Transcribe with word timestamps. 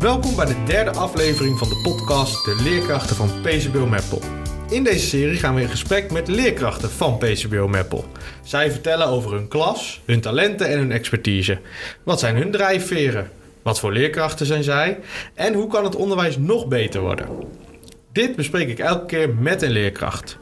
Welkom 0.00 0.36
bij 0.36 0.46
de 0.46 0.62
derde 0.66 0.90
aflevering 0.90 1.58
van 1.58 1.68
de 1.68 1.80
podcast 1.82 2.44
De 2.44 2.60
Leerkrachten 2.62 3.16
van 3.16 3.28
PCBO 3.42 3.86
Meppel. 3.86 4.22
In 4.68 4.84
deze 4.84 5.06
serie 5.06 5.36
gaan 5.36 5.54
we 5.54 5.60
in 5.60 5.68
gesprek 5.68 6.12
met 6.12 6.28
leerkrachten 6.28 6.90
van 6.90 7.18
PCBO 7.18 7.68
Meppel. 7.68 8.04
Zij 8.42 8.70
vertellen 8.70 9.06
over 9.06 9.32
hun 9.32 9.48
klas, 9.48 10.00
hun 10.04 10.20
talenten 10.20 10.68
en 10.68 10.78
hun 10.78 10.92
expertise. 10.92 11.58
Wat 12.02 12.20
zijn 12.20 12.36
hun 12.36 12.50
drijfveren? 12.50 13.30
Wat 13.62 13.80
voor 13.80 13.92
leerkrachten 13.92 14.46
zijn 14.46 14.62
zij? 14.62 14.98
En 15.34 15.54
hoe 15.54 15.68
kan 15.68 15.84
het 15.84 15.96
onderwijs 15.96 16.38
nog 16.38 16.68
beter 16.68 17.00
worden? 17.00 17.28
Dit 18.12 18.36
bespreek 18.36 18.68
ik 18.68 18.78
elke 18.78 19.06
keer 19.06 19.34
met 19.34 19.62
een 19.62 19.70
leerkracht. 19.70 20.38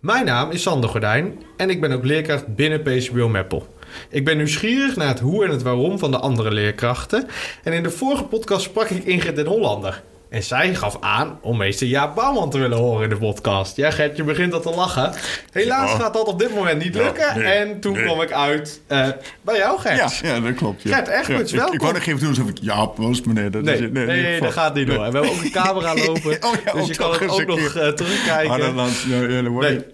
Mijn 0.00 0.24
naam 0.24 0.50
is 0.50 0.62
Sander 0.62 0.90
Gordijn 0.90 1.42
en 1.56 1.70
ik 1.70 1.80
ben 1.80 1.92
ook 1.92 2.04
leerkracht 2.04 2.54
binnen 2.54 2.82
PCBO 2.82 3.28
Meppel. 3.28 3.74
Ik 4.10 4.24
ben 4.24 4.36
nieuwsgierig 4.36 4.96
naar 4.96 5.08
het 5.08 5.20
hoe 5.20 5.44
en 5.44 5.50
het 5.50 5.62
waarom 5.62 5.98
van 5.98 6.10
de 6.10 6.18
andere 6.18 6.50
leerkrachten. 6.50 7.26
En 7.64 7.72
in 7.72 7.82
de 7.82 7.90
vorige 7.90 8.24
podcast 8.24 8.62
sprak 8.62 8.88
ik 8.88 9.04
Ingrid 9.04 9.36
den 9.36 9.46
Hollander. 9.46 10.02
En 10.28 10.42
zij 10.42 10.74
gaf 10.74 10.96
aan 11.00 11.38
om 11.42 11.56
meester 11.56 11.86
Jaap 11.86 12.14
Bouwman 12.14 12.50
te 12.50 12.58
willen 12.58 12.78
horen 12.78 13.02
in 13.02 13.08
de 13.08 13.16
podcast. 13.16 13.76
Ja, 13.76 13.90
Gert, 13.90 14.16
je 14.16 14.22
begint 14.24 14.52
al 14.52 14.60
te 14.60 14.70
lachen. 14.70 15.12
Helaas 15.52 15.90
Ja. 15.90 15.96
gaat 15.98 16.14
dat 16.14 16.26
op 16.26 16.38
dit 16.38 16.54
moment 16.54 16.82
niet 16.82 16.94
Ja, 16.94 17.02
lukken. 17.02 17.38
nee, 17.38 17.44
en 17.52 17.80
toen 17.80 17.92
nee. 17.92 18.04
kwam 18.04 18.20
ik 18.20 18.32
uit 18.32 18.80
eh, 18.86 19.08
bij 19.42 19.56
jou, 19.56 19.80
Gert. 19.80 20.18
ja, 20.22 20.40
dat 20.40 20.54
klopt. 20.54 20.80
Gert 20.82 21.06
ja, 21.06 21.20
ik- 21.20 21.48
welkom. 21.50 21.74
Ik 21.74 21.80
wou 21.80 21.92
nog 21.92 22.02
even 22.06 22.18
doen 22.20 22.28
alsof 22.28 22.48
ik 22.48 22.58
Jaap 22.60 22.96
was, 22.96 23.20
meneer. 23.22 23.50
Dat 23.50 23.62
Nee, 23.62 23.74
is, 23.74 23.80
nee, 23.90 24.06
nee, 24.06 24.40
dat 24.40 24.52
gaat 24.52 24.74
niet 24.74 24.86
door. 24.86 25.04
En 25.04 25.12
we 25.12 25.18
hebben 25.18 25.36
ook 25.36 25.42
een 25.42 25.50
camera 25.50 25.94
lopen. 26.06 26.36
Oh 26.40 26.52
ja, 26.64 26.72
dus 26.72 26.86
je 26.86 26.96
kan 26.96 27.12
het 27.12 27.28
ook 27.30 27.46
nog 27.46 27.74
eh, 27.76 27.88
terugkijken. 27.88 28.50
Ah, 28.50 28.76
dat 28.76 28.90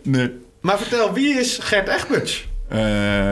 nee. 0.02 0.32
Maar 0.60 0.78
vertel, 0.78 1.12
wie 1.12 1.34
is 1.38 1.58
Gert 1.62 1.88
Egberts? 1.88 2.48
Eh, 2.68 3.30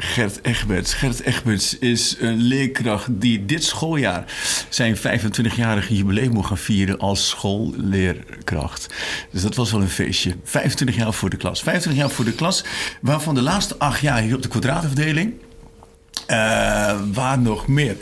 Gert 0.00 0.40
Egberts. 0.40 0.94
Gert 0.94 1.20
Egberts 1.20 1.78
is 1.78 2.16
een 2.20 2.36
leerkracht 2.36 3.06
die 3.10 3.44
dit 3.44 3.64
schooljaar 3.64 4.24
zijn 4.68 4.96
25-jarige 4.96 5.96
jubileum 5.96 6.32
moet 6.32 6.46
gaan 6.46 6.58
vieren 6.58 6.98
als 6.98 7.28
schoolleerkracht. 7.28 8.94
Dus 9.30 9.42
dat 9.42 9.54
was 9.54 9.70
wel 9.70 9.80
een 9.80 9.88
feestje. 9.88 10.36
25 10.44 10.96
jaar 10.96 11.12
voor 11.12 11.30
de 11.30 11.36
klas. 11.36 11.62
25 11.62 12.02
jaar 12.02 12.10
voor 12.10 12.24
de 12.24 12.32
klas, 12.32 12.64
waarvan 13.00 13.34
de 13.34 13.42
laatste 13.42 13.78
acht 13.78 14.00
jaar 14.00 14.20
hier 14.20 14.34
op 14.34 14.42
de 14.42 14.48
kwadraatafdeling. 14.48 15.32
Eh, 16.26 17.00
waar 17.12 17.38
nog 17.38 17.66
meer? 17.66 17.96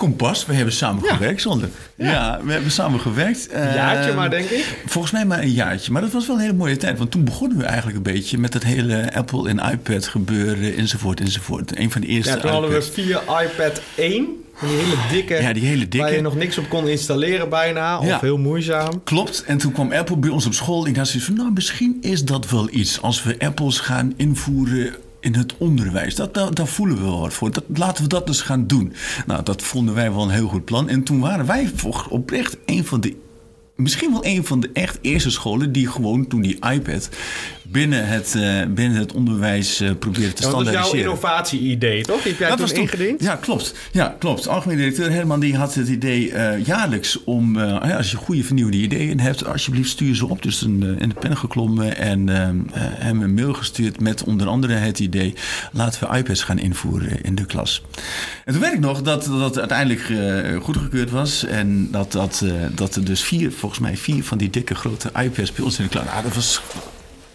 Kompas, 0.00 0.46
we 0.46 0.54
hebben 0.54 0.74
samen 0.74 1.04
Ja. 1.04 1.14
gewerkt, 1.14 1.40
zonder. 1.42 1.68
Ja. 1.96 2.40
we 2.44 2.52
hebben 2.52 2.70
samen 2.70 3.00
gewerkt. 3.00 3.48
Een 3.52 3.74
jaartje 3.74 4.10
Eh, 4.10 4.16
maar, 4.16 4.30
denk 4.30 4.48
ik. 4.48 4.76
Volgens 4.86 5.12
mij 5.12 5.24
maar 5.24 5.38
een 5.42 5.50
jaartje. 5.52 5.92
Maar 5.92 6.02
dat 6.02 6.12
was 6.12 6.26
wel 6.26 6.36
een 6.36 6.42
hele 6.42 6.54
mooie 6.54 6.76
tijd. 6.76 6.98
Want 6.98 7.10
toen 7.10 7.24
begonnen 7.24 7.58
we 7.58 7.64
eigenlijk 7.64 7.96
een 7.96 8.02
beetje 8.12 8.38
met 8.38 8.54
het 8.54 8.64
hele 8.64 9.14
Apple 9.14 9.48
en 9.48 9.58
iPad 9.72 10.06
gebeuren 10.06 10.76
enzovoort 10.76 11.20
enzovoort. 11.20 11.78
Een 11.78 11.90
van 11.90 12.00
de 12.00 12.06
eerste 12.06 12.30
Ja, 12.32 12.38
toen 12.40 12.50
hadden 12.50 12.70
we 12.70 12.82
via 12.82 13.20
iPad 13.42 13.80
1. 13.96 14.26
Die 14.60 14.68
hele 14.68 14.94
dikke. 15.10 15.34
Ja, 15.34 15.52
die 15.52 15.64
hele 15.64 15.88
dikke. 15.88 15.98
Waar 16.06 16.14
je 16.14 16.20
nog 16.20 16.34
niks 16.36 16.58
op 16.58 16.68
kon 16.68 16.88
installeren 16.88 17.48
bijna. 17.48 17.98
Of 17.98 18.06
Ja. 18.06 18.18
heel 18.20 18.38
moeizaam. 18.38 19.02
Klopt. 19.04 19.44
En 19.46 19.58
toen 19.58 19.72
kwam 19.72 19.92
Apple 19.92 20.16
bij 20.16 20.30
ons 20.30 20.46
op 20.46 20.54
school. 20.54 20.84
En 20.84 20.90
ik 20.90 20.96
had 20.96 21.06
zoiets 21.08 21.26
van, 21.26 21.36
nou, 21.36 21.50
misschien 21.54 21.98
is 22.00 22.24
dat 22.24 22.50
wel 22.50 22.68
iets. 22.70 23.00
Als 23.02 23.22
we 23.22 23.34
Apples 23.38 23.78
gaan 23.78 24.12
invoeren 24.16 24.94
in 25.20 25.34
het 25.34 25.54
onderwijs. 25.56 26.14
Dat, 26.14 26.34
dat, 26.34 26.56
daar 26.56 26.66
voelen 26.66 26.96
we 26.96 27.02
wel 27.02 27.20
wat 27.20 27.32
voor. 27.32 27.50
Dat, 27.50 27.64
laten 27.74 28.02
we 28.02 28.08
dat 28.08 28.26
dus 28.26 28.40
gaan 28.40 28.66
doen. 28.66 28.92
Nou, 29.26 29.42
dat 29.42 29.62
vonden 29.62 29.94
wij 29.94 30.12
wel 30.12 30.22
een 30.22 30.30
heel 30.30 30.48
goed 30.48 30.64
plan. 30.64 30.88
En 30.88 31.02
toen 31.02 31.20
waren 31.20 31.46
wij 31.46 31.70
oprecht 32.08 32.56
een 32.66 32.84
van 32.84 33.00
de... 33.00 33.16
Misschien 33.76 34.12
wel 34.12 34.24
een 34.24 34.46
van 34.46 34.60
de 34.60 34.70
echt 34.72 34.98
eerste 35.00 35.30
scholen 35.30 35.72
die 35.72 35.88
gewoon 35.88 36.26
toen 36.26 36.40
die 36.40 36.70
iPad 36.70 37.08
binnen 37.72 38.06
het, 38.08 38.34
eh, 38.34 38.62
binnen 38.68 38.98
het 38.98 39.12
onderwijs 39.12 39.80
eh 39.80 39.90
probeerde 39.98 40.32
te 40.32 40.42
Ja, 40.42 40.50
want 40.50 40.64
dat 40.64 40.74
is 40.74 40.80
jouw 40.80 40.82
standaardiseren. 40.88 41.00
innovatie-idee, 41.04 42.02
toch? 42.02 42.22
Die 42.22 42.30
heb 42.30 42.40
jij 42.40 42.48
Dat 42.48 42.60
was 42.60 42.70
toen- 42.72 42.80
ingediend? 42.82 43.22
Ja, 43.22 43.36
klopt. 43.36 43.74
Ja, 43.92 44.16
klopt. 44.18 44.48
Algemeen 44.48 44.76
directeur 44.76 45.10
Herman 45.12 45.40
die 45.40 45.56
had 45.56 45.74
het 45.74 45.88
idee 45.88 46.32
eh, 46.32 46.64
jaarlijks 46.66 47.24
om... 47.24 47.56
als 47.58 48.10
je 48.10 48.16
goede 48.16 48.44
vernieuwde 48.44 48.76
ideeën 48.76 49.20
hebt, 49.20 49.44
alsjeblieft 49.46 49.90
stuur 49.90 50.14
ze 50.14 50.26
op. 50.28 50.42
Dus 50.42 50.62
in 50.62 50.80
de 50.80 51.14
pen 51.20 51.36
geklommen 51.36 51.96
en 51.96 52.28
hem 52.78 53.22
een 53.22 53.34
mail 53.34 53.52
gestuurd... 53.54 54.00
met 54.00 54.24
onder 54.24 54.46
andere 54.46 54.74
het 54.74 54.98
idee... 54.98 55.34
laten 55.72 56.08
we 56.10 56.16
iPads 56.16 56.42
gaan 56.42 56.58
invoeren 56.58 57.22
in 57.22 57.34
de 57.34 57.44
klas. 57.46 57.82
En 58.44 58.52
toen 58.52 58.62
weet 58.62 58.72
ik 58.72 58.80
nog 58.80 59.02
dat 59.02 59.24
dat 59.24 59.58
uiteindelijk 59.58 60.02
goedgekeurd 60.62 61.10
was... 61.10 61.44
en 61.44 61.88
dat, 61.90 62.12
dat, 62.12 62.44
dat 62.74 62.94
er 62.96 63.04
dus 63.04 63.20
vier, 63.22 63.52
volgens 63.52 63.80
mij 63.80 63.96
vier 63.96 64.24
van 64.24 64.38
die 64.38 64.50
dikke 64.50 64.74
grote 64.74 65.10
iPads 65.22 65.52
bij 65.52 65.64
ons 65.64 65.78
in 65.78 65.84
de 65.84 65.90
klas... 65.90 66.06
Ah, 66.06 66.22
dat 66.22 66.34
was 66.34 66.60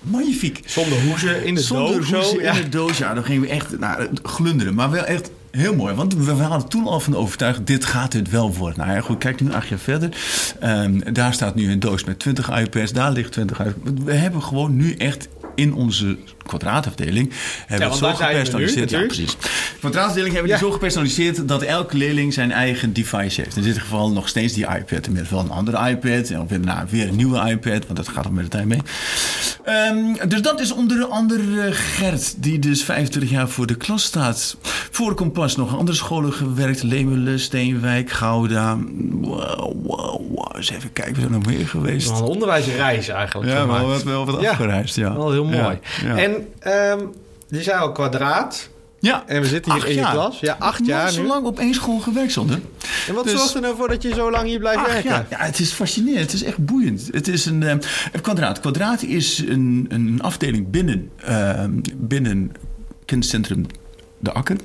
magnifiek. 0.08 0.62
Zonder 0.66 1.02
hoezen 1.02 1.46
in 1.46 1.56
de 1.56 1.62
Zonder 1.62 1.96
doos. 1.96 2.08
zo, 2.08 2.16
hoezen 2.16 2.42
ja. 2.42 2.54
in 2.54 2.62
de 2.62 2.70
doos. 2.70 2.98
Ja, 2.98 3.14
dan 3.14 3.24
gingen 3.24 3.42
we 3.42 3.48
echt 3.48 3.80
nou, 3.80 4.08
glunderen. 4.24 4.74
Maar 4.74 4.92
wel 4.92 5.04
echt 5.04 5.32
heel 5.52 5.76
mooi. 5.76 5.94
Want 5.94 6.14
we 6.14 6.36
waren 6.36 6.68
toen 6.68 6.88
al 6.88 7.00
van 7.00 7.16
overtuigd, 7.16 7.68
dit 7.68 7.86
gaat 7.86 8.14
het 8.14 8.30
wel 8.30 8.54
worden. 8.54 8.80
Nou 8.80 8.92
ja, 8.92 9.02
goed, 9.02 9.18
kijk 9.18 9.42
nu 9.42 9.54
acht 9.54 9.68
jaar 9.68 9.80
verder. 9.80 10.10
Ehm, 10.60 11.14
daar 11.14 11.34
staat 11.34 11.56
nu 11.56 11.72
een 11.72 11.80
doos 11.80 12.04
met 12.04 12.20
20 12.20 12.60
iPads. 12.60 12.92
Daar 12.92 13.12
ligt 13.12 13.32
20 13.32 13.60
iPads. 13.60 14.02
We 14.04 14.14
hebben 14.14 14.44
gewoon 14.44 14.76
nu 14.76 14.94
echt 14.94 15.28
in 15.56 15.74
onze 15.74 16.18
kwadraatafdeling... 16.46 17.32
hebben 17.68 17.88
we 17.88 17.94
het 17.96 18.04
zo 18.04 18.06
we 18.06 18.12
nu, 18.24 18.28
gepersonaliseerd. 18.28 18.90
ja, 18.90 19.00
precies. 19.06 19.38
Kwadraatafdeling 19.80 20.34
hebben 20.34 20.52
we 20.52 20.58
Ja. 20.58 20.60
die 20.62 20.68
zo 20.68 20.74
gepersonaliseerd... 20.74 21.48
dat 21.48 21.62
elke 21.62 21.98
leerling 21.98 22.34
zijn 22.34 22.52
eigen 22.52 22.94
device 22.94 23.42
heeft. 23.42 23.56
In 23.58 23.64
dit 23.64 23.78
geval 23.80 24.12
nog 24.12 24.28
steeds 24.28 24.54
die 24.54 24.66
iPad. 24.68 25.06
Inmiddels 25.08 25.30
wel 25.30 25.40
een 25.40 25.50
andere 25.52 25.90
iPad. 25.90 26.30
En 26.30 26.48
weer, 26.48 26.60
nou, 26.60 26.88
weer 26.90 27.08
een 27.08 27.16
nieuwe 27.16 27.50
iPad. 27.50 27.86
Want 27.86 27.96
dat 27.96 28.08
gaat 28.08 28.26
ook 28.28 28.32
met 28.34 28.44
de 28.44 28.50
tijd 28.50 28.66
mee. 28.66 28.80
Ehm, 29.64 30.28
dus 30.30 30.42
dat 30.42 30.60
is 30.60 30.72
onder 30.72 31.06
andere 31.06 31.72
Gert, 31.72 32.34
die 32.44 32.60
dus 32.60 32.84
25 32.84 33.30
jaar 33.32 33.50
voor 33.50 33.66
de 33.68 33.76
klas 33.76 34.04
staat. 34.04 34.58
Voor 34.92 35.14
Kompas 35.14 35.56
nog 35.56 35.78
andere 35.78 35.98
scholen 35.98 36.34
gewerkt. 36.34 36.84
Leemelen, 36.84 37.40
Steenwijk, 37.40 38.10
Gouda. 38.12 38.78
Wow, 39.12 39.74
wow, 39.84 40.22
wow. 40.30 40.56
Eens 40.56 40.72
even 40.72 40.94
kijken, 40.94 41.14
we 41.14 41.20
zijn 41.20 41.32
nog 41.32 41.46
meer 41.46 41.68
geweest. 41.68 42.10
Wel 42.10 42.18
Een 42.18 42.24
onderwijsreis 42.24 43.08
eigenlijk. 43.08 43.52
gemaakt. 43.52 44.04
wel 44.04 44.26
wat 44.26 44.42
Ja, 44.42 44.50
afgereisd, 44.50 44.96
ja. 44.96 45.14
Wel 45.16 45.32
heel 45.32 45.46
mooi. 45.46 45.80
Ja, 46.04 46.16
ja. 46.16 46.18
En 46.18 46.35
ehm 46.60 47.00
je 47.48 47.64
zei 47.64 47.80
al 47.80 47.92
kwadraat. 47.92 48.70
ja. 49.00 49.24
En 49.28 49.42
we 49.42 49.48
zitten 49.48 49.72
hier 49.72 49.82
Acht 49.82 49.90
in 49.90 49.96
je 49.96 50.02
jaar. 50.02 50.12
klas. 50.12 50.40
Ja, 50.40 50.56
acht 50.60 50.80
Nooit 50.80 50.92
jaar 50.92 51.12
zo 51.12 51.22
nu. 51.22 51.28
lang 51.28 51.46
op 51.46 51.60
één 51.60 51.74
school 51.74 52.00
gewerkt, 52.00 52.32
zonder. 52.32 52.60
En 53.08 53.14
wat 53.14 53.24
Dus- 53.24 53.34
zorgt 53.34 53.56
er 53.56 53.62
nou 53.62 53.76
voor 53.76 53.88
dat 53.88 54.02
je 54.02 54.14
zo 54.14 54.32
lang 54.32 54.48
hier 54.48 54.60
blijft 54.60 54.86
werken? 54.86 55.10
ja, 55.12 55.26
ja, 55.30 55.38
het 55.38 55.60
is 55.60 55.72
fascinerend. 55.72 56.22
Het 56.22 56.34
is 56.34 56.44
echt 56.44 56.66
boeiend. 56.66 57.08
Het 57.12 57.28
is 57.28 57.46
een, 57.46 57.62
het 57.62 58.22
kwadraat. 58.22 58.60
Kwadraat 58.60 59.04
is 59.04 59.38
een, 59.48 59.86
een 59.90 60.22
afdeling 60.22 60.70
binnen, 60.70 61.10
eh, 61.24 61.64
binnen 61.96 62.52
kenniscentrum 63.06 63.66
De 64.20 64.32
Akker. 64.32 64.58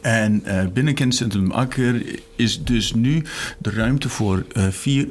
En 0.00 0.44
eh, 0.44 0.66
binnen 0.72 0.94
kenniscentrum 0.94 1.48
De 1.48 1.54
Akker 1.54 2.02
is 2.36 2.64
dus 2.64 2.92
nu 2.94 3.22
de 3.58 3.70
ruimte 3.70 4.08
voor 4.08 4.44
eh, 4.52 4.66
vier 4.70 5.08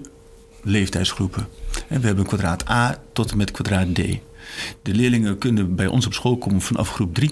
leeftijdsgroepen. 0.64 1.47
En 1.88 2.02
we 2.02 2.08
hebben 2.08 2.26
kwadraat 2.26 2.70
A 2.70 2.97
tot 3.14 3.31
en 3.31 3.38
met 3.38 3.52
kwadraat 3.52 3.96
D. 3.96 4.00
De 4.82 4.94
leerlingen 4.94 5.38
kunnen 5.38 5.76
bij 5.76 5.88
ons 5.88 6.06
op 6.06 6.14
school 6.14 6.38
komen 6.38 6.62
vanaf 6.62 6.90
groep 6.90 7.14
3. 7.14 7.32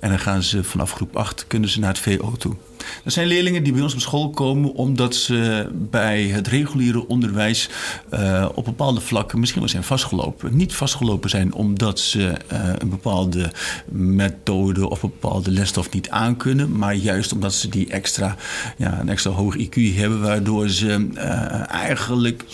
En 0.00 0.08
dan 0.08 0.18
gaan 0.18 0.42
ze 0.42 0.64
vanaf 0.64 0.92
groep 0.92 1.16
8 1.16 1.44
kunnen 1.46 1.68
ze 1.68 1.80
naar 1.80 1.88
het 1.88 1.98
VO 1.98 2.32
toe. 2.38 2.56
Dat 3.04 3.12
zijn 3.12 3.26
leerlingen 3.26 3.62
die 3.62 3.72
bij 3.72 3.82
ons 3.82 3.94
op 3.94 4.00
school 4.00 4.30
komen 4.30 4.74
omdat 4.74 5.14
ze 5.14 5.68
bij 5.72 6.22
het 6.22 6.46
reguliere 6.46 7.06
onderwijs 7.08 7.68
eh, 8.10 8.48
op 8.54 8.64
bepaalde 8.64 9.00
vlakken 9.00 9.38
misschien 9.38 9.60
wel 9.60 9.70
zijn 9.70 9.84
vastgelopen. 9.84 10.56
Niet 10.56 10.74
vastgelopen 10.74 11.30
zijn 11.30 11.54
omdat 11.54 12.00
ze 12.00 12.28
eh, 12.46 12.68
een 12.78 12.88
bepaalde 12.88 13.52
methode 13.88 14.88
of 14.90 15.00
bepaalde 15.00 15.50
lesstof 15.50 15.90
niet 15.90 16.10
aankunnen, 16.10 16.76
maar 16.76 16.94
juist 16.94 17.32
omdat 17.32 17.54
ze 17.54 17.68
die 17.68 17.90
extra, 17.90 18.36
ja, 18.76 19.00
een 19.00 19.08
extra 19.08 19.30
hoog 19.30 19.56
IQ 19.56 19.74
hebben, 19.74 20.20
waardoor 20.20 20.68
ze 20.68 21.08
eh, 21.14 21.70
eigenlijk 21.70 22.44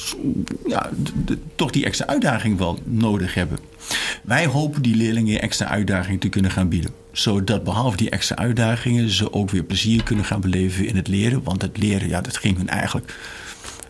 ja, 0.67 0.91
toch 1.55 1.71
die 1.71 1.85
extra 1.85 2.07
uitdaging 2.07 2.59
wel 2.59 2.79
nodig 2.85 3.35
hebben. 3.35 3.59
Wij 4.23 4.47
hopen 4.47 4.83
die 4.83 4.97
leerlingen 4.97 5.41
extra 5.43 5.67
uitdaging 5.67 6.21
te 6.21 6.29
kunnen 6.29 6.51
gaan 6.51 6.69
bieden. 6.69 6.91
Zodat 7.13 7.65
behalve 7.65 7.97
die 7.97 8.11
extra 8.11 8.37
uitdagingen 8.37 9.11
ze 9.11 9.33
ook 9.33 9.51
weer 9.51 9.63
plezier 9.63 10.03
kunnen 10.03 10.25
gaan 10.25 10.41
beleven 10.41 10.87
in 10.87 10.97
het 10.97 11.09
leren. 11.09 11.43
Want 11.43 11.63
het 11.63 11.79
leren, 11.79 12.09
ja, 12.09 12.21
dat 12.21 12.37
ging 12.37 12.57
hun 12.57 12.69
eigenlijk 12.69 13.15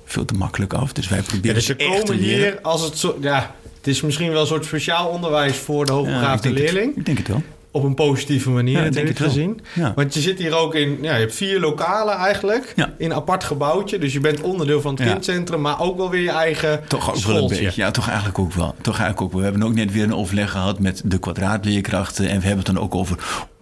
veel 0.04 0.24
te 0.24 0.34
makkelijk 0.34 0.72
af. 0.72 0.92
Dus 0.92 1.08
wij 1.08 1.18
Ja, 1.18 1.24
proberen 1.24 1.54
dus 1.54 1.64
ze 1.66 1.74
komen 1.76 2.16
hier 2.16 2.58
als 2.62 2.82
het 2.82 2.98
zo... 2.98 3.18
Ja, 3.20 3.54
het 3.76 3.86
is 3.86 4.00
misschien 4.00 4.30
wel 4.32 4.40
een 4.40 4.46
soort 4.46 4.64
speciaal 4.64 5.08
onderwijs 5.08 5.56
voor 5.56 5.84
de 5.86 5.92
Ja, 5.92 5.98
hoogbegaafde 5.98 6.48
het. 6.48 6.58
leerling. 6.58 6.96
ik 6.96 7.06
denk 7.06 7.18
het 7.18 7.28
wel. 7.28 7.42
Op 7.70 7.84
een 7.84 7.94
positieve 7.94 8.50
manier 8.50 8.78
Ja, 8.78 8.84
ik 8.84 8.92
denk 8.92 9.18
wel. 9.18 9.28
gezien. 9.28 9.60
Ja. 9.74 9.92
Want 9.94 10.14
je 10.14 10.20
zit 10.20 10.38
hier 10.38 10.54
ook 10.54 10.74
in... 10.74 10.98
Ja, 11.02 11.14
je 11.14 11.20
hebt 11.20 11.34
vier 11.34 11.60
lokalen 11.60 12.14
eigenlijk. 12.14 12.72
Ja. 12.76 12.92
In 12.98 13.10
een 13.10 13.16
apart 13.16 13.44
gebouwtje. 13.44 13.98
Dus 13.98 14.12
je 14.12 14.20
bent 14.20 14.40
onderdeel 14.40 14.80
van 14.80 14.94
het 14.94 15.04
kindcentrum. 15.08 15.60
Maar 15.60 15.80
ook 15.80 15.96
wel 15.96 16.10
weer 16.10 16.22
je 16.22 16.30
eigen 16.30 16.80
Toch 16.88 17.14
ook 17.14 17.16
wel 17.24 17.42
een 17.42 17.48
beetje. 17.48 17.72
Ja, 17.74 17.90
toch 17.90 18.06
eigenlijk 18.08 18.38
ook 18.38 18.52
wel. 18.52 18.74
Toch 18.80 18.98
eigenlijk 18.98 19.20
ook 19.20 19.30
wel. 19.32 19.40
We 19.40 19.46
hebben 19.46 19.62
ook 19.68 19.74
net 19.74 19.92
weer 19.92 20.02
een 20.04 20.14
overleg 20.14 20.50
gehad 20.50 20.78
met 20.78 21.02
de 21.04 21.18
kwadraatleerkrachten. 21.18 22.28
En 22.28 22.40
we 22.40 22.46
hebben 22.46 22.64
het 22.64 22.74
dan 22.74 22.84
ook 22.84 22.94
over 22.94 23.18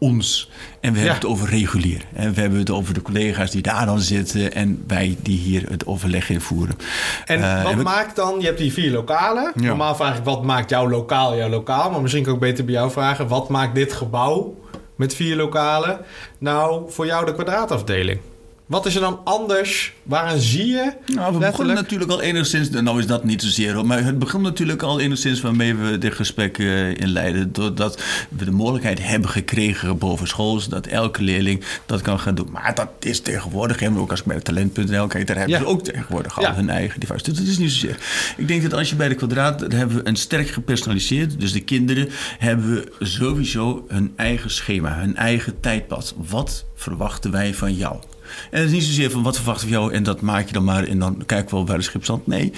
ons. 0.08 0.50
En 0.80 0.92
we 0.92 0.98
hebben 0.98 1.14
het 1.16 1.26
over 1.26 1.48
regulier. 1.48 2.00
En 2.12 2.34
we 2.34 2.40
hebben 2.40 2.58
het 2.58 2.70
over 2.70 2.94
de 2.94 3.02
collega's 3.02 3.50
die 3.50 3.62
daar 3.62 3.86
dan 3.86 4.00
zitten. 4.00 4.52
En 4.54 4.84
wij 4.86 5.16
die 5.22 5.38
hier 5.38 5.64
het 5.70 5.86
overleg 5.86 6.30
invoeren. 6.30 6.76
En 7.24 7.42
Eh, 7.42 7.62
wat 7.62 7.72
en 7.72 7.78
we- 7.78 7.84
maakt 7.84 8.16
dan... 8.16 8.40
Je 8.40 8.46
hebt 8.46 8.58
die 8.58 8.72
vier 8.72 8.90
lokalen. 8.90 9.52
Ja. 9.54 9.66
Normaal 9.66 9.94
vraag 9.94 10.18
ik 10.18 10.24
wat 10.24 10.42
maakt 10.44 10.70
jouw 10.70 10.88
lokaal 10.88 11.36
jouw 11.36 11.48
lokaal. 11.48 11.90
Maar 11.90 12.00
misschien 12.02 12.22
kan 12.24 12.34
ik 12.34 12.40
beter 12.40 12.64
bij 12.64 12.74
jou 12.74 12.90
vragen. 12.90 13.28
Wat 13.28 13.48
maakt 13.48 13.74
dit 13.74 13.92
gebouw 13.92 14.54
met 14.96 15.14
vier 15.14 15.36
lokalen 15.36 15.98
nou 16.38 16.90
voor 16.92 17.06
jou 17.06 17.24
de 17.24 17.34
kwadraatafdeling? 17.34 18.20
Wat 18.66 18.86
is 18.86 18.94
er 18.94 19.00
dan 19.00 19.20
anders? 19.24 19.92
Waaraan 20.02 20.38
zie 20.38 20.66
je? 20.66 20.92
Nou, 21.06 21.32
we 21.32 21.38
begonnen 21.38 21.74
natuurlijk 21.74 22.10
al 22.10 22.20
enigszins, 22.20 22.70
nou 22.70 22.98
is 22.98 23.06
dat 23.06 23.24
niet 23.24 23.42
zozeer, 23.42 23.86
maar 23.86 24.04
het 24.04 24.18
begon 24.18 24.42
natuurlijk 24.42 24.82
al 24.82 25.00
enigszins 25.00 25.40
waarmee 25.40 25.74
we 25.74 25.98
dit 25.98 26.14
gesprek 26.14 26.58
eh, 26.58 26.88
inleiden. 26.96 27.52
Doordat 27.52 28.02
we 28.28 28.44
de 28.44 28.50
mogelijkheid 28.50 29.02
hebben 29.06 29.30
gekregen 29.30 29.98
boven 29.98 30.26
school, 30.28 30.60
dat 30.68 30.86
elke 30.86 31.22
leerling 31.22 31.64
dat 31.86 32.00
kan 32.02 32.20
gaan 32.20 32.34
doen. 32.34 32.48
Maar 32.50 32.74
dat 32.74 32.88
is 33.00 33.20
tegenwoordig, 33.20 33.80
en 33.82 33.98
ook 33.98 34.10
als 34.10 34.20
ik 34.20 34.26
bij 34.26 34.40
talent.nl 34.40 35.06
kijk, 35.06 35.26
daar 35.26 35.36
hebben 35.36 35.54
Ja. 35.56 35.62
ze 35.62 35.66
ook 35.70 35.82
tegenwoordig 35.84 36.36
al 36.38 36.42
Ja. 36.42 36.54
hun 36.54 36.70
eigen 36.70 37.00
device. 37.00 37.22
Dus 37.24 37.38
dat 37.38 37.46
is 37.46 37.58
niet 37.58 37.70
zozeer. 37.72 37.98
Ik 38.36 38.48
denk 38.48 38.62
dat 38.62 38.72
als 38.74 38.88
je 38.90 38.96
bij 38.96 39.08
de 39.08 39.14
kwadraat, 39.14 39.58
daar 39.58 39.70
hebben 39.78 39.96
we 39.96 40.08
een 40.08 40.16
sterk 40.16 40.48
gepersonaliseerd. 40.48 41.40
Dus 41.40 41.52
de 41.52 41.60
kinderen 41.60 42.08
hebben 42.38 42.84
sowieso 42.98 43.84
hun 43.88 44.12
eigen 44.16 44.50
schema, 44.50 44.98
hun 44.98 45.16
eigen 45.16 45.60
tijdpad. 45.60 46.14
Wat 46.28 46.64
verwachten 46.74 47.30
wij 47.30 47.54
van 47.54 47.74
jou? 47.74 47.96
En 48.50 48.60
het 48.60 48.66
is 48.66 48.74
niet 48.74 48.84
zozeer 48.84 49.10
van 49.10 49.22
wat 49.22 49.36
verwachten 49.36 49.66
we 49.66 49.72
jou 49.72 49.92
en 49.92 50.02
dat 50.02 50.20
maak 50.20 50.46
je 50.46 50.52
dan 50.52 50.64
maar 50.64 50.84
en 50.84 50.98
dan 50.98 51.22
kijken 51.26 51.50
we 51.50 51.56
wel 51.56 51.66
waar 51.66 51.76
de 51.76 51.82
schip 51.82 52.04
stand. 52.04 52.26
Nee, 52.26 52.52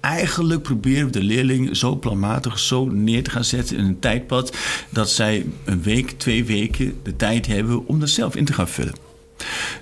eigenlijk 0.00 0.62
proberen 0.62 1.04
we 1.06 1.12
de 1.12 1.22
leerling 1.22 1.76
zo 1.76 1.96
planmatig 1.96 2.58
zo 2.58 2.84
neer 2.84 3.22
te 3.22 3.30
gaan 3.30 3.44
zetten 3.44 3.76
in 3.76 3.84
een 3.84 3.98
tijdpad 3.98 4.56
dat 4.88 5.10
zij 5.10 5.46
een 5.64 5.82
week, 5.82 6.10
twee 6.10 6.44
weken 6.44 7.00
de 7.02 7.16
tijd 7.16 7.46
hebben 7.46 7.86
om 7.86 8.00
dat 8.00 8.08
zelf 8.08 8.36
in 8.36 8.44
te 8.44 8.52
gaan 8.52 8.68
vullen. 8.68 8.94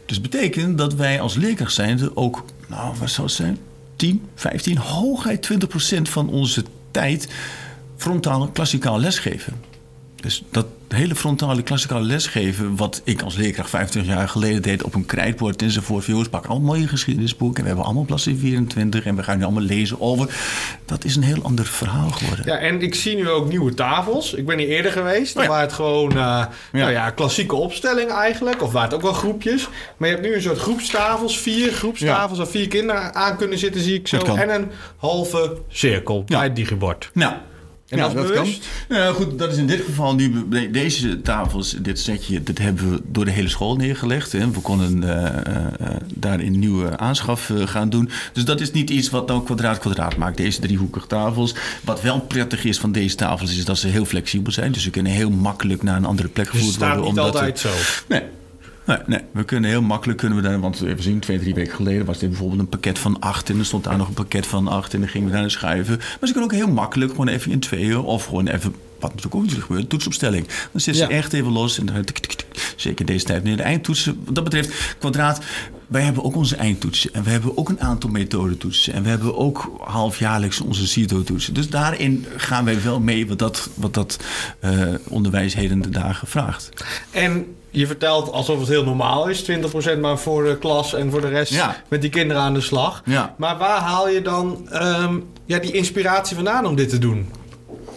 Dus 0.06 0.20
betekent 0.20 0.78
dat 0.78 0.94
wij 0.94 1.20
als 1.20 1.34
leerkracht 1.34 1.74
zijnde 1.74 2.16
ook, 2.16 2.44
nou 2.66 2.94
wat 2.98 3.10
zou 3.10 3.26
het 3.26 3.36
zijn, 3.36 3.58
10, 3.96 4.22
15, 4.34 4.76
hooguit 4.76 5.42
20 5.42 5.68
procent 5.68 6.08
van 6.08 6.28
onze 6.28 6.64
tijd 6.90 7.28
frontaal 7.96 8.48
klassikaal 8.48 8.98
lesgeven. 8.98 9.69
Dus 10.20 10.42
dat 10.50 10.66
hele 10.88 11.14
frontale 11.14 11.62
klassikale 11.62 12.04
lesgeven, 12.04 12.76
wat 12.76 13.00
ik 13.04 13.22
als 13.22 13.36
leerkracht 13.36 13.70
25 13.70 14.14
jaar 14.14 14.28
geleden 14.28 14.62
deed 14.62 14.82
op 14.82 14.94
een 14.94 15.06
krijtbord 15.06 15.62
enzovoort. 15.62 16.04
Jongens, 16.04 16.28
pak 16.28 16.46
allemaal 16.46 16.74
je 16.74 16.88
geschiedenisboek 16.88 17.56
en 17.56 17.60
we 17.60 17.66
hebben 17.66 17.84
allemaal 17.84 18.04
bladzijde 18.04 18.38
24 18.38 19.04
en 19.04 19.16
we 19.16 19.22
gaan 19.22 19.38
nu 19.38 19.44
allemaal 19.44 19.62
lezen 19.62 20.00
over. 20.00 20.34
Dat 20.84 21.04
is 21.04 21.16
een 21.16 21.22
heel 21.22 21.42
ander 21.42 21.64
verhaal 21.64 22.10
geworden. 22.10 22.46
Ja, 22.46 22.58
en 22.58 22.82
ik 22.82 22.94
zie 22.94 23.16
nu 23.16 23.28
ook 23.28 23.48
nieuwe 23.48 23.74
tafels. 23.74 24.34
Ik 24.34 24.46
ben 24.46 24.58
hier 24.58 24.68
eerder 24.68 24.92
geweest. 24.92 25.36
Oh 25.36 25.42
ja. 25.42 25.48
Waar 25.48 25.60
het 25.60 25.72
gewoon, 25.72 26.10
eh, 26.10 26.46
nou 26.72 26.90
ja, 26.90 27.10
klassieke 27.10 27.54
opstelling 27.54 28.10
eigenlijk. 28.10 28.62
Of 28.62 28.72
waar 28.72 28.84
het 28.84 28.94
ook 28.94 29.02
wel 29.02 29.12
groepjes. 29.12 29.68
Maar 29.96 30.08
je 30.08 30.14
hebt 30.14 30.26
nu 30.26 30.34
een 30.34 30.42
soort 30.42 30.58
groepstafels. 30.58 31.38
Vier 31.38 31.72
groepstafels 31.72 32.38
waar 32.38 32.48
vier 32.48 32.68
kinderen 32.68 33.14
aan 33.14 33.36
kunnen 33.36 33.58
zitten, 33.58 33.80
zie 33.80 33.94
ik 33.94 34.08
zo. 34.08 34.18
En 34.18 34.54
een 34.54 34.70
halve 34.96 35.56
cirkel 35.68 36.24
bij 36.24 36.42
het 36.42 36.56
digibord. 36.56 37.10
Nou, 37.12 37.34
En 37.90 37.98
dat 37.98 38.08
is 38.08 38.14
bewust? 38.14 38.60
kan. 38.88 38.96
Ja, 38.98 39.12
goed, 39.12 39.38
dat 39.38 39.52
is 39.52 39.58
in 39.58 39.66
dit 39.66 39.80
geval 39.84 40.14
nu. 40.14 40.44
de- 40.48 40.70
Deze 40.70 41.20
tafels, 41.22 41.76
dit 41.78 41.98
setje, 41.98 42.42
dat 42.42 42.58
hebben 42.58 42.90
we 42.90 43.00
door 43.06 43.24
de 43.24 43.30
hele 43.30 43.48
school 43.48 43.76
neergelegd. 43.76 44.32
Hè. 44.32 44.50
We 44.50 44.60
konden 44.60 45.02
eh, 45.02 45.26
eh, 45.26 45.64
eh, 45.80 45.96
daar 46.14 46.40
een 46.40 46.58
nieuwe 46.58 46.98
aanschaf 46.98 47.50
eh, 47.50 47.66
gaan 47.66 47.90
doen. 47.90 48.10
Dus 48.32 48.44
dat 48.44 48.60
is 48.60 48.70
niet 48.72 48.90
iets 48.90 49.10
wat 49.10 49.26
nou 49.28 49.44
kwadraat-kwadraat 49.44 50.16
maakt. 50.16 50.36
Deze 50.36 50.60
driehoekige 50.60 51.06
tafels. 51.06 51.54
Wat 51.84 52.00
wel 52.02 52.20
prettig 52.20 52.64
is 52.64 52.78
van 52.78 52.92
deze 52.92 53.14
tafels, 53.16 53.56
is 53.56 53.64
dat 53.64 53.78
ze 53.78 53.88
heel 53.88 54.04
flexibel 54.04 54.52
zijn. 54.52 54.72
Dus 54.72 54.82
ze 54.82 54.90
kunnen 54.90 55.12
heel 55.12 55.30
makkelijk 55.30 55.82
naar 55.82 55.96
een 55.96 56.04
andere 56.04 56.28
plek 56.28 56.44
Dus 56.52 56.54
het 56.54 56.64
gevoerd 56.64 56.74
staat 56.76 56.96
worden. 56.96 57.10
niet 57.14 57.18
omdat 57.18 57.34
altijd 57.34 57.62
het- 57.62 57.72
zo. 57.72 58.02
Nee. 58.08 58.22
Nee, 58.90 58.98
nee, 59.06 59.20
we 59.32 59.44
kunnen 59.44 59.70
heel 59.70 59.82
makkelijk 59.82 60.18
kunnen 60.18 60.42
we 60.42 60.48
daar, 60.48 60.60
want 60.60 60.82
even 60.82 61.02
zien, 61.02 61.20
twee, 61.20 61.38
drie 61.38 61.54
weken 61.54 61.74
geleden 61.74 62.06
was 62.06 62.18
dit 62.18 62.28
bijvoorbeeld 62.28 62.60
een 62.60 62.68
pakket 62.68 62.98
van 62.98 63.20
acht 63.20 63.50
en 63.50 63.58
er 63.58 63.64
stond 63.64 63.84
daar 63.84 63.96
nog 63.96 64.08
een 64.08 64.14
pakket 64.14 64.46
van 64.46 64.68
acht 64.68 64.94
en 64.94 65.00
dan 65.00 65.08
gingen 65.08 65.26
we 65.26 65.32
daar 65.32 65.40
naar 65.40 65.50
schuiven. 65.50 65.96
Maar 65.96 66.28
ze 66.28 66.32
kunnen 66.32 66.42
ook 66.44 66.52
heel 66.52 66.70
makkelijk 66.70 67.10
gewoon 67.10 67.28
even 67.28 67.50
in 67.50 67.60
tweeën 67.60 67.98
of 67.98 68.24
gewoon 68.24 68.46
even, 68.46 68.74
wat 69.00 69.08
natuurlijk 69.14 69.34
ook 69.34 69.42
niet 69.42 69.62
gebeurt, 69.62 69.88
toetsopstelling. 69.88 70.46
Dan 70.72 70.80
zit 70.80 70.96
ze 70.96 71.02
Ja. 71.02 71.08
echt 71.08 71.32
even 71.32 71.52
los 71.52 71.78
en 71.78 71.86
dan 71.86 72.04
tik, 72.04 72.18
tik, 72.18 72.32
tik, 72.32 72.72
zeker 72.76 73.04
deze 73.06 73.24
tijd 73.24 73.42
nu 73.44 73.54
de 73.54 73.62
eindtoetsen. 73.62 74.20
Wat 74.24 74.34
dat 74.34 74.44
betreft, 74.44 74.96
kwadraat, 74.98 75.40
wij 75.86 76.02
hebben 76.02 76.24
ook 76.24 76.36
onze 76.36 76.56
eindtoetsen 76.56 77.14
en 77.14 77.22
we 77.22 77.30
hebben 77.30 77.56
ook 77.56 77.68
een 77.68 77.80
aantal 77.80 78.10
methodetoetsen 78.10 78.92
en 78.92 79.02
we 79.02 79.08
hebben 79.08 79.36
ook 79.36 79.72
halfjaarlijks 79.84 80.60
onze 80.60 80.86
CITO-toetsen. 80.86 81.54
Dus 81.54 81.68
daarin 81.68 82.26
gaan 82.36 82.64
wij 82.64 82.82
wel 82.82 83.00
mee 83.00 83.26
wat 83.26 83.38
dat, 83.38 83.68
wat 83.74 83.94
dat 83.94 84.18
eh, 84.60 84.72
onderwijs 85.08 85.54
heden 85.54 85.80
de 85.80 85.88
dagen 85.90 86.28
vraagt. 86.28 86.68
En 87.10 87.46
je 87.70 87.86
vertelt 87.86 88.32
alsof 88.32 88.58
het 88.58 88.68
heel 88.68 88.84
normaal 88.84 89.28
is. 89.28 89.42
20% 89.50 89.98
maar 90.00 90.18
voor 90.18 90.44
de 90.44 90.58
klas 90.58 90.94
en 90.94 91.10
voor 91.10 91.20
de 91.20 91.28
rest 91.28 91.52
Ja. 91.52 91.82
met 91.88 92.00
die 92.00 92.10
kinderen 92.10 92.42
aan 92.42 92.54
de 92.54 92.60
slag. 92.60 93.02
Ja. 93.04 93.34
Maar 93.38 93.58
waar 93.58 93.80
haal 93.80 94.08
je 94.08 94.22
dan 94.22 94.68
ehm, 94.70 95.18
ja, 95.44 95.58
die 95.58 95.72
inspiratie 95.72 96.34
vandaan 96.36 96.66
om 96.66 96.76
dit 96.76 96.88
te 96.88 96.98
doen? 96.98 97.28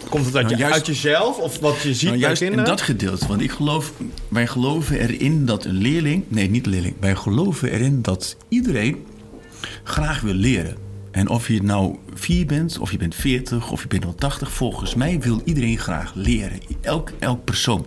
Komt 0.08 0.26
het 0.26 0.36
uit, 0.36 0.44
Nou, 0.44 0.56
je, 0.56 0.62
juist- 0.62 0.74
uit 0.76 0.86
jezelf 0.86 1.38
of 1.38 1.58
wat 1.58 1.80
je 1.82 1.94
ziet 1.94 2.02
Nou, 2.02 2.10
bij 2.18 2.26
juist 2.26 2.42
in 2.42 2.48
kinderen? 2.48 2.76
dat 2.76 2.80
gedeelte. 2.84 3.26
Want 3.26 3.40
ik 3.40 3.50
geloof, 3.50 3.92
wij 4.28 4.46
geloven 4.46 4.98
erin 4.98 5.46
dat 5.46 5.64
een 5.64 5.76
leerling... 5.78 6.24
Nee, 6.28 6.50
niet 6.50 6.66
leerling. 6.66 6.94
Wij 7.00 7.14
geloven 7.14 7.70
erin 7.72 8.02
dat 8.02 8.36
iedereen 8.48 9.06
graag 9.84 10.20
wil 10.20 10.34
leren. 10.34 10.76
En 11.10 11.28
of 11.28 11.48
je 11.48 11.62
nou 11.62 11.96
vier 12.14 12.46
bent, 12.46 12.78
of 12.78 12.90
je 12.90 12.96
bent 12.98 13.14
40, 13.14 13.70
of 13.70 13.82
je 13.82 13.88
bent 13.88 14.04
al 14.04 14.14
80... 14.14 14.52
volgens 14.52 14.94
mij 14.94 15.20
wil 15.20 15.40
iedereen 15.44 15.78
graag 15.78 16.12
leren. 16.14 16.58
Elk, 16.80 17.10
elk 17.18 17.44
persoon. 17.44 17.86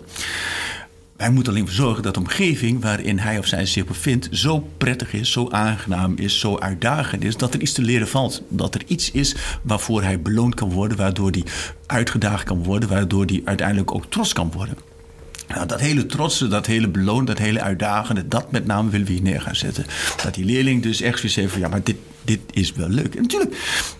Wij 1.17 1.29
moeten 1.29 1.53
alleen 1.53 1.65
voor 1.65 1.75
zorgen 1.75 2.03
dat 2.03 2.13
de 2.13 2.19
omgeving 2.19 2.81
waarin 2.81 3.19
hij 3.19 3.37
of 3.37 3.45
zij 3.45 3.65
zich 3.65 3.85
bevindt 3.85 4.27
zo 4.31 4.59
prettig 4.77 5.13
is, 5.13 5.31
zo 5.31 5.49
aangenaam 5.49 6.15
is, 6.17 6.39
zo 6.39 6.57
uitdagend 6.57 7.23
is, 7.23 7.37
dat 7.37 7.53
er 7.53 7.61
iets 7.61 7.71
te 7.71 7.81
leren 7.81 8.07
valt. 8.07 8.41
Dat 8.49 8.75
er 8.75 8.81
iets 8.87 9.11
is 9.11 9.35
waarvoor 9.61 10.03
hij 10.03 10.21
beloond 10.21 10.55
kan 10.55 10.71
worden, 10.71 10.97
waardoor 10.97 11.31
hij 11.31 11.43
uitgedaagd 11.85 12.43
kan 12.43 12.63
worden, 12.63 12.89
waardoor 12.89 13.25
hij 13.25 13.41
uiteindelijk 13.45 13.93
ook 13.93 14.05
trots 14.09 14.33
kan 14.33 14.51
worden. 14.51 14.77
Nou, 15.47 15.67
dat 15.67 15.79
hele 15.79 16.05
trotse, 16.05 16.47
dat 16.47 16.65
hele 16.65 16.87
beloon, 16.87 17.25
dat 17.25 17.37
hele 17.37 17.61
uitdagende, 17.61 18.27
dat 18.27 18.51
met 18.51 18.65
name 18.65 18.89
willen 18.89 19.07
we 19.07 19.13
hier 19.13 19.21
neer 19.21 19.41
gaan 19.41 19.55
zetten. 19.55 19.85
Dat 20.23 20.33
die 20.33 20.45
leerling 20.45 20.83
dus 20.83 21.01
echt 21.01 21.17
zoiets 21.17 21.35
heeft 21.35 21.51
van, 21.51 21.61
ja, 21.61 21.67
maar 21.67 21.83
dit, 21.83 21.97
dit 22.23 22.39
is 22.51 22.73
wel 22.73 22.89
leuk. 22.89 23.15
En 23.15 23.21
natuurlijk, 23.21 23.51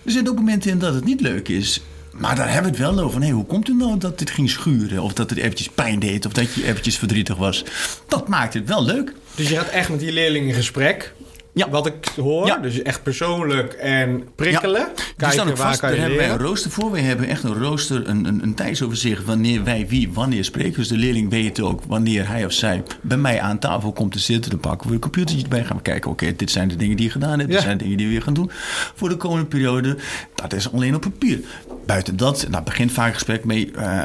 er 0.04 0.12
zijn 0.12 0.30
ook 0.30 0.36
momenten 0.36 0.72
in 0.72 0.80
dat 0.80 0.94
het 0.94 1.06
niet 1.06 1.22
leuk 1.22 1.48
is. 1.48 1.82
Maar 2.18 2.36
daar 2.36 2.54
hebben 2.54 2.72
we 2.72 2.78
het 2.78 2.96
wel 2.96 3.04
over. 3.04 3.22
Hé, 3.22 3.30
hoe 3.30 3.46
komt 3.46 3.68
het 3.68 3.78
nou 3.78 3.98
dat 3.98 4.20
dit 4.20 4.30
ging 4.30 4.50
schuren? 4.50 5.02
Of 5.02 5.14
dat 5.14 5.30
het 5.30 5.40
eventjes 5.40 5.70
pijn 5.70 6.00
deed? 6.00 6.26
Of 6.26 6.34
dat 6.34 6.54
je 6.54 6.66
eventjes 6.66 6.98
verdrietig 6.98 7.36
was? 7.36 7.64
Dat 8.08 8.28
maakt 8.28 8.54
het 8.54 8.68
wel 8.68 8.84
leuk. 8.84 9.14
Dus 9.36 9.50
je 9.50 9.56
gaat 9.56 9.68
echt 9.68 9.90
met 9.90 10.00
die 10.00 10.12
leerling 10.12 10.48
in 10.48 10.54
gesprek. 10.54 11.14
Ja. 11.58 11.70
Wat 11.70 11.86
ik 11.86 12.08
hoor. 12.16 12.46
Ja. 12.46 12.58
Dus 12.58 12.82
echt 12.82 13.04
persoonlijk 13.04 13.74
en 13.74 14.28
prikkelen. 14.36 14.88
Die 14.96 15.06
Kijken 15.18 15.32
staan 15.38 15.50
ook 15.50 15.58
waar 15.58 15.68
vast. 15.68 15.82
Daar 15.82 15.96
hebben 15.98 16.18
wij 16.18 16.30
een 16.30 16.38
rooster 16.38 16.72
voor. 16.72 16.92
We 16.92 17.00
hebben 17.00 17.28
echt 17.28 17.44
een 17.44 17.54
rooster, 17.64 18.08
een, 18.10 18.26
een, 18.26 18.44
een 18.44 18.54
tijdsoverzicht 18.54 19.26
wanneer 19.26 19.64
wij 19.64 19.86
wie 19.90 20.10
wanneer 20.14 20.44
spreken. 20.46 20.74
Dus 20.74 20.88
de 20.88 20.98
leerling 20.98 21.30
weet 21.30 21.60
ook 21.62 21.82
wanneer 21.88 22.28
hij 22.28 22.46
of 22.46 22.52
zij 22.52 22.84
bij 23.02 23.18
mij 23.18 23.42
aan 23.42 23.60
tafel 23.60 23.92
komt 23.94 24.12
te 24.12 24.20
zitten. 24.20 24.52
Dan 24.52 24.60
pakken 24.60 24.88
we 24.88 24.94
een 24.94 25.00
computertje 25.00 25.44
erbij. 25.44 25.64
Gaan 25.66 25.76
we 25.78 25.82
kijken, 25.82 26.12
oké, 26.12 26.36
dit 26.36 26.52
zijn 26.52 26.68
de 26.68 26.76
dingen 26.76 26.96
die 26.98 27.06
je 27.06 27.12
gedaan 27.12 27.40
hebt. 27.40 27.48
Dit 27.52 27.58
Ja. 27.58 27.64
zijn 27.64 27.78
de 27.78 27.84
dingen 27.84 27.98
die 27.98 28.06
we 28.08 28.12
weer 28.14 28.22
gaan 28.22 28.34
doen 28.34 28.52
voor 28.96 29.10
de 29.10 29.18
komende 29.18 29.46
periode. 29.46 29.98
Dat 30.36 30.54
is 30.54 30.72
alleen 30.74 30.96
op 30.96 31.02
papier. 31.02 31.40
Buiten 31.86 32.18
dat, 32.18 32.44
en 32.44 32.52
daar 32.52 32.64
begint 32.64 32.92
vaak 32.92 33.08
een 33.08 33.14
gesprek 33.14 33.44
mee. 33.46 33.72
eh 33.76 34.04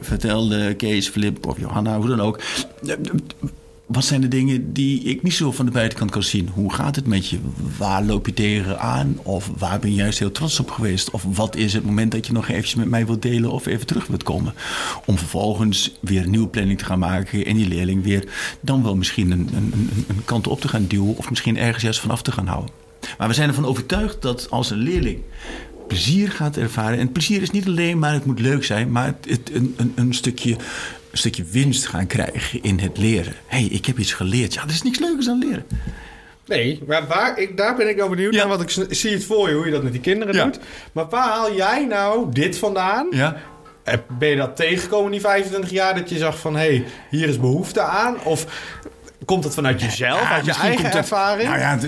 vertelde 0.00 0.74
Kees, 0.74 1.08
Flip 1.08 1.46
of 1.46 1.58
Johanna, 1.58 1.96
hoe 1.96 2.08
dan 2.08 2.20
ook. 2.20 2.40
Wat 3.92 4.04
zijn 4.04 4.20
de 4.20 4.28
dingen 4.28 4.72
die 4.72 5.02
ik 5.02 5.22
niet 5.22 5.34
zo 5.34 5.52
van 5.52 5.66
de 5.66 5.72
buitenkant 5.72 6.10
kan 6.10 6.22
zien? 6.22 6.48
Hoe 6.54 6.72
gaat 6.72 6.96
het 6.96 7.06
met 7.06 7.28
je? 7.28 7.38
Waar 7.78 8.04
loop 8.04 8.26
je 8.26 8.34
tegen 8.34 8.80
aan? 8.80 9.18
Of 9.22 9.50
waar 9.58 9.78
ben 9.78 9.90
je 9.90 9.96
juist 9.96 10.18
heel 10.18 10.32
trots 10.32 10.60
op 10.60 10.70
geweest? 10.70 11.10
Of 11.10 11.24
wat 11.34 11.56
is 11.56 11.72
het 11.72 11.84
moment 11.84 12.12
dat 12.12 12.26
je 12.26 12.32
nog 12.32 12.48
eventjes 12.48 12.74
met 12.74 12.88
mij 12.88 13.06
wilt 13.06 13.22
delen 13.22 13.50
of 13.50 13.66
even 13.66 13.86
terug 13.86 14.06
wilt 14.06 14.22
komen? 14.22 14.54
Om 15.06 15.18
vervolgens 15.18 15.94
weer 16.00 16.22
een 16.22 16.30
nieuwe 16.30 16.48
planning 16.48 16.78
te 16.78 16.84
gaan 16.84 16.98
maken 16.98 17.46
en 17.46 17.56
die 17.56 17.68
leerling 17.68 18.02
weer 18.02 18.24
dan 18.60 18.82
wel 18.82 18.96
misschien 18.96 19.30
een, 19.30 19.48
een, 19.54 19.90
een, 20.08 20.24
kant 20.24 20.46
op 20.46 20.60
te 20.60 20.68
gaan 20.68 20.86
duwen 20.86 21.16
of 21.16 21.30
misschien 21.30 21.56
ergens 21.58 21.82
juist 21.82 22.00
vanaf 22.00 22.22
te 22.22 22.32
gaan 22.32 22.46
houden. 22.46 22.70
Maar 23.18 23.28
we 23.28 23.34
zijn 23.34 23.48
ervan 23.48 23.66
overtuigd 23.66 24.22
dat 24.22 24.50
als 24.50 24.70
een 24.70 24.78
leerling 24.78 25.18
plezier 25.88 26.30
gaat 26.30 26.56
ervaren. 26.56 26.98
En 26.98 27.12
plezier 27.12 27.42
is 27.42 27.50
niet 27.50 27.66
alleen 27.66 27.98
maar 27.98 28.12
het 28.12 28.24
moet 28.24 28.40
leuk 28.40 28.64
zijn, 28.64 28.90
maar 28.90 29.06
het, 29.06 29.26
het- 29.28 29.50
een, 29.54 29.74
een, 29.76 29.92
een, 29.94 30.14
stukje, 30.14 30.56
stukje 31.12 31.44
winst 31.44 31.86
gaan 31.86 32.06
krijgen 32.06 32.62
in 32.62 32.78
het 32.78 32.98
leren. 32.98 33.34
Hé, 33.46 33.58
hey, 33.58 33.66
ik 33.66 33.86
heb 33.86 33.98
iets 33.98 34.12
geleerd. 34.12 34.54
Ja, 34.54 34.62
er 34.62 34.70
is 34.70 34.82
niks 34.82 34.98
leukers 34.98 35.26
dan 35.26 35.38
leren. 35.38 35.66
Nee, 36.46 36.82
maar 36.86 37.06
waar, 37.06 37.38
ik, 37.38 37.56
daar 37.56 37.76
ben 37.76 37.88
ik 37.88 37.96
wel 37.96 38.08
benieuwd 38.08 38.34
Ja. 38.34 38.46
naar. 38.46 38.56
Want 38.58 38.78
ik 38.78 38.94
zie 38.96 39.12
het 39.12 39.24
voor 39.24 39.48
je 39.48 39.54
hoe 39.54 39.64
je 39.64 39.70
dat 39.72 39.82
met 39.82 39.92
die 39.92 40.00
kinderen 40.00 40.34
Ja. 40.34 40.44
doet. 40.44 40.58
Maar 40.92 41.08
waar 41.08 41.28
haal 41.28 41.54
jij 41.54 41.84
nou 41.86 42.32
dit 42.32 42.58
vandaan? 42.58 43.06
Ja. 43.10 43.36
Eh, 43.84 43.94
Ben 44.18 44.28
je 44.28 44.36
dat 44.36 44.56
tegengekomen 44.56 45.10
die 45.10 45.20
25 45.20 45.70
jaar? 45.70 45.94
Dat 45.94 46.08
je 46.10 46.18
zag 46.18 46.38
van, 46.38 46.56
hé, 46.56 46.60
hey, 46.66 46.84
hier 47.10 47.28
is 47.28 47.38
behoefte 47.40 47.80
aan? 47.80 48.16
Of 48.24 48.46
komt 49.30 49.44
het 49.44 49.54
vanuit 49.54 49.80
jezelf, 49.80 50.30
uit 50.30 50.44
je 50.44 50.52
eigen 50.52 50.80
komt 50.80 50.92
dat- 50.92 51.02
ervaring? 51.02 51.48
Nou 51.48 51.60
ja, 51.60 51.78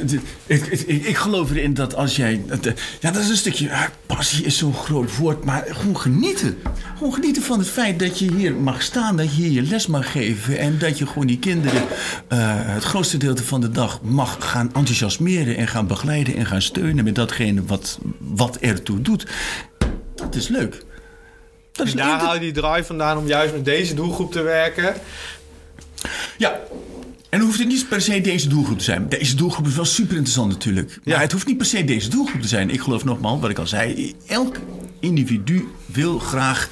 ik, 0.46 0.66
ik, 0.66 1.04
ik, 1.04 1.16
geloof 1.16 1.50
erin 1.50 1.74
dat 1.74 1.94
als 1.94 2.16
jij... 2.16 2.42
dat, 2.46 2.66
eh, 2.66 2.72
Ja, 3.00 3.10
dat 3.10 3.22
is 3.22 3.28
een 3.28 3.36
stukje... 3.36 3.72
ah, 3.72 3.84
passie 4.06 4.44
is 4.44 4.58
zo'n 4.58 4.74
groot 4.74 5.16
woord, 5.16 5.44
maar 5.44 5.64
gewoon 5.68 5.98
genieten. 5.98 6.62
Gewoon 6.96 7.14
genieten 7.14 7.42
van 7.42 7.58
het 7.58 7.68
feit 7.68 7.98
dat 7.98 8.18
je 8.18 8.34
hier 8.34 8.54
mag 8.54 8.82
staan, 8.82 9.16
dat 9.16 9.36
je 9.36 9.42
hier 9.42 9.50
je 9.50 9.62
les 9.62 9.86
mag 9.86 10.12
geven... 10.12 10.58
en 10.58 10.78
dat 10.78 10.98
je 10.98 11.06
gewoon 11.06 11.26
die 11.26 11.38
kinderen 11.38 11.82
eh, 12.28 12.38
het 12.54 12.84
grootste 12.84 13.16
deel 13.16 13.36
van 13.36 13.60
de 13.60 13.70
dag 13.70 14.02
mag 14.02 14.36
gaan 14.40 14.70
enthousiasmeren... 14.74 15.56
en 15.56 15.68
gaan 15.68 15.86
begeleiden 15.86 16.36
en 16.36 16.46
gaan 16.46 16.62
steunen 16.62 17.04
met 17.04 17.14
datgene 17.14 17.62
wat, 17.64 17.98
wat 18.18 18.56
ertoe 18.56 19.00
doet. 19.00 19.26
Dat 20.14 20.34
is 20.34 20.48
leuk. 20.48 20.82
Dat 21.72 21.86
is 21.86 21.92
En 21.92 21.98
daar 21.98 22.20
haal 22.20 22.34
je 22.34 22.40
die 22.40 22.52
drive 22.52 22.84
vandaan 22.84 23.18
om 23.18 23.26
juist 23.26 23.52
met 23.52 23.64
deze 23.64 23.94
doelgroep 23.94 24.32
te 24.32 24.42
werken. 24.42 24.94
Ja. 26.36 26.60
En 27.32 27.40
hoeft 27.40 27.56
hoeft 27.56 27.68
niet 27.68 27.88
per 27.88 28.00
se 28.00 28.20
deze 28.20 28.48
doelgroep 28.48 28.78
te 28.78 28.84
zijn. 28.84 29.08
Deze 29.08 29.36
doelgroep 29.36 29.66
is 29.66 29.74
wel 29.74 29.84
super 29.84 30.12
interessant 30.16 30.48
natuurlijk. 30.52 30.88
Maar 31.04 31.14
Ja. 31.14 31.20
het 31.20 31.32
hoeft 31.32 31.46
niet 31.46 31.56
per 31.56 31.66
se 31.66 31.84
deze 31.84 32.08
doelgroep 32.08 32.40
te 32.42 32.48
zijn. 32.48 32.70
Ik 32.70 32.80
geloof 32.80 33.04
nogmaals, 33.04 33.40
wat 33.40 33.50
ik 33.50 33.58
al 33.58 33.66
zei, 33.66 34.14
elk 34.26 34.56
individu 35.00 35.68
wil 35.86 36.18
graag 36.18 36.68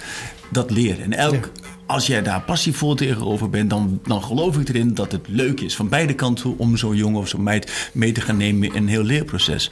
dat 0.53 0.71
leren. 0.71 1.05
En 1.05 1.13
elk, 1.13 1.51
als 1.87 2.07
jij 2.07 2.23
daar 2.23 2.41
passievol 2.41 2.95
tegenover 2.95 3.51
bent, 3.51 3.71
dan, 3.71 4.01
dan 4.07 4.23
geloof 4.23 4.59
ik 4.59 4.69
erin 4.69 4.95
dat 4.95 5.13
het 5.13 5.29
leuk 5.29 5.61
is 5.61 5.77
van 5.77 5.89
beide 5.89 6.15
kanten 6.15 6.59
om 6.59 6.77
zo'n 6.77 6.97
jongen 6.97 7.21
of 7.21 7.29
zo'n 7.29 7.43
meid 7.43 7.91
mee 7.93 8.13
te 8.13 8.21
gaan 8.21 8.37
nemen 8.37 8.69
in 8.69 8.77
een 8.83 8.89
heel 8.89 9.03
leerproces. 9.05 9.71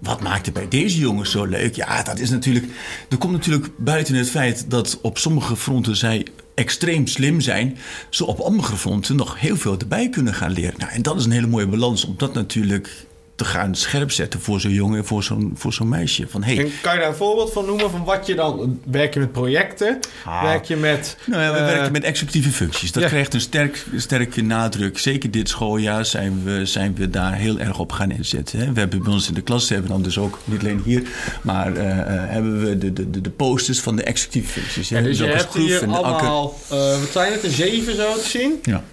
Wat 0.00 0.20
maakt 0.22 0.44
het 0.46 0.54
bij 0.54 0.68
deze 0.68 0.98
jongens 0.98 1.30
zo 1.30 1.44
leuk? 1.44 1.74
Ja, 1.74 2.02
dat 2.02 2.18
is 2.18 2.30
natuurlijk. 2.30 2.66
Er 3.08 3.18
komt 3.18 3.32
natuurlijk 3.32 3.68
buiten 3.76 4.14
het 4.14 4.30
feit 4.30 4.64
dat 4.70 4.98
op 5.02 5.18
sommige 5.18 5.56
fronten 5.56 5.96
zij 5.96 6.26
extreem 6.58 7.06
slim 7.06 7.40
zijn, 7.40 7.78
ze 8.10 8.24
op 8.24 8.38
andere 8.38 8.76
fronten 8.76 9.16
nog 9.16 9.40
heel 9.40 9.56
veel 9.56 9.78
erbij 9.78 10.08
kunnen 10.08 10.34
gaan 10.34 10.50
leren. 10.50 10.78
Nou, 10.78 10.92
en 10.92 11.02
dat 11.02 11.16
is 11.16 11.24
een 11.24 11.30
hele 11.30 11.46
mooie 11.46 11.66
balans 11.66 12.04
om 12.04 12.14
dat 12.16 12.34
natuurlijk 12.34 13.06
te 13.38 13.44
gaan 13.44 13.74
scherp 13.74 14.10
zetten 14.10 14.40
voor 14.40 14.60
zo'n 14.60 14.72
jongen 14.72 14.98
en 14.98 15.04
voor 15.04 15.22
zo'n, 15.22 15.52
voor 15.54 15.72
zo'n 15.72 15.88
meisje. 15.88 16.26
Van, 16.28 16.42
hey, 16.42 16.58
En 16.58 16.70
kan 16.80 16.94
je 16.94 16.98
daar 17.00 17.08
een 17.08 17.14
voorbeeld 17.14 17.52
van 17.52 17.66
noemen 17.66 17.90
van 17.90 18.04
wat 18.04 18.26
je 18.26 18.34
dan... 18.34 18.80
Werk 18.90 19.14
je 19.14 19.20
met 19.20 19.32
projecten? 19.32 19.98
Ah. 20.24 20.42
Werk 20.42 20.64
je 20.64 20.76
met... 20.76 21.16
Nou 21.26 21.42
ja, 21.42 21.52
we 21.52 21.58
eh, 21.58 21.64
werken 21.64 21.92
met 21.92 22.04
executieve 22.04 22.50
functies. 22.50 22.92
Dat 22.92 23.02
ja. 23.02 23.08
krijgt 23.08 23.34
een 23.34 23.40
sterk, 23.40 23.84
sterke 23.96 24.42
nadruk. 24.42 24.98
Zeker 24.98 25.30
dit 25.30 25.48
schooljaar 25.48 26.04
zijn 26.04 26.44
we, 26.44 26.66
zijn 26.66 26.94
we 26.94 27.10
daar 27.10 27.34
heel 27.34 27.58
erg 27.58 27.78
op 27.78 27.92
gaan 27.92 28.10
inzetten. 28.10 28.58
hè. 28.58 28.72
We 28.72 28.80
hebben 28.80 29.02
bij 29.02 29.12
ons 29.12 29.28
in 29.28 29.34
de 29.34 29.42
klas, 29.42 29.68
hebben 29.68 29.86
we 29.86 29.92
dan 29.92 30.02
dus 30.02 30.18
ook, 30.18 30.38
niet 30.44 30.60
alleen 30.60 30.82
hier, 30.84 31.02
maar 31.42 31.76
eh, 31.76 31.98
eh, 31.98 32.06
hebben 32.30 32.64
we 32.64 32.78
de, 32.78 32.92
de, 32.92 33.10
de, 33.10 33.20
de 33.20 33.30
posters 33.30 33.80
van 33.80 33.96
de 33.96 34.02
executieve 34.02 34.60
functies. 34.60 34.90
hè. 34.90 34.96
Ja, 34.96 35.02
dus 35.02 35.18
je 35.18 35.24
hebt 35.24 35.54
hier 35.54 35.86
allemaal... 35.86 36.58
wat 36.68 37.10
zijn 37.12 37.32
het? 37.32 37.44
Een 37.44 37.50
zeven 37.50 37.96
zo 37.96 38.14
te 38.14 38.28
zien? 38.28 38.58
Ja. 38.62 38.84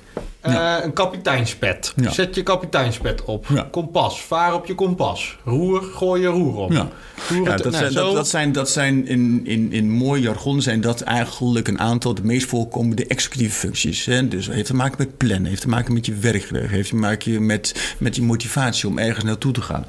Eh, 0.45 0.75
Een 0.83 0.93
kapiteinspet. 0.93 1.93
Ja. 1.95 2.11
Zet 2.11 2.35
je 2.35 2.43
kapiteinspet 2.43 3.23
op. 3.23 3.45
Ja. 3.53 3.67
Kompas. 3.71 4.21
Vaar 4.21 4.53
op 4.53 4.65
je 4.65 4.75
kompas. 4.75 5.37
Roer, 5.43 5.81
gooi 5.83 6.21
je 6.21 6.27
roer 6.27 6.55
op. 6.55 6.71
Ja. 6.71 6.87
Roer 7.29 7.43
Ja, 7.45 7.51
het- 7.53 7.63
dat, 7.63 7.71
nou, 7.71 7.83
zijn, 7.83 7.91
zo- 7.91 8.05
dat, 8.05 8.15
dat 8.15 8.27
zijn, 8.27 8.51
dat 8.51 8.69
zijn 8.69 9.07
in, 9.07 9.41
in, 9.45 9.71
in 9.71 9.89
mooi 9.91 10.21
jargon 10.21 10.61
zijn 10.61 10.81
dat 10.81 11.01
eigenlijk 11.01 11.67
een 11.67 11.79
aantal 11.79 12.13
de 12.13 12.23
meest 12.23 12.47
voorkomende 12.47 13.07
executieve 13.07 13.55
functies. 13.55 14.05
Hè? 14.05 14.27
Dus 14.27 14.47
heeft 14.47 14.65
te 14.65 14.75
maken 14.75 14.95
met 14.97 15.17
plannen, 15.17 15.45
heeft 15.45 15.61
te 15.61 15.69
maken 15.69 15.93
met 15.93 16.05
je 16.05 16.13
werkgelegen, 16.15 16.69
heeft 16.69 16.89
te 16.89 16.95
maken 16.95 17.45
met, 17.45 17.95
met 17.97 18.15
je 18.15 18.21
motivatie 18.21 18.87
om 18.87 18.97
ergens 18.97 19.25
naartoe 19.25 19.51
te 19.51 19.61
gaan. 19.61 19.85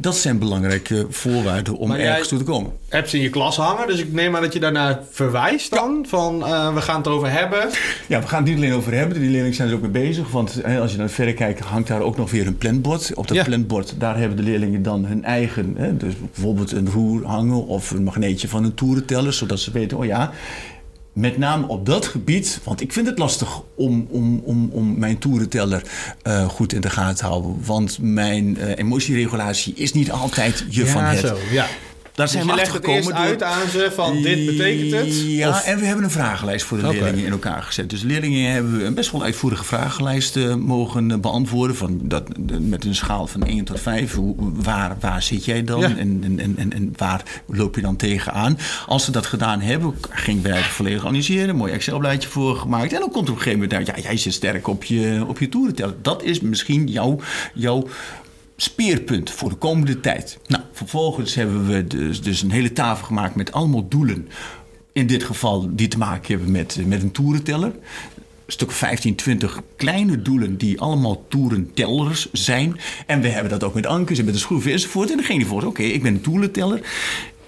Dat 0.00 0.16
zijn 0.16 0.38
belangrijke 0.38 1.06
voorwaarden 1.10 1.76
om 1.76 1.92
ergens 1.92 2.28
toe 2.28 2.38
te 2.38 2.44
komen. 2.44 2.72
ze 3.06 3.16
in 3.16 3.22
je 3.22 3.30
klas 3.30 3.56
hangen. 3.56 3.86
Dus 3.86 3.98
ik 4.00 4.12
neem 4.12 4.36
aan 4.36 4.42
dat 4.42 4.52
je 4.52 4.60
daarnaar 4.60 4.98
verwijst 5.10 5.70
dan. 5.70 6.04
Van 6.08 6.46
eh, 6.46 6.74
we 6.74 6.80
gaan 6.80 6.96
het 6.96 7.06
erover 7.06 7.30
hebben. 7.30 7.68
Ja, 8.08 8.20
we 8.20 8.26
gaan 8.28 8.38
het 8.42 8.48
niet 8.48 8.56
alleen 8.58 8.72
over 8.74 8.92
hebben. 8.94 9.20
Die 9.20 9.30
leerlingen 9.30 9.54
zijn 9.54 9.68
er 9.68 9.74
ook 9.74 9.80
mee 9.80 9.90
bezig. 9.90 10.30
Want 10.30 10.58
hè, 10.62 10.80
als 10.80 10.90
je 10.90 10.96
naar 10.98 11.06
de 11.06 11.12
verre 11.12 11.34
kijkt, 11.34 11.60
hangt 11.60 11.88
daar 11.88 12.00
ook 12.00 12.16
nog 12.16 12.30
weer 12.30 12.46
een 12.46 12.58
planbord. 12.58 13.14
Op 13.14 13.28
dat 13.28 13.36
Ja. 13.36 13.44
planbord, 13.44 13.94
daar 13.98 14.18
hebben 14.18 14.36
de 14.36 14.42
leerlingen 14.42 14.82
dan 14.82 15.04
hun 15.04 15.24
eigen... 15.24 15.74
Hè, 15.76 15.96
dus 15.96 16.14
bijvoorbeeld 16.34 16.72
een 16.72 16.90
roer 16.90 17.26
hangen 17.26 17.66
of 17.66 17.90
een 17.90 18.04
magneetje 18.04 18.48
van 18.48 18.64
een 18.64 18.74
toerenteller. 18.74 19.32
Zodat 19.32 19.60
ze 19.60 19.70
weten, 19.70 19.96
oh 19.98 20.04
ja, 20.04 20.30
met 21.20 21.38
name 21.38 21.66
op 21.66 21.86
dat 21.86 22.06
gebied... 22.06 22.60
Want 22.64 22.80
ik 22.80 22.92
vind 22.92 23.06
het 23.06 23.18
lastig 23.18 23.62
om, 23.74 24.06
om, 24.10 24.40
om, 24.44 24.70
om 24.72 24.98
mijn 24.98 25.18
toerenteller 25.18 25.82
eh, 26.22 26.48
goed 26.48 26.72
in 26.72 26.80
de 26.80 26.90
gaten 26.90 27.16
te 27.16 27.24
houden. 27.24 27.56
Want 27.64 27.98
mijn 28.00 28.58
eh, 28.58 28.78
emotieregulatie 28.78 29.74
is 29.74 29.92
niet 29.92 30.10
altijd 30.10 30.64
je 30.68 30.86
van 30.86 31.04
het. 31.04 31.18
zo. 31.18 31.36
Ja. 31.50 31.66
Daar 32.20 32.28
Dus 32.28 32.38
zijn 32.38 32.46
we 32.50 32.54
legt 32.54 32.72
het 32.72 32.86
eerst 32.86 32.96
achtergekomen 33.10 33.38
door- 33.38 33.48
uit 33.48 33.58
aan 33.62 33.68
ze 33.68 33.90
van 33.94 34.22
dit 34.22 34.46
betekent 34.46 34.92
het. 34.92 35.20
ja, 35.26 35.48
Of- 35.48 35.64
en 35.64 35.78
we 35.78 35.84
hebben 35.84 36.04
een 36.04 36.10
vragenlijst 36.10 36.64
voor 36.66 36.78
de 36.78 36.88
leerlingen 36.88 37.24
in 37.24 37.30
elkaar 37.30 37.62
gezet. 37.62 37.90
Dus 37.90 38.02
leerlingen 38.02 38.52
hebben 38.52 38.86
een 38.86 38.94
best 38.94 39.10
wel 39.10 39.22
uitvoerige 39.22 39.64
vragenlijst 39.64 40.36
eh, 40.36 40.54
mogen 40.54 41.10
eh, 41.10 41.18
beantwoorden. 41.18 41.76
Van 41.76 42.00
dat, 42.02 42.28
met 42.60 42.84
een 42.84 42.94
schaal 42.94 43.26
van 43.26 43.42
1 43.42 43.64
tot 43.64 43.80
5. 43.80 44.14
Hoe, 44.14 44.34
waar, 44.38 44.96
waar 45.00 45.22
zit 45.22 45.44
jij 45.44 45.64
dan? 45.64 45.80
Ja. 45.80 45.86
En, 45.96 46.20
en, 46.24 46.56
en, 46.56 46.72
en, 46.72 46.92
waar 46.96 47.22
loop 47.46 47.74
je 47.74 47.80
dan 47.82 47.96
tegenaan? 47.96 48.58
Als 48.86 49.04
ze 49.04 49.10
dat 49.10 49.26
gedaan 49.26 49.60
hebben, 49.60 49.94
gingen 50.10 50.42
wij 50.42 50.56
het 50.56 50.66
volledig 50.66 51.02
analyseren. 51.06 51.48
Een 51.48 51.56
mooi 51.56 51.72
Excel-blaadje 51.72 52.28
voor 52.28 52.56
gemaakt. 52.56 52.92
En 52.92 53.00
dan 53.00 53.10
komt 53.10 53.28
op 53.28 53.36
een 53.36 53.42
gegeven 53.42 53.58
moment 53.60 53.88
uit, 53.88 53.96
ja, 53.96 54.02
jij 54.08 54.16
zit 54.16 54.32
sterk 54.32 54.68
op 54.68 54.84
je, 54.84 55.24
op 55.26 55.38
je 55.38 55.48
toerenteller. 55.48 55.94
Dat 56.02 56.22
is 56.22 56.40
misschien 56.40 56.86
jouw... 56.86 57.18
jouw 57.54 57.88
speerpunt 58.62 59.30
voor 59.30 59.48
de 59.48 59.54
komende 59.54 60.00
tijd. 60.00 60.38
Nou, 60.46 60.62
vervolgens 60.72 61.34
hebben 61.34 61.66
we 61.66 61.86
dus, 61.86 62.22
dus 62.22 62.42
een 62.42 62.50
hele 62.50 62.72
tafel 62.72 63.06
gemaakt 63.06 63.34
met 63.34 63.52
allemaal 63.52 63.88
doelen. 63.88 64.28
In 64.92 65.06
dit 65.06 65.24
geval 65.24 65.68
die 65.70 65.88
te 65.88 65.98
maken 65.98 66.34
hebben 66.34 66.50
met, 66.50 66.78
met 66.86 67.02
een 67.02 67.10
toerenteller. 67.10 67.72
Een 68.46 68.56
stuk 68.56 68.68
of 68.68 68.74
15, 68.74 69.14
20 69.14 69.60
kleine 69.76 70.22
doelen 70.22 70.56
die 70.56 70.80
allemaal 70.80 71.24
toerentellers 71.28 72.28
zijn. 72.32 72.80
En 73.06 73.20
we 73.20 73.28
hebben 73.28 73.50
dat 73.50 73.64
ook 73.64 73.74
met 73.74 73.86
ankers 73.86 74.18
en 74.18 74.24
met 74.24 74.34
de 74.34 74.40
schroeven 74.40 74.72
enzovoort. 74.72 75.10
En 75.10 75.16
dan 75.16 75.24
ging 75.24 75.40
hij 75.40 75.48
voor, 75.48 75.62
oké, 75.62 75.82
ik 75.82 76.02
ben 76.02 76.14
een 76.14 76.20
toerenteller. 76.20 76.80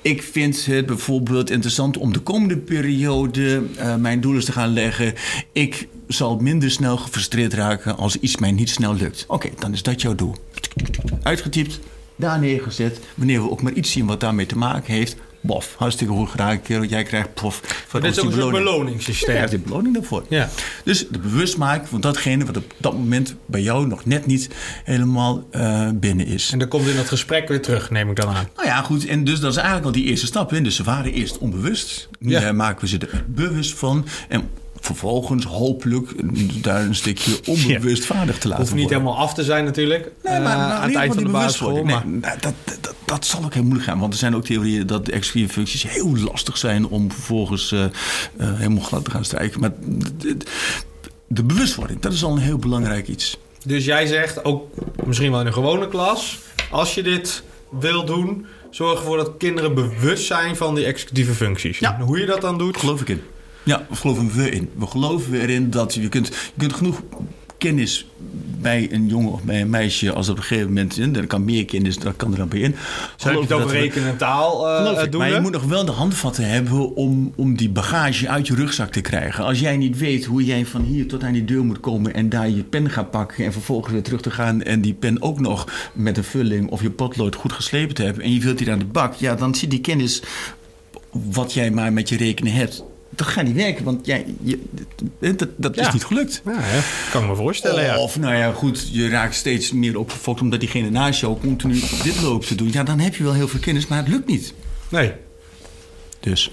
Ik 0.02 0.22
vind 0.22 0.66
het 0.66 0.86
bijvoorbeeld 0.86 1.50
interessant 1.50 1.96
om 1.96 2.12
de 2.12 2.18
komende 2.18 2.56
periode 2.56 3.62
eh, 3.76 3.96
mijn 3.96 4.20
doelen 4.20 4.44
te 4.44 4.52
gaan 4.52 4.72
leggen. 4.72 5.14
Ik 5.52 5.88
zal 6.08 6.36
minder 6.36 6.70
snel 6.70 6.96
gefrustreerd 6.96 7.54
raken 7.54 7.96
als 7.96 8.16
iets 8.16 8.36
mij 8.36 8.52
niet 8.52 8.70
snel 8.70 8.94
lukt. 8.94 9.24
Oké, 9.28 9.48
dan 9.58 9.72
is 9.72 9.82
dat 9.82 10.00
jouw 10.00 10.14
doel. 10.14 10.34
Uitgetypt, 11.22 11.78
daar 12.16 12.38
neergezet. 12.38 13.00
Wanneer 13.14 13.42
we 13.42 13.50
ook 13.50 13.62
maar 13.62 13.72
iets 13.72 13.90
zien 13.90 14.06
wat 14.06 14.20
daarmee 14.20 14.46
te 14.46 14.58
maken 14.58 14.92
heeft. 14.94 15.16
Bof, 15.44 15.74
hartstikke 15.76 16.12
goed 16.12 16.28
gedaan, 16.30 16.62
kerel. 16.62 16.84
Jij 16.84 17.02
krijgt 17.02 17.34
pof. 17.34 17.60
Van 17.86 18.00
Dit 18.00 18.10
is 18.10 18.18
ook 18.18 18.24
een 18.24 18.30
beloning. 18.30 18.64
beloningssysteem. 18.64 19.28
Je 19.30 19.34
krijgt 19.34 19.50
de 19.52 19.58
beloning 19.58 19.94
daarvoor. 19.94 20.24
Ja. 20.28 20.48
Dus 20.84 21.08
de 21.08 21.18
bewustmaking 21.18 21.88
van 21.88 22.00
datgene 22.00 22.44
wat 22.44 22.56
op 22.56 22.74
dat 22.76 22.92
moment 22.92 23.34
bij 23.46 23.62
jou 23.62 23.86
nog 23.86 24.04
net 24.04 24.26
niet 24.26 24.48
helemaal 24.84 25.46
eh, 25.50 25.88
binnen 25.94 26.26
is. 26.26 26.50
En 26.52 26.58
dan 26.58 26.68
komt 26.68 26.86
in 26.86 26.96
dat 26.96 27.08
gesprek 27.08 27.48
weer 27.48 27.62
terug, 27.62 27.90
neem 27.90 28.10
ik 28.10 28.16
dan 28.16 28.28
aan. 28.34 28.48
Nou 28.56 28.68
ja, 28.68 28.82
goed. 28.82 29.06
En 29.06 29.24
dus 29.24 29.40
dat 29.40 29.50
is 29.50 29.56
eigenlijk 29.56 29.86
al 29.86 29.92
die 29.92 30.04
eerste 30.04 30.26
stap. 30.26 30.52
in. 30.52 30.64
Dus 30.64 30.76
ze 30.76 30.82
waren 30.82 31.12
eerst 31.12 31.38
onbewust. 31.38 32.08
Nu 32.18 32.30
Ja. 32.30 32.40
eh, 32.42 32.52
maken 32.54 32.80
we 32.80 32.88
ze 32.88 32.98
er 32.98 33.24
bewust 33.28 33.74
van. 33.74 34.06
En 34.28 34.48
vervolgens 34.84 35.44
hopelijk 35.44 36.12
daar 36.62 36.80
een 36.82 36.94
stukje 36.94 37.40
onbewust 37.46 38.04
vaardig 38.04 38.38
te 38.38 38.48
laten 38.48 38.62
Hoeft 38.62 38.74
niet 38.74 38.82
worden. 38.82 39.00
helemaal 39.00 39.24
af 39.24 39.34
te 39.34 39.44
zijn 39.44 39.64
natuurlijk. 39.64 40.10
Nee, 40.22 40.40
maar, 40.40 40.52
eh, 40.52 40.58
maar 40.58 40.76
aan 40.76 40.88
het 40.88 40.96
eind 40.96 41.14
van 41.14 41.24
de 41.24 41.30
basisschool. 41.30 41.84
Nee, 41.84 41.96
nou, 42.04 42.20
dat, 42.40 42.54
dat, 42.64 42.94
dat 43.04 43.26
zal 43.26 43.44
ook 43.44 43.54
heel 43.54 43.62
moeilijk 43.62 43.88
gaan. 43.88 43.98
Want 43.98 44.12
er 44.12 44.18
zijn 44.18 44.34
ook 44.36 44.44
theorieën 44.44 44.86
dat 44.86 45.06
de 45.06 45.12
executieve 45.12 45.52
functies 45.52 45.82
heel 45.82 46.16
lastig 46.16 46.58
zijn 46.58 46.86
om 46.86 47.12
vervolgens 47.12 47.72
eh, 47.72 47.84
eh, 47.84 47.90
helemaal 48.36 48.82
glad 48.82 49.04
te 49.04 49.10
gaan 49.10 49.24
strijken. 49.24 49.60
Maar 49.60 49.72
de, 50.18 50.36
de 51.26 51.44
bewustwording, 51.44 52.00
dat 52.00 52.12
is 52.12 52.24
al 52.24 52.32
een 52.32 52.42
heel 52.42 52.58
belangrijk 52.58 53.08
iets. 53.08 53.38
Dus 53.64 53.84
jij 53.84 54.06
zegt 54.06 54.44
ook 54.44 54.68
misschien 55.06 55.30
wel 55.30 55.40
in 55.40 55.46
een 55.46 55.52
gewone 55.52 55.88
klas, 55.88 56.38
als 56.70 56.94
je 56.94 57.02
dit 57.02 57.42
wil 57.80 58.04
doen, 58.04 58.46
zorg 58.70 58.98
ervoor 58.98 59.16
dat 59.16 59.30
kinderen 59.38 59.74
bewust 59.74 60.26
zijn 60.26 60.56
van 60.56 60.74
die 60.74 60.84
executieve 60.84 61.32
functies. 61.32 61.78
Ja. 61.78 62.00
Hoe 62.00 62.18
je 62.18 62.26
dat 62.26 62.40
dan 62.40 62.58
doet, 62.58 62.76
Geloof 62.76 63.00
ik 63.00 63.08
in. 63.08 63.22
Ja, 63.64 63.76
daar 63.88 63.96
geloven 63.96 64.32
we 64.32 64.50
in. 64.50 64.68
We 64.78 64.86
geloven 64.86 65.40
erin 65.40 65.70
dat 65.70 65.94
je 65.94 66.08
kunt, 66.08 66.26
je 66.28 66.34
kunt 66.56 66.72
genoeg 66.72 67.02
kennis 67.58 68.06
bij 68.60 68.88
een 68.92 69.08
jongen 69.08 69.32
of 69.32 69.42
bij 69.42 69.60
een 69.60 69.70
meisje, 69.70 70.12
als 70.12 70.28
op 70.28 70.36
een 70.36 70.42
gegeven 70.42 70.68
moment, 70.68 70.98
en 70.98 71.16
er 71.16 71.26
kan 71.26 71.44
meer 71.44 71.64
kennis, 71.64 71.98
dat 71.98 72.16
kan 72.16 72.30
er 72.32 72.38
dan 72.38 72.48
bij 72.48 72.58
in. 72.58 72.74
Zo 73.16 73.28
heb 73.28 73.36
je 73.36 73.42
het 73.42 73.52
over 73.52 73.66
we- 73.66 73.72
rekenen 73.72 74.08
en 74.08 74.16
taal 74.16 74.68
eh, 74.68 75.02
ik, 75.04 75.12
doen. 75.12 75.20
maar 75.20 75.32
je 75.32 75.40
moet 75.40 75.52
nog 75.52 75.64
wel 75.64 75.84
de 75.84 75.92
handvatten 75.92 76.48
hebben 76.48 76.94
om, 76.96 77.32
om 77.36 77.56
die 77.56 77.70
bagage 77.70 78.28
uit 78.28 78.46
je 78.46 78.54
rugzak 78.54 78.92
te 78.92 79.00
krijgen. 79.00 79.44
Als 79.44 79.60
jij 79.60 79.76
niet 79.76 79.98
weet 79.98 80.24
hoe 80.24 80.44
jij 80.44 80.66
van 80.66 80.82
hier 80.82 81.06
tot 81.08 81.22
aan 81.22 81.32
die 81.32 81.44
deur 81.44 81.64
moet 81.64 81.80
komen 81.80 82.14
en 82.14 82.28
daar 82.28 82.50
je 82.50 82.62
pen 82.62 82.90
gaat 82.90 83.10
pakken 83.10 83.44
en 83.44 83.52
vervolgens 83.52 83.92
weer 83.92 84.02
terug 84.02 84.20
te 84.20 84.30
gaan 84.30 84.62
en 84.62 84.80
die 84.80 84.94
pen 84.94 85.22
ook 85.22 85.40
nog 85.40 85.90
met 85.92 86.16
een 86.16 86.24
vulling 86.24 86.70
of 86.70 86.82
je 86.82 86.90
potlood 86.90 87.34
goed 87.34 87.52
geslepen 87.52 87.94
te 87.94 88.02
hebben 88.02 88.24
en 88.24 88.32
je 88.34 88.40
wilt 88.40 88.58
die 88.58 88.70
aan 88.70 88.78
de 88.78 88.84
bak, 88.84 89.14
ja, 89.14 89.34
dan 89.34 89.54
zit 89.54 89.70
die 89.70 89.80
kennis 89.80 90.22
wat 91.10 91.52
jij 91.52 91.70
maar 91.70 91.92
met 91.92 92.08
je 92.08 92.16
rekenen 92.16 92.52
hebt. 92.52 92.84
Dat 93.16 93.26
gaat 93.26 93.44
niet 93.44 93.54
werken, 93.54 93.84
want 93.84 94.06
jij, 94.06 94.26
je, 94.42 94.58
dat, 95.18 95.48
dat 95.56 95.74
Ja. 95.74 95.86
is 95.86 95.92
niet 95.92 96.04
gelukt. 96.04 96.42
Ja, 96.44 96.52
ja, 96.52 96.80
kan 97.10 97.22
ik 97.22 97.28
me 97.28 97.36
voorstellen, 97.36 97.84
ja. 97.84 97.98
Of 97.98 98.18
nou 98.18 98.34
ja, 98.34 98.52
goed, 98.52 98.88
je 98.92 99.08
raakt 99.08 99.34
steeds 99.34 99.72
meer 99.72 99.98
opgefokt 99.98 100.40
omdat 100.40 100.60
diegene 100.60 100.90
naast 100.90 101.20
jou 101.20 101.38
continu 101.40 101.80
dit 102.02 102.20
loopt 102.22 102.46
te 102.46 102.54
doen. 102.54 102.72
Ja, 102.72 102.82
dan 102.82 102.98
heb 102.98 103.14
je 103.14 103.22
wel 103.22 103.32
heel 103.34 103.48
veel 103.48 103.60
kennis, 103.60 103.86
maar 103.86 103.98
het 103.98 104.08
lukt 104.08 104.26
niet. 104.26 104.54
Nee. 104.88 105.12
Dus. 106.20 106.50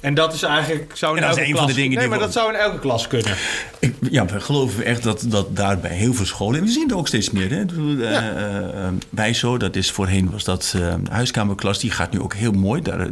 En 0.00 0.14
dat 0.14 0.34
is 0.34 0.42
eigenlijk... 0.42 0.92
Zou 0.94 1.16
in 1.16 1.22
En 1.22 1.28
dat 1.28 1.38
is 1.38 1.42
elke 1.42 1.56
van 1.56 1.64
klas, 1.64 1.74
de 1.74 1.80
dingen 1.80 1.98
Nee, 1.98 2.00
die 2.00 2.08
maar 2.08 2.18
we- 2.18 2.24
dat 2.24 2.32
zou 2.34 2.52
in 2.52 2.58
elke 2.58 2.78
klas 2.78 3.06
kunnen. 3.06 3.34
Ik, 3.78 3.94
ja, 4.10 4.26
we 4.26 4.40
geloven 4.40 4.84
echt 4.84 5.02
dat, 5.02 5.24
dat 5.28 5.56
daar 5.56 5.78
bij 5.78 5.94
heel 5.94 6.14
veel 6.14 6.26
scholen... 6.26 6.60
en 6.60 6.64
we 6.66 6.70
zien 6.72 6.90
er 6.90 6.96
ook 6.96 7.06
steeds 7.06 7.30
meer. 7.30 7.50
Hè? 7.50 7.64
Bedoel, 7.64 7.98
eh, 7.98 8.16
eh, 8.16 8.56
eh, 8.56 8.92
Wijzo, 9.10 9.56
dat 9.56 9.76
is 9.76 9.90
voorheen 9.90 10.30
was 10.30 10.44
dat 10.44 10.68
de 10.72 10.96
huiskamerklas... 11.10 11.78
die 11.78 11.90
gaat 11.90 12.12
nu 12.12 12.20
ook 12.20 12.34
heel 12.34 12.52
mooi, 12.52 12.82
daar, 12.82 13.08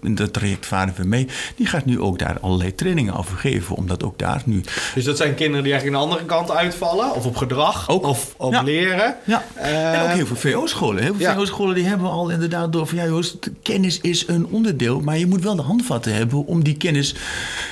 dat 0.00 0.32
traject 0.32 0.66
varen 0.66 0.94
we 0.96 1.04
mee... 1.04 1.28
die 1.56 1.66
gaat 1.66 1.84
nu 1.84 2.00
ook 2.00 2.18
daar 2.18 2.36
allerlei 2.40 2.74
trainingen 2.74 3.14
over 3.14 3.36
geven... 3.36 3.76
omdat 3.76 4.02
ook 4.02 4.18
daar 4.18 4.42
nu... 4.44 4.60
Dus 4.94 5.04
dat 5.04 5.16
zijn 5.16 5.34
kinderen 5.34 5.62
die 5.62 5.72
eigenlijk 5.72 6.02
aan 6.02 6.08
de 6.08 6.14
andere 6.14 6.34
kant 6.34 6.50
uitvallen. 6.50 7.14
Of 7.14 7.26
op 7.26 7.36
gedrag. 7.36 7.88
Ook. 7.88 8.06
Of 8.06 8.34
op 8.36 8.52
Ja. 8.52 8.62
leren. 8.62 9.16
Ja, 9.24 9.44
en 9.54 10.02
ook 10.02 10.08
heel 10.16 10.26
veel 10.26 10.36
VO-scholen. 10.36 11.02
Heel 11.02 11.14
veel. 11.14 11.34
VO-scholen 11.34 11.74
die 11.74 11.84
hebben 11.84 12.10
al 12.10 12.28
inderdaad 12.30 12.72
door 12.72 12.86
van... 12.86 12.98
ja 12.98 13.04
Joost, 13.04 13.50
kennis 13.62 14.00
is 14.00 14.28
een 14.28 14.46
onderdeel... 14.46 15.00
maar 15.00 15.18
je 15.18 15.26
moet 15.26 15.42
wel 15.42 15.56
de 15.56 15.62
handvatten 16.10 16.14
hebben 16.16 16.46
om 16.46 16.64
die 16.64 16.76
kennis 16.76 17.14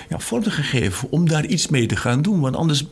ja, 0.09 0.19
vorm 0.19 0.43
te 0.43 0.51
geven... 0.51 1.11
om 1.11 1.29
daar 1.29 1.45
iets 1.47 1.69
mee 1.69 1.87
te 1.87 1.97
gaan 1.97 2.23
doen. 2.23 2.41
Want 2.41 2.57
anders 2.57 2.85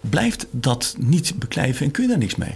blijft 0.00 0.46
dat 0.50 0.94
niet 0.98 1.32
beklijven 1.36 1.86
en 1.86 1.90
kun 1.92 2.02
je 2.02 2.08
daar 2.08 2.18
niks 2.18 2.36
mee. 2.36 2.54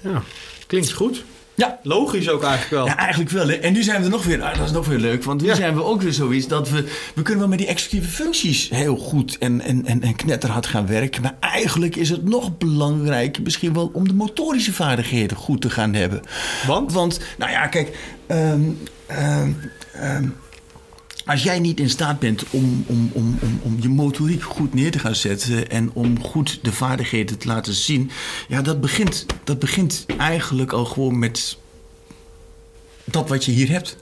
Ja, 0.00 0.22
klinkt 0.66 0.92
goed. 0.92 1.24
Ja, 1.54 1.78
Logisch 1.82 2.28
ook 2.28 2.42
eigenlijk 2.42 2.70
wel. 2.70 2.86
Ja, 2.86 2.96
eigenlijk 2.96 3.30
wel. 3.30 3.48
Hè. 3.48 3.54
En 3.54 3.72
nu 3.72 3.82
zijn 3.82 3.98
we 3.98 4.04
er 4.04 4.10
nog 4.10 4.24
weer, 4.24 4.42
ah, 4.42 4.56
dat 4.58 4.66
is 4.66 4.72
nog 4.72 4.86
weer 4.86 4.98
leuk, 4.98 5.24
want 5.24 5.40
nu 5.40 5.46
Ja. 5.46 5.54
zijn 5.54 5.74
we 5.74 5.82
ook 5.82 6.02
weer 6.02 6.12
zoiets 6.12 6.46
dat 6.46 6.70
we, 6.70 6.84
we 7.14 7.22
kunnen 7.22 7.38
wel 7.38 7.48
met 7.48 7.58
die 7.58 7.66
executieve 7.66 8.08
functies 8.08 8.68
heel 8.68 8.96
goed 8.96 9.38
en, 9.38 9.60
en, 9.60 9.86
en, 9.86 10.02
en 10.02 10.16
knetterhard 10.16 10.66
gaan 10.66 10.86
werken. 10.86 11.22
Maar 11.22 11.36
eigenlijk 11.40 11.96
is 11.96 12.10
het 12.10 12.24
nog 12.24 12.58
belangrijker 12.58 13.42
misschien 13.42 13.72
wel 13.72 13.90
om 13.92 14.08
de 14.08 14.14
motorische 14.14 14.72
vaardigheden 14.72 15.36
goed 15.36 15.60
te 15.60 15.70
gaan 15.70 15.94
hebben. 15.94 16.20
Want? 16.66 16.92
Want, 16.92 17.20
nou 17.38 17.50
ja, 17.50 17.66
kijk, 17.66 17.96
ehm, 18.26 18.60
als 21.28 21.42
jij 21.42 21.58
niet 21.58 21.80
in 21.80 21.90
staat 21.90 22.18
bent 22.18 22.44
om, 22.50 22.84
om, 22.86 23.10
om, 23.12 23.38
om, 23.40 23.60
om 23.62 23.76
je 23.80 23.88
motoriek 23.88 24.42
goed 24.42 24.74
neer 24.74 24.90
te 24.90 24.98
gaan 24.98 25.14
zetten 25.14 25.70
en 25.70 25.90
om 25.92 26.22
goed 26.22 26.58
de 26.62 26.72
vaardigheden 26.72 27.38
te 27.38 27.46
laten 27.46 27.74
zien, 27.74 28.10
ja, 28.48 28.62
dat 28.62 28.80
begint, 28.80 29.26
dat 29.44 29.58
begint 29.58 30.06
eigenlijk 30.18 30.72
al 30.72 30.84
gewoon 30.84 31.18
met 31.18 31.56
dat 33.04 33.28
wat 33.28 33.44
je 33.44 33.52
hier 33.52 33.68
hebt. 33.68 33.96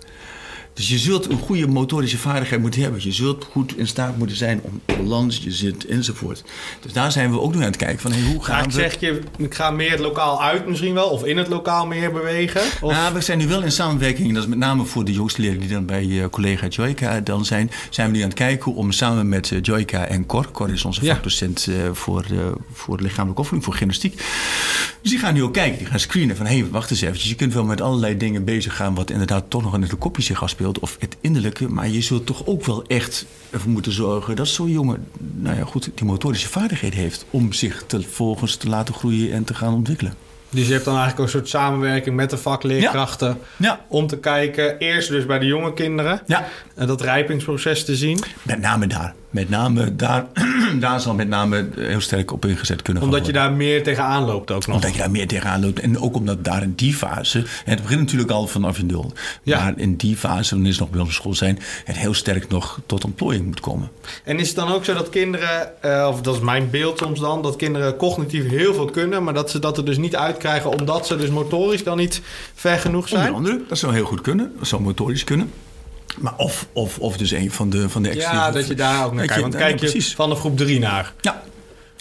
Dus 0.76 0.88
je 0.88 0.98
zult 0.98 1.30
een 1.30 1.38
goede 1.38 1.66
motorische 1.66 2.18
vaardigheid 2.18 2.60
moeten 2.60 2.80
hebben. 2.80 3.00
Je 3.04 3.12
zult 3.12 3.44
goed 3.50 3.76
in 3.76 3.86
staat 3.86 4.16
moeten 4.16 4.36
zijn 4.36 4.60
om 4.62 4.80
balans, 4.86 5.40
je 5.42 5.52
zit 5.52 5.86
enzovoort. 5.86 6.44
Dus 6.80 6.92
daar 6.92 7.12
zijn 7.12 7.30
we 7.30 7.40
ook 7.40 7.54
nu 7.54 7.60
aan 7.60 7.66
het 7.66 7.76
kijken 7.76 7.98
van 7.98 8.12
hey, 8.12 8.20
hoe 8.22 8.44
gaan 8.44 8.54
Ga 8.56 8.60
ik 8.64 8.70
we... 8.70 8.80
zeg 8.80 9.00
je, 9.00 9.20
ik 9.36 9.54
ga 9.54 9.70
meer 9.70 10.00
lokaal 10.00 10.42
uit 10.42 10.66
misschien 10.68 10.94
wel, 10.94 11.08
of 11.08 11.24
in 11.24 11.36
het 11.36 11.48
lokaal 11.48 11.86
meer 11.86 12.12
bewegen. 12.12 12.60
Of, 12.80 12.92
Nou, 12.92 13.14
we 13.14 13.20
zijn 13.20 13.38
nu 13.38 13.46
wel 13.46 13.62
in 13.62 13.72
samenwerking, 13.72 14.34
dat 14.34 14.42
is 14.42 14.48
met 14.48 14.58
name 14.58 14.84
voor 14.84 15.04
de 15.04 15.12
jongste 15.12 15.40
leerlingen 15.40 15.66
die 15.66 15.76
dan 15.76 15.86
bij 15.86 16.22
eh, 16.22 16.28
collega 16.28 16.66
Joyka 16.66 17.20
dan 17.20 17.44
zijn, 17.44 17.70
zijn 17.90 18.10
we 18.10 18.16
nu 18.16 18.22
aan 18.22 18.28
het 18.28 18.38
kijken 18.38 18.74
om 18.74 18.92
samen 18.92 19.28
met 19.28 19.52
eh, 19.52 19.58
Joyka 19.62 20.06
en 20.06 20.26
Cor, 20.26 20.50
Cor 20.52 20.70
is 20.72 20.84
onze 20.84 21.04
Ja. 21.04 21.12
vakdocent 21.14 21.66
eh, 21.68 21.74
voor, 21.92 22.24
eh, 22.30 22.38
voor 22.72 23.00
lichamelijke 23.00 23.40
oefening, 23.40 23.64
voor 23.64 23.74
gymnastiek. 23.74 24.16
Dus 25.02 25.10
die 25.10 25.18
gaan 25.18 25.34
nu 25.34 25.42
ook 25.42 25.52
kijken, 25.52 25.78
die 25.78 25.86
gaan 25.86 26.00
screenen 26.00 26.36
van 26.36 26.46
hé, 26.46 26.58
hey, 26.58 26.68
wacht 26.70 26.90
eens 26.90 27.00
eventjes, 27.00 27.28
je 27.28 27.34
kunt 27.36 27.52
wel 27.54 27.64
met 27.64 27.80
allerlei 27.80 28.16
dingen 28.16 28.44
bezig 28.44 28.76
gaan 28.76 28.94
wat 28.94 29.10
inderdaad 29.10 29.44
toch 29.50 29.62
nog 29.62 29.74
in 29.74 29.82
het 29.82 29.98
kopje 29.98 30.22
zich 30.22 30.42
afspeelt 30.42 30.64
of 30.74 30.96
het 30.98 31.16
innerlijke, 31.20 31.68
maar 31.68 31.88
je 31.88 32.02
zult 32.02 32.26
toch 32.26 32.46
ook 32.46 32.64
wel 32.64 32.84
echt 32.86 33.26
ervoor 33.50 33.70
moeten 33.70 33.92
zorgen 33.92 34.36
dat 34.36 34.48
zo'n 34.48 34.70
jongen, 34.70 35.06
nou 35.34 35.56
ja 35.56 35.64
goed, 35.64 35.90
die 35.94 36.06
motorische 36.06 36.48
vaardigheid 36.48 36.94
heeft 36.94 37.24
om 37.30 37.52
zich 37.52 37.84
te, 37.86 38.02
volgens 38.02 38.56
te 38.56 38.68
laten 38.68 38.94
groeien 38.94 39.32
en 39.32 39.44
te 39.44 39.54
gaan 39.54 39.74
ontwikkelen. 39.74 40.14
Dus 40.50 40.66
je 40.66 40.72
hebt 40.72 40.84
dan 40.84 40.96
eigenlijk 40.96 41.24
een 41.24 41.38
soort 41.38 41.48
samenwerking 41.48 42.16
met 42.16 42.30
de 42.30 42.36
vakleerkrachten. 42.36 43.38
Ja. 43.56 43.84
Om 43.88 44.06
te 44.06 44.18
kijken, 44.18 44.78
eerst 44.78 45.08
dus 45.08 45.26
bij 45.26 45.38
de 45.38 45.46
jonge 45.46 45.72
kinderen. 45.72 46.20
Ja. 46.26 46.48
En 46.74 46.86
dat 46.86 47.00
rijpingsproces 47.00 47.84
te 47.84 47.96
zien. 47.96 48.18
Met 48.42 48.60
name 48.60 48.86
daar. 48.86 49.14
Met 49.36 49.48
name 49.48 49.96
daar, 49.96 50.26
daar 50.80 51.00
zal 51.00 51.14
met 51.14 51.28
name 51.28 51.68
heel 51.74 52.00
sterk 52.00 52.32
op 52.32 52.44
ingezet 52.44 52.82
kunnen 52.82 53.02
gaan 53.02 53.12
Omdat 53.12 53.26
je 53.26 53.32
worden. 53.32 53.50
daar 53.50 53.58
meer 53.58 53.82
tegenaan 53.82 54.24
loopt 54.24 54.50
ook 54.50 54.66
nog. 54.66 54.74
Omdat 54.74 54.92
je 54.92 54.98
daar 54.98 55.10
meer 55.10 55.26
tegenaan 55.26 55.60
loopt. 55.60 55.80
En 55.80 56.00
ook 56.00 56.16
omdat 56.16 56.44
daar 56.44 56.62
in 56.62 56.72
die 56.76 56.94
fase... 56.94 57.38
en 57.38 57.46
Het 57.64 57.82
begint 57.82 58.00
natuurlijk 58.00 58.30
al 58.30 58.46
vanaf 58.46 58.76
je 58.76 58.84
nul. 58.84 59.12
Ja. 59.42 59.58
Maar 59.58 59.72
in 59.76 59.96
die 59.96 60.16
fase, 60.16 60.54
wanneer 60.54 60.72
ze 60.72 60.80
nog 60.80 60.90
bij 60.90 61.00
onze 61.00 61.12
school 61.12 61.34
zijn... 61.34 61.58
het 61.84 61.96
heel 61.96 62.14
sterk 62.14 62.48
nog 62.48 62.80
tot 62.86 63.04
ontplooiing 63.04 63.44
moet 63.46 63.60
komen. 63.60 63.90
En 64.24 64.38
is 64.38 64.46
het 64.46 64.56
dan 64.56 64.72
ook 64.72 64.84
zo 64.84 64.94
dat 64.94 65.08
kinderen, 65.08 65.82
eh, 65.82 66.08
of 66.10 66.20
dat 66.20 66.34
is 66.34 66.40
mijn 66.40 66.70
beeld 66.70 66.98
soms 66.98 67.20
dan, 67.20 67.42
dat 67.42 67.56
kinderen 67.56 67.96
cognitief 67.96 68.48
heel 68.48 68.74
veel 68.74 68.90
kunnen, 68.90 69.24
maar 69.24 69.34
dat 69.34 69.50
ze 69.50 69.58
dat 69.58 69.78
er 69.78 69.84
dus 69.84 69.96
niet 69.98 70.16
uitkrijgen 70.16 70.70
omdat 70.70 71.06
ze 71.06 71.16
dus 71.16 71.30
motorisch 71.30 71.84
dan 71.84 71.96
niet 71.96 72.20
ver 72.54 72.78
genoeg 72.78 73.02
Onder 73.04 73.18
zijn? 73.18 73.34
andere, 73.34 73.60
dat 73.68 73.78
zou 73.78 73.92
heel 73.92 74.04
goed 74.04 74.20
kunnen. 74.20 74.52
Dat 74.58 74.68
zou 74.68 74.82
motorisch 74.82 75.24
kunnen. 75.24 75.50
Maar 76.18 76.34
of, 76.36 76.66
of, 76.72 76.98
of 76.98 77.16
dus 77.16 77.30
een 77.30 77.50
van 77.50 77.70
de, 77.70 77.88
van 77.88 78.02
de 78.02 78.08
Ja, 78.08 78.14
extreme- 78.14 78.52
dat 78.52 78.66
je 78.66 78.74
daar 78.74 79.04
ook 79.04 79.12
naar 79.12 79.26
kijkt. 79.26 79.42
Want 79.42 79.52
ja, 79.52 79.58
kijk 79.58 79.80
je 79.80 80.02
van 80.02 80.28
de 80.28 80.34
groep 80.34 80.56
3 80.56 80.78
naar. 80.78 81.12
Ja. 81.20 81.42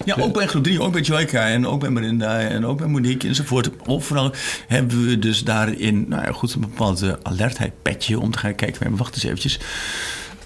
Ja, 0.06 0.16
ook 0.20 0.34
bij 0.34 0.48
groep 0.48 0.64
3, 0.64 0.82
ook 0.82 0.92
bij 0.92 1.02
Joyka 1.02 1.48
en 1.48 1.68
ook 1.68 1.80
bij 1.80 1.90
Marinda 1.90 2.40
en 2.40 2.66
ook 2.66 2.78
bij 2.78 2.88
Monique 2.88 3.28
enzovoort. 3.28 3.70
Overal 3.86 4.32
hebben 4.68 5.06
we 5.08 5.20
dus 5.20 5.44
daarin 5.44 6.06
nou 6.08 6.24
ja, 6.24 6.32
goed, 6.32 6.54
een 6.54 6.62
bepaalde 6.62 7.20
alertheid 7.24 7.74
petje 7.82 8.20
om 8.20 8.32
te 8.32 8.38
gaan 8.38 8.56
kijken. 8.56 8.90
Maar 8.90 8.98
wacht 8.98 9.14
eens 9.16 9.24
eventjes. 9.24 9.60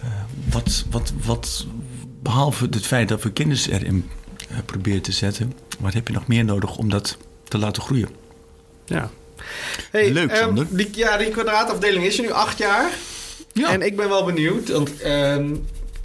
Eh, 0.04 0.10
wat, 0.50 0.86
wat, 0.90 1.14
wat, 1.24 1.66
behalve 2.22 2.68
het 2.70 2.86
feit 2.86 3.10
dat 3.10 3.24
we 3.24 3.32
kennis 3.32 3.68
erin 3.68 4.10
eh, 4.50 4.58
proberen 4.66 5.02
te 5.02 5.12
zetten, 5.12 5.54
wat 5.80 5.94
heb 5.94 6.08
je 6.08 6.14
nog 6.14 6.28
meer 6.28 6.46
nodig 6.46 6.78
om 6.78 6.90
dat 6.90 7.18
te 7.44 7.58
laten 7.58 7.82
groeien? 7.82 8.10
Ja. 8.86 9.10
Hey, 9.92 10.12
Leuk, 10.12 10.36
Sander. 10.36 10.68
die, 10.70 10.90
ja, 10.92 11.18
die 11.18 11.30
kwadraatafdeling 11.30 12.06
is 12.06 12.18
er 12.18 12.24
nu 12.24 12.32
acht 12.32 12.58
jaar. 12.58 12.92
Ja. 13.60 13.72
En 13.72 13.82
ik 13.82 13.96
ben 13.96 14.10
wel 14.10 14.26
benieuwd, 14.26 14.70
want 14.70 15.02
ehm, 15.02 15.50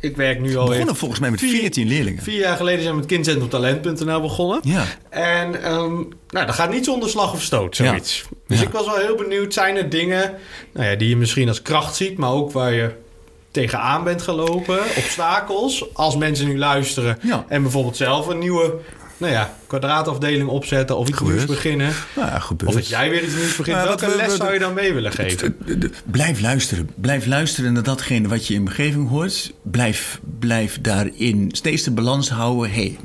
ik 0.01 0.17
werk 0.17 0.41
nu 0.41 0.57
al 0.57 0.67
begonnen 0.69 0.97
volgens 0.97 1.21
mij 1.21 1.31
met 1.31 1.41
14 1.41 1.89
leerlingen. 1.89 2.23
Vier 2.23 2.39
jaar 2.39 2.57
geleden 2.57 2.81
zijn 2.83 2.93
we 2.95 2.99
met 3.01 3.09
kindcentrumtalent.nl 3.09 4.21
begonnen. 4.21 4.61
Ja. 4.63 4.85
En 5.11 5.63
ehm, 5.63 5.93
nou, 6.29 6.47
dat 6.47 6.55
gaat 6.55 6.71
niet 6.71 6.85
zonder 6.85 7.09
slag 7.09 7.33
of 7.33 7.43
stoot, 7.43 7.77
zoiets. 7.77 8.25
Dus 8.47 8.61
Ja. 8.61 8.67
ik 8.67 8.73
was 8.73 8.87
wel 8.87 8.97
heel 8.97 9.17
benieuwd, 9.17 9.55
zijn 9.55 9.77
er 9.77 9.91
dingen 9.91 10.35
nou 10.73 10.87
ja, 10.91 10.95
die 10.97 11.09
je 11.09 11.17
misschien 11.17 11.49
als 11.49 11.63
kracht 11.63 11.97
ziet, 11.97 12.19
maar 12.19 12.31
ook 12.33 12.53
waar 12.53 12.73
je 12.73 12.91
tegenaan 13.51 14.05
bent 14.05 14.23
gelopen, 14.23 14.79
obstakels, 14.97 15.85
als 15.95 16.17
mensen 16.17 16.47
nu 16.47 16.59
luisteren 16.59 17.19
Ja. 17.23 17.45
en 17.49 17.63
bijvoorbeeld 17.63 17.97
zelf 17.97 18.27
een 18.27 18.39
nieuwe 18.39 18.75
nou 19.25 19.37
ja, 19.37 19.55
kwadraatafdeling 19.67 20.49
opzetten 20.49 20.97
of 20.97 21.09
iets 21.09 21.17
Gebeurt. 21.19 21.37
nieuws 21.37 21.49
beginnen. 21.51 21.93
Nou 22.17 22.29
ja, 22.29 22.39
gebeurt. 22.39 22.71
Of 22.71 22.77
dat 22.77 22.89
jij 22.89 23.11
weer 23.11 23.23
iets 23.25 23.35
nieuws 23.35 23.57
begint. 23.57 23.77
Nou, 23.77 23.89
Welke 23.89 24.07
we- 24.07 24.17
les 24.17 24.27
we- 24.27 24.37
zou 24.37 24.53
je 24.53 24.59
dan 24.59 24.75
mee 24.75 24.93
willen 24.93 25.13
geven? 25.13 25.57
Blijf 26.11 26.41
luisteren. 26.41 26.91
Blijf 26.95 27.27
luisteren 27.27 27.73
naar 27.73 27.83
datgene 27.83 28.29
wat 28.29 28.47
je 28.47 28.55
in 28.55 28.61
je 28.63 28.67
omgeving 28.69 29.09
hoort. 29.09 29.53
Blijf, 29.63 30.21
blijf 30.39 30.79
daarin 30.81 31.49
steeds 31.53 31.83
de 31.83 31.91
balans 31.91 32.31
houden. 32.31 32.71
Hey, 32.73 32.97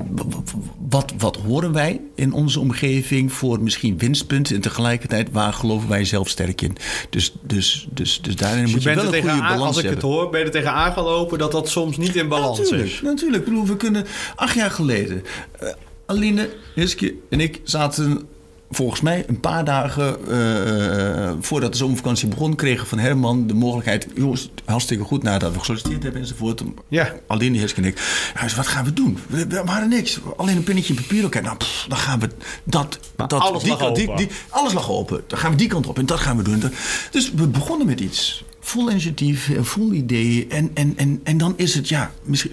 wat, 0.88 1.12
wat 1.18 1.36
horen 1.36 1.72
wij 1.72 2.00
in 2.14 2.32
onze 2.32 2.60
omgeving 2.60 3.32
voor 3.32 3.60
misschien 3.62 3.98
winstpunten? 3.98 4.54
En 4.54 4.60
tegelijkertijd, 4.60 5.28
waar 5.32 5.52
geloven 5.52 5.88
wij 5.88 6.04
zelf 6.04 6.28
sterk 6.28 6.60
in? 6.62 6.76
Dus, 7.10 7.32
dus, 7.42 7.88
dus, 7.90 8.18
dus 8.22 8.36
daarin 8.36 8.62
Dus 8.64 8.72
moet 8.72 8.82
je, 8.82 8.88
wel 8.88 8.98
een 8.98 9.04
goede 9.04 9.20
tegenaan- 9.20 9.40
balans 9.40 9.62
als 9.62 9.76
ik 9.76 9.82
hebben. 9.84 10.00
het 10.00 10.10
hoor, 10.10 10.30
ben 10.30 10.40
je 10.40 10.46
er 10.46 10.52
tegen 10.52 10.72
aangelopen 10.72 11.38
dat 11.38 11.52
dat 11.52 11.68
soms 11.68 11.96
niet 11.96 12.16
in 12.16 12.28
balans 12.28 12.58
natuurlijk, 12.58 12.88
is. 12.90 13.00
Natuurlijk. 13.02 13.42
Ik 13.46 13.48
bedoel, 13.48 13.66
we 13.66 13.76
kunnen 13.76 14.06
acht 14.36 14.54
jaar 14.54 14.70
geleden. 14.70 15.24
eh, 15.60 15.68
Aline, 16.10 16.48
Hiske 16.74 17.14
en 17.28 17.40
ik 17.40 17.60
zaten 17.64 18.28
volgens 18.70 19.00
mij 19.00 19.24
een 19.28 19.40
paar 19.40 19.64
dagen 19.64 20.28
eh, 20.28 21.32
voordat 21.40 21.72
de 21.72 21.78
zomervakantie 21.78 22.28
begon, 22.28 22.54
kregen 22.56 22.86
van 22.86 22.98
Herman 22.98 23.46
de 23.46 23.54
mogelijkheid. 23.54 24.06
Jongens, 24.14 24.50
hartstikke 24.64 25.04
goed 25.04 25.22
nadat 25.22 25.52
we 25.52 25.58
gesolliciteerd 25.58 26.02
hebben 26.02 26.20
enzovoort. 26.20 26.62
Ja. 26.88 27.14
Aline, 27.26 27.58
Hiske 27.58 27.80
en 27.80 27.86
ik. 27.86 27.98
Ja, 28.34 28.42
dus 28.42 28.54
wat 28.54 28.66
gaan 28.66 28.84
we 28.84 28.92
doen? 28.92 29.18
We, 29.28 29.46
we 29.46 29.62
waren 29.64 29.88
niks. 29.88 30.20
Alleen 30.36 30.56
een 30.56 30.62
pinnetje 30.64 30.94
in 30.94 31.00
papier. 31.00 31.24
Oké, 31.24 31.40
nou, 31.40 31.56
pff, 31.56 31.86
dan 31.88 31.98
gaan 31.98 32.20
we 32.20 32.28
dat. 32.64 32.98
dat 33.16 33.32
alles 33.32 33.62
die 33.62 33.70
lag 33.70 33.78
kant- 33.78 33.96
die- 33.96 34.08
open. 34.10 34.16
die- 34.26 34.34
alles 34.48 34.72
lag 34.72 34.90
open. 34.90 35.22
Dan 35.26 35.38
gaan 35.38 35.50
we 35.50 35.56
die 35.56 35.68
kant 35.68 35.86
op 35.86 35.98
en 35.98 36.06
dat 36.06 36.18
gaan 36.20 36.36
we 36.36 36.42
doen. 36.42 36.62
Dus 37.10 37.32
we 37.32 37.46
begonnen 37.48 37.86
met 37.86 38.00
iets. 38.00 38.44
Vol 38.60 38.90
initiatief, 38.90 39.50
eh, 39.50 39.62
vol 39.62 39.92
ideeën. 39.92 40.50
En, 40.50 40.70
en, 40.74 40.92
en, 40.96 41.20
en 41.24 41.38
dan 41.38 41.52
is 41.56 41.74
het, 41.74 41.88
ja, 41.88 42.10
misschien 42.24 42.52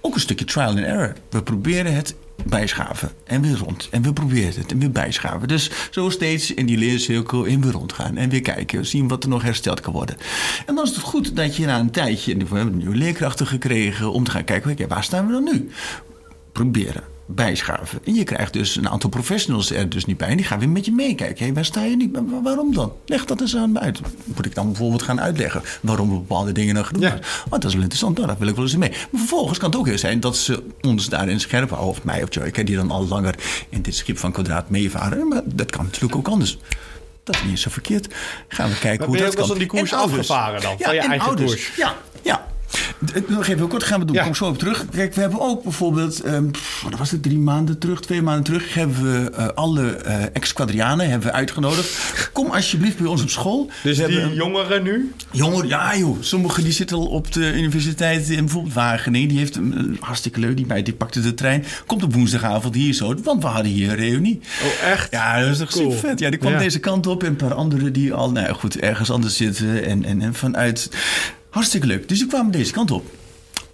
ook 0.00 0.14
een 0.14 0.20
stukje 0.20 0.44
trial 0.44 0.68
and 0.68 0.78
error. 0.78 1.12
We 1.30 1.42
proberen 1.42 1.94
het 1.94 2.14
bijschaven 2.46 3.10
en 3.24 3.42
weer 3.42 3.56
rond. 3.56 3.88
En 3.90 4.02
we 4.02 4.12
proberen 4.12 4.60
het 4.60 4.72
en 4.72 4.78
weer 4.78 4.90
bijschaven. 4.90 5.48
Dus 5.48 5.70
zo 5.90 6.10
steeds 6.10 6.54
in 6.54 6.66
die 6.66 6.78
leercirkel 6.78 7.44
in 7.44 7.60
weer 7.60 7.72
rondgaan. 7.72 8.16
En 8.16 8.28
weer 8.28 8.40
kijken, 8.42 8.86
zien 8.86 9.08
wat 9.08 9.22
er 9.22 9.28
nog 9.28 9.42
hersteld 9.42 9.80
kan 9.80 9.92
worden. 9.92 10.16
En 10.66 10.74
dan 10.74 10.84
is 10.84 10.90
het 10.90 10.98
goed 10.98 11.36
dat 11.36 11.56
je 11.56 11.66
na 11.66 11.78
een 11.78 11.90
tijdje... 11.90 12.36
We 12.36 12.56
hebben 12.56 12.76
nieuwe 12.76 12.96
leerkrachten 12.96 13.46
gekregen 13.46 14.12
om 14.12 14.24
te 14.24 14.30
gaan 14.30 14.44
kijken... 14.44 14.70
oké, 14.70 14.86
waar 14.86 15.04
staan 15.04 15.26
we 15.26 15.32
dan 15.32 15.44
nu? 15.44 15.70
Proberen 16.52 17.17
bijschaven. 17.30 17.98
En 18.04 18.14
je 18.14 18.24
krijgt 18.24 18.52
dus 18.52 18.76
een 18.76 18.88
aantal 18.88 19.10
professionals 19.10 19.70
er 19.70 19.88
dus 19.88 20.04
niet 20.04 20.16
bij. 20.16 20.28
En 20.28 20.36
die 20.36 20.46
gaan 20.46 20.58
weer 20.58 20.68
met 20.68 20.84
je 20.84 20.92
meekijken. 20.92 21.46
Hé, 21.46 21.52
waar 21.52 21.64
sta 21.64 21.84
je 21.84 21.96
niet? 21.96 22.10
Wa- 22.12 22.42
Waarom 22.42 22.74
dan? 22.74 22.92
Leg 23.06 23.24
dat 23.24 23.40
eens 23.40 23.56
aan 23.56 23.72
me 23.72 23.78
uit. 23.78 24.00
Moet 24.24 24.46
ik 24.46 24.54
dan 24.54 24.66
bijvoorbeeld 24.66 25.02
gaan 25.02 25.20
uitleggen 25.20 25.62
waarom 25.80 26.08
we 26.08 26.14
bepaalde 26.14 26.52
dingen 26.52 26.74
nou 26.74 26.86
gedaan 26.86 27.02
Ja. 27.02 27.08
hebben? 27.08 27.26
Oh, 27.44 27.50
dat 27.50 27.64
is 27.64 27.72
wel 27.72 27.82
interessant. 27.82 28.14
Nou, 28.16 28.26
daar 28.28 28.38
wil 28.38 28.48
ik 28.48 28.54
wel 28.54 28.64
eens 28.64 28.72
in 28.72 28.78
mee. 28.78 28.90
Maar 28.90 29.20
vervolgens 29.20 29.58
kan 29.58 29.70
het 29.70 29.78
ook 29.78 29.86
heel 29.86 29.98
zijn 29.98 30.20
dat 30.20 30.36
ze 30.36 30.62
ons 30.80 31.08
daarin 31.08 31.40
scherp 31.40 31.68
houden. 31.70 31.90
Of 31.90 32.04
mij 32.04 32.22
of 32.22 32.34
Joyke, 32.34 32.64
die 32.64 32.76
dan 32.76 32.90
al 32.90 33.06
langer 33.08 33.34
in 33.68 33.82
dit 33.82 33.94
schip 33.94 34.18
van 34.18 34.32
kwadraat 34.32 34.70
meevaren. 34.70 35.28
Maar 35.28 35.42
dat 35.44 35.70
kan 35.70 35.84
natuurlijk 35.84 36.16
ook 36.16 36.28
anders. 36.28 36.58
Dat 37.24 37.36
is 37.36 37.42
niet 37.44 37.58
zo 37.58 37.70
verkeerd. 37.70 38.14
Gaan 38.48 38.68
we 38.68 38.78
kijken 38.78 38.98
Maar 38.98 39.08
hoe 39.08 39.16
ben 39.16 39.26
je 39.26 39.30
dat 39.36 39.40
ook 39.40 39.46
wel 39.46 39.56
kan. 39.56 39.56
eens 39.56 39.72
aan 39.72 39.88
die 39.88 39.88
koers 39.88 39.92
afgevaren 39.92 40.60
dan, 40.60 40.74
Ja, 40.78 40.84
van 40.84 40.94
je 40.94 41.00
en 41.00 41.08
eigen 41.10 41.26
ouders. 41.28 41.50
koers? 41.52 41.76
Ja, 41.76 41.94
Nog 43.26 43.40
even 43.46 43.56
heel 43.56 43.66
kort 43.66 43.82
gaan 43.82 44.00
we 44.00 44.06
doen. 44.06 44.14
Ja. 44.14 44.22
Kom 44.22 44.30
ik 44.30 44.36
zo 44.36 44.44
op 44.46 44.58
terug. 44.58 44.84
Kijk, 44.90 45.14
we 45.14 45.20
hebben 45.20 45.40
ook 45.40 45.62
bijvoorbeeld, 45.62 46.20
ehm 46.20 46.50
pff, 46.50 46.82
wat 46.82 46.98
was 46.98 47.10
het, 47.10 47.22
drie 47.22 47.38
maanden 47.38 47.78
terug, 47.78 48.00
twee 48.00 48.22
maanden 48.22 48.44
terug, 48.44 48.74
hebben 48.74 49.02
we 49.02 49.30
eh, 49.30 49.46
alle 49.54 49.90
eh 49.90 50.22
ex-quadrianen 50.32 51.08
hebben 51.10 51.28
we 51.28 51.34
uitgenodigd. 51.34 52.30
Kom 52.32 52.50
alsjeblieft 52.50 52.96
bij 52.98 53.06
ons 53.06 53.22
op 53.22 53.28
school. 53.30 53.70
Dus 53.82 53.98
we 53.98 54.06
die 54.06 54.18
hebben 54.18 54.34
jongeren 54.36 54.82
nu? 54.82 55.12
Jongeren, 55.30 55.68
ja 55.68 55.96
joh. 55.96 56.16
Sommigen 56.20 56.62
die 56.62 56.72
zitten 56.72 56.96
al 56.96 57.06
op 57.06 57.32
de 57.32 57.52
universiteit 57.54 58.28
in 58.28 58.38
bijvoorbeeld 58.44 58.74
Wageningen. 58.74 59.28
Die 59.28 59.38
heeft 59.38 59.56
een, 59.56 59.78
een 59.78 59.96
hartstikke 60.00 60.40
leuk. 60.40 60.56
Die 60.56 60.66
meid 60.66 60.84
die 60.84 60.94
pakte 60.94 61.20
de 61.20 61.34
trein. 61.34 61.64
Komt 61.86 62.02
op 62.02 62.14
woensdagavond 62.14 62.74
hier 62.74 62.92
zo. 62.94 63.14
Want 63.22 63.42
we 63.42 63.48
hadden 63.48 63.72
hier 63.72 63.88
een 63.90 63.96
reunie. 63.96 64.40
Oh, 64.62 64.88
echt? 64.90 65.10
Ja, 65.10 65.40
dat 65.40 65.48
is 65.50 65.58
toch 65.58 65.70
Cool. 65.70 65.90
super 65.92 66.08
vet. 66.08 66.18
Ja, 66.18 66.30
die 66.30 66.38
kwam 66.38 66.52
Ja. 66.52 66.58
deze 66.58 66.78
kant 66.78 67.06
op. 67.06 67.22
En 67.22 67.28
een 67.28 67.36
paar 67.36 67.54
anderen 67.54 67.92
die 67.92 68.12
al, 68.14 68.30
nou 68.32 68.54
goed, 68.54 68.78
ergens 68.78 69.10
anders 69.10 69.36
zitten. 69.36 69.84
En, 69.84 70.04
en, 70.04 70.22
en 70.22 70.34
vanuit... 70.34 70.90
Hartstikke 71.50 71.86
leuk. 71.86 72.08
Dus 72.08 72.18
die 72.18 72.26
kwamen 72.26 72.52
deze 72.52 72.72
kant 72.72 72.90
op. 72.90 73.04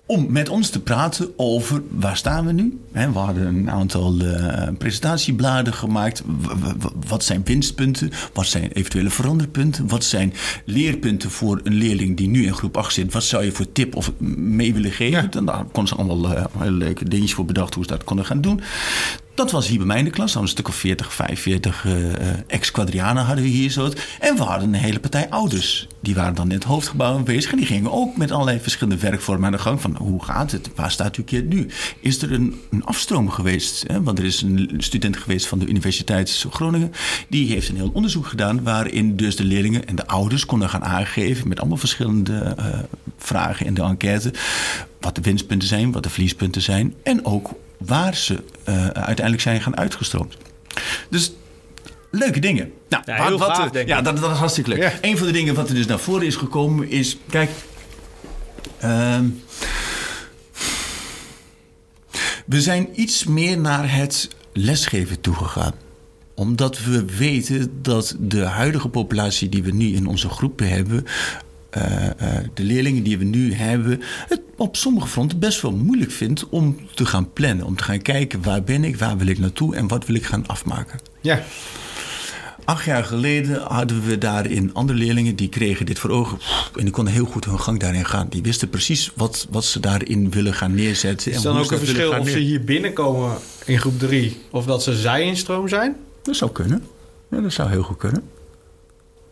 om 0.07 0.27
met 0.33 0.49
ons 0.49 0.69
te 0.71 0.81
praten 0.81 1.29
over 1.37 1.83
waar 1.91 2.17
staan 2.17 2.47
we 2.47 2.53
nu. 2.53 2.79
We 2.93 3.01
hadden 3.01 3.47
een 3.47 3.71
aantal 3.71 4.21
eh, 4.21 4.69
presentatiebladen 4.79 5.73
gemaakt. 5.75 6.23
W- 6.41 6.87
wat 7.09 7.25
zijn 7.25 7.41
winstpunten? 7.45 8.11
Wat 8.33 8.47
zijn 8.47 8.71
eventuele 8.73 9.11
veranderpunten? 9.11 9.89
Wat 9.89 10.05
zijn 10.05 10.33
leerpunten 10.65 11.31
voor 11.31 11.61
een 11.63 11.75
leerling 11.75 12.17
die 12.17 12.29
nu 12.29 12.45
in 12.47 12.55
groep 12.55 12.77
8 12.77 12.93
zit? 12.93 13.13
Wat 13.13 13.25
zou 13.25 13.45
je 13.45 13.53
voor 13.53 13.73
tip 13.73 13.97
of 13.97 14.13
mee 14.37 14.75
willen 14.75 14.93
geven? 14.93 15.23
Ja. 15.23 15.27
Dan 15.31 15.47
daar 15.47 15.65
konden 15.73 15.89
ze 15.89 15.95
allemaal 15.95 16.35
eh, 16.37 16.45
hele 16.59 16.71
leuke 16.71 17.09
dingetjes 17.09 17.35
voor 17.35 17.45
bedacht 17.45 17.75
hoe 17.75 17.85
ze 17.85 17.91
dat 17.91 18.05
konden 18.05 18.25
gaan 18.27 18.41
doen. 18.41 18.61
Dat 19.35 19.51
was 19.51 19.69
hier 19.69 19.79
bij 19.79 19.87
mij 19.87 19.99
in 19.99 20.05
de 20.05 20.11
klas. 20.11 20.33
Dan 20.33 20.43
een 20.43 20.49
stuk 20.49 20.69
of 20.69 20.75
40, 20.75 21.13
45 21.13 21.85
eh, 21.85 22.13
eh, 22.13 22.39
ex-quadrianen 22.47 23.25
hadden 23.25 23.45
we 23.45 23.51
hier 23.51 23.71
zo. 23.71 23.91
En 24.21 24.37
we 24.37 24.43
hadden 24.43 24.69
een 24.69 24.81
hele 24.81 25.01
partij 25.01 25.31
ouders. 25.31 25.89
Die 26.01 26.15
waren 26.15 26.35
dan 26.35 26.49
in 26.49 26.55
het 26.55 26.65
hoofdgebouw 26.65 27.15
aanwezig. 27.15 27.51
En 27.51 27.57
die 27.57 27.67
gingen 27.67 27.93
ook 27.93 28.17
met 28.17 28.31
allerlei 28.31 28.61
verschillende 28.61 29.01
werkvormen 29.01 29.47
aan 29.47 29.53
de 29.53 29.59
gang. 29.59 29.81
Van 29.81 29.97
hoe 29.97 30.25
gaat 30.25 30.53
het? 30.53 30.71
Waar 30.75 30.91
staat 30.91 31.17
uw 31.17 31.25
kind 31.25 31.49
nu? 31.49 31.67
Is 32.01 32.23
er 32.23 32.33
een, 32.33 32.61
een 32.71 32.85
afstroom 32.85 33.31
geweest? 33.31 33.85
Hè? 33.87 34.03
Want 34.03 34.19
er 34.19 34.25
is 34.25 34.43
een 34.43 34.75
student 34.79 35.17
geweest 35.17 35.47
van 35.47 35.59
de 35.59 35.67
Universiteit 35.67 36.45
Groningen. 36.51 36.93
Die 37.29 37.53
heeft 37.53 37.69
een 37.69 37.77
heel 37.77 37.91
onderzoek 37.93 38.27
gedaan. 38.27 38.63
Waarin 38.63 39.17
dus 39.17 39.37
de 39.37 39.45
leerlingen 39.45 39.87
en 39.87 39.97
de 39.97 40.07
ouders 40.07 40.47
konden 40.47 40.69
gaan 40.69 40.85
aangeven. 40.85 41.49
Met 41.49 41.61
allemaal 41.61 41.79
verschillende 41.79 42.55
eh, 42.57 42.79
vragen 43.17 43.67
in 43.67 43.75
de 43.75 43.83
enquête. 43.83 44.33
Wat 45.01 45.15
de 45.15 45.21
winstpunten 45.21 45.69
zijn, 45.69 45.93
wat 45.93 46.03
de 46.03 46.11
verliespunten 46.11 46.63
zijn. 46.63 46.95
En 47.03 47.25
ook 47.25 47.51
waar 47.79 48.15
ze 48.15 48.45
eh, 48.65 48.87
uiteindelijk 48.87 49.41
zijn 49.41 49.61
gaan 49.61 49.77
uitgestroomd. 49.77 50.37
Dus 51.09 51.33
leuke 52.11 52.41
dingen. 52.41 52.73
Nou, 52.89 53.03
Ja, 53.07 53.37
gaaf, 53.39 53.71
denk 53.71 53.89
ja 53.89 54.03
dat, 54.03 54.17
dat 54.21 54.31
is 54.31 54.39
hartstikke 54.39 54.71
leuk. 54.71 54.79
Ja. 54.79 54.93
Een 55.01 55.19
van 55.19 55.27
de 55.27 55.33
dingen 55.33 55.55
wat 55.55 55.69
er 55.69 55.75
dus 55.75 55.87
naar 55.87 55.99
voren 55.99 56.27
is 56.27 56.37
gekomen 56.37 56.91
is... 56.91 57.19
Kijk, 57.31 57.51
ehm, 58.79 59.25
we 62.47 62.61
zijn 62.61 62.89
iets 63.01 63.25
meer 63.25 63.59
naar 63.59 63.95
het 63.95 64.29
lesgeven 64.53 65.21
toegegaan 65.21 65.75
omdat 66.35 66.85
we 66.85 67.05
weten 67.05 67.83
dat 67.83 68.17
de 68.19 68.43
huidige 68.43 68.89
populatie 68.89 69.49
die 69.49 69.63
we 69.63 69.71
nu 69.71 69.95
in 69.95 70.07
onze 70.07 70.29
groepen 70.29 70.69
hebben, 70.69 71.05
eh, 71.71 72.07
eh, 72.07 72.45
de 72.55 72.63
leerlingen 72.63 73.03
die 73.03 73.19
we 73.19 73.25
nu 73.25 73.55
hebben, 73.55 74.01
het 74.29 74.44
op 74.57 74.77
sommige 74.77 75.07
fronten 75.07 75.39
best 75.39 75.61
wel 75.61 75.73
moeilijk 75.73 76.11
vindt 76.11 76.49
om 76.49 76.77
te 76.95 77.07
gaan 77.07 77.33
plannen. 77.33 77.67
Om 77.67 77.77
te 77.77 77.85
gaan 77.85 78.03
kijken 78.03 78.43
waar 78.43 78.63
ben 78.63 78.85
ik, 78.85 78.97
waar 78.97 79.17
wil 79.17 79.27
ik 79.27 79.39
naartoe 79.39 79.77
en 79.77 79.89
wat 79.89 80.07
wil 80.07 80.17
ik 80.17 80.25
gaan 80.25 80.47
afmaken. 80.47 81.01
Ja, 81.21 81.43
Acht 82.65 82.85
jaar 82.85 83.05
geleden 83.05 83.61
hadden 83.63 84.03
we 84.03 84.19
daarin 84.19 84.75
andere 84.75 84.99
leerlingen 84.99 85.37
die 85.37 85.49
kregen 85.49 85.87
dit 85.87 85.99
voor 85.99 86.11
ogen. 86.11 86.39
En 86.77 86.83
die 86.83 86.91
konden 86.91 87.13
heel 87.13 87.25
goed 87.25 87.45
hun 87.45 87.61
gang 87.61 87.81
daarin 87.81 88.05
gaan. 88.05 88.27
Die 88.29 88.43
wisten 88.43 88.69
precies 88.69 89.11
wat, 89.15 89.47
wat 89.51 89.65
ze 89.65 89.81
daarin 89.81 90.31
willen 90.31 90.55
gaan 90.55 90.75
neerzetten. 90.75 91.31
is 91.31 91.37
en 91.37 91.43
dan 91.43 91.59
ook 91.59 91.71
een 91.71 91.79
verschil 91.79 92.19
of 92.19 92.29
ze 92.29 92.39
hier 92.39 92.65
binnenkomen 92.65 93.37
in 93.65 93.79
groep 93.79 93.99
3 93.99 94.41
of 94.51 94.65
dat 94.65 94.83
ze 94.83 94.97
zij-instroom 94.97 95.69
zijn? 95.69 95.97
Dat 96.23 96.37
zou 96.37 96.51
kunnen. 96.51 96.85
Ja, 97.31 97.41
dat 97.41 97.53
zou 97.53 97.71
heel 97.71 97.83
goed 97.83 97.97
kunnen. 97.97 98.23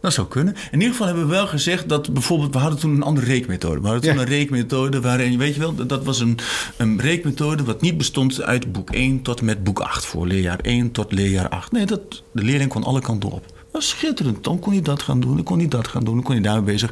Dat 0.02 0.12
zou 0.12 0.26
kunnen. 0.28 0.54
In 0.70 0.78
ieder 0.78 0.88
geval 0.90 1.06
hebben 1.06 1.24
we 1.24 1.30
wel 1.30 1.46
gezegd 1.46 1.88
dat 1.88 2.12
bijvoorbeeld... 2.12 2.52
We 2.54 2.58
hadden 2.60 2.78
toen 2.78 2.94
een 2.94 3.02
andere 3.02 3.26
reekmethode. 3.26 3.80
We 3.80 3.86
hadden 3.86 4.02
toen 4.02 4.14
Ja. 4.14 4.20
een 4.20 4.26
reekmethode 4.28 5.00
waarin... 5.00 5.38
Weet 5.38 5.54
je 5.54 5.60
wel, 5.60 5.74
dat- 5.86 6.04
was 6.04 6.20
een, 6.20 6.38
een 6.76 7.00
reekmethode... 7.00 7.64
wat 7.64 7.80
niet 7.80 7.96
bestond 7.96 8.42
uit 8.42 8.72
boek 8.72 8.90
1 8.90 9.22
tot 9.22 9.42
met 9.42 9.64
boek 9.64 9.80
8. 9.80 10.04
Voor 10.06 10.26
leerjaar 10.26 10.58
1 10.62 10.90
tot 10.92 11.12
leerjaar 11.12 11.48
8. 11.48 11.72
Nee, 11.72 11.86
dat, 11.86 12.22
de 12.32 12.42
leerling 12.42 12.70
kon 12.70 12.84
alle 12.84 13.00
kanten 13.00 13.30
op. 13.30 13.42
Dat 13.46 13.80
was 13.82 13.88
schitterend. 13.88 14.44
Dan 14.44 14.58
kon 14.58 14.72
hij 14.72 14.82
dat 14.82 15.02
gaan 15.02 15.20
doen, 15.20 15.34
dan 15.34 15.44
kon 15.44 15.58
hij 15.58 15.68
dat 15.68 15.88
gaan 15.88 16.04
doen, 16.04 16.14
dan 16.14 16.22
kon 16.24 16.34
hij 16.34 16.42
daarmee 16.42 16.72
bezig. 16.72 16.90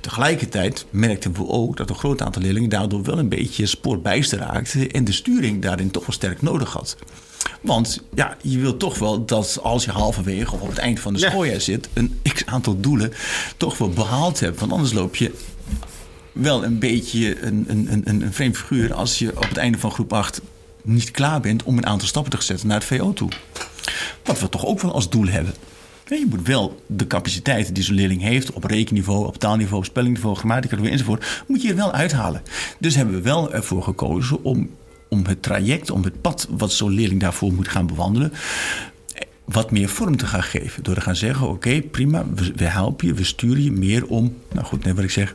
Tegelijkertijd 0.00 0.86
merkten 0.90 1.32
we 1.32 1.46
ook 1.48 1.76
dat 1.76 1.88
een 1.90 1.94
groot 1.96 2.22
aantal 2.22 2.42
leerlingen 2.42 2.68
daardoor 2.68 3.02
wel 3.02 3.18
een 3.18 3.28
beetje 3.28 3.66
spoorbijster 3.66 4.38
raakten 4.38 4.90
en 4.90 5.04
de 5.04 5.12
sturing 5.12 5.62
daarin 5.62 5.90
toch 5.90 6.06
wel 6.06 6.14
sterk 6.14 6.42
nodig 6.42 6.72
had. 6.72 6.96
Want 7.60 8.00
ja, 8.14 8.36
je 8.42 8.58
wilt 8.58 8.78
toch 8.78 8.98
wel 8.98 9.24
dat 9.24 9.58
als 9.62 9.84
je 9.84 9.90
halverwege 9.90 10.54
of 10.54 10.60
op 10.60 10.68
het 10.68 10.78
eind 10.78 11.00
van 11.00 11.12
de 11.14 11.20
Ja. 11.20 11.30
schooljaar 11.30 11.60
zit, 11.60 11.88
een 11.92 12.20
x 12.34 12.46
aantal 12.46 12.80
doelen 12.80 13.12
toch 13.56 13.78
wel 13.78 13.88
behaald 13.90 14.40
hebt. 14.40 14.60
Want 14.60 14.72
anders 14.72 14.92
loop 14.92 15.16
je 15.16 15.34
wel 16.32 16.64
een 16.64 16.78
beetje 16.78 17.42
een, 17.42 17.64
een, 17.68 17.88
een, 18.04 18.22
een 18.22 18.32
vreemd 18.32 18.56
figuur 18.56 18.94
als 18.94 19.18
je 19.18 19.36
op 19.36 19.48
het 19.48 19.56
einde 19.56 19.78
van 19.78 19.90
groep 19.90 20.12
8 20.12 20.40
niet 20.82 21.10
klaar 21.10 21.40
bent 21.40 21.62
om 21.62 21.76
een 21.78 21.86
aantal 21.86 22.08
stappen 22.08 22.38
te 22.38 22.44
zetten 22.44 22.66
naar 22.68 22.78
het 22.78 22.86
VO 22.86 23.12
toe. 23.12 23.30
Wat 24.24 24.40
we 24.40 24.48
toch 24.48 24.66
ook 24.66 24.80
wel 24.80 24.92
als 24.92 25.10
doel 25.10 25.26
hebben. 25.26 25.54
Je 26.08 26.26
moet 26.28 26.46
wel 26.46 26.82
de 26.86 27.06
capaciteiten 27.06 27.74
die 27.74 27.82
zo'n 27.82 27.94
leerling 27.94 28.22
heeft 28.22 28.52
op 28.52 28.64
rekenniveau, 28.64 29.26
op 29.26 29.38
taalniveau, 29.38 29.84
spellingniveau, 29.84 30.36
grammatica 30.36 30.76
enzovoort, 30.76 31.42
moet 31.46 31.62
je 31.62 31.68
er 31.68 31.76
wel 31.76 31.92
uithalen. 31.92 32.42
Dus 32.78 32.94
hebben 32.94 33.14
we 33.14 33.20
wel 33.20 33.52
ervoor 33.52 33.82
gekozen 33.82 34.44
om, 34.44 34.70
om 35.12 35.26
het 35.26 35.42
traject, 35.42 35.90
om 35.90 36.04
het 36.04 36.20
pad 36.20 36.46
wat 36.50 36.72
zo'n 36.72 36.94
leerling 36.94 37.20
daarvoor 37.20 37.52
moet 37.52 37.68
gaan 37.68 37.86
bewandelen, 37.86 38.32
wat 39.44 39.70
meer 39.70 39.88
vorm 39.88 40.16
te 40.16 40.26
gaan 40.26 40.42
geven. 40.42 40.82
Door 40.82 40.94
te 40.94 41.00
gaan 41.00 41.16
zeggen, 41.16 41.48
oké, 41.48 41.82
prima, 41.82 42.24
we, 42.34 42.52
we 42.56 42.64
helpen 42.64 43.06
je, 43.06 43.14
we 43.14 43.24
sturen 43.24 43.62
je 43.62 43.72
meer 43.72 44.06
om, 44.06 44.36
nou 44.52 44.66
goed, 44.66 44.84
net 44.84 44.94
wat 44.94 45.04
ik 45.04 45.10
zeg. 45.10 45.34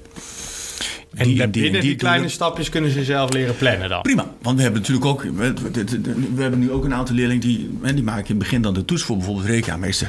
En 1.14 1.28
die 1.28 1.48
binnen 1.48 1.72
die, 1.72 1.82
die 1.82 1.96
kleine 1.96 2.30
stapjes 2.30 2.70
kunnen 2.70 2.92
ze 2.92 3.04
zelf 3.04 3.32
leren 3.34 3.56
plannen 3.58 3.90
dan. 3.90 4.02
Prima, 4.02 4.34
want 4.42 4.56
we 4.58 4.62
hebben 4.64 4.82
natuurlijk 4.82 5.08
ook. 5.08 5.22
We, 5.24 5.54
we- 5.74 6.02
we 6.36 6.42
hebben 6.42 6.60
nu 6.60 6.72
ook 6.72 6.84
een 6.84 6.94
aantal 6.94 7.16
leerlingen 7.16 7.42
die. 7.42 7.70
hè, 7.82 7.94
die 7.94 8.04
maken 8.04 8.22
in 8.24 8.30
het 8.30 8.38
begin 8.38 8.62
dan 8.62 8.74
de 8.74 8.86
toets 8.86 9.04
voor 9.04 9.16
bijvoorbeeld 9.18 9.46
rekenmeester. 9.48 10.08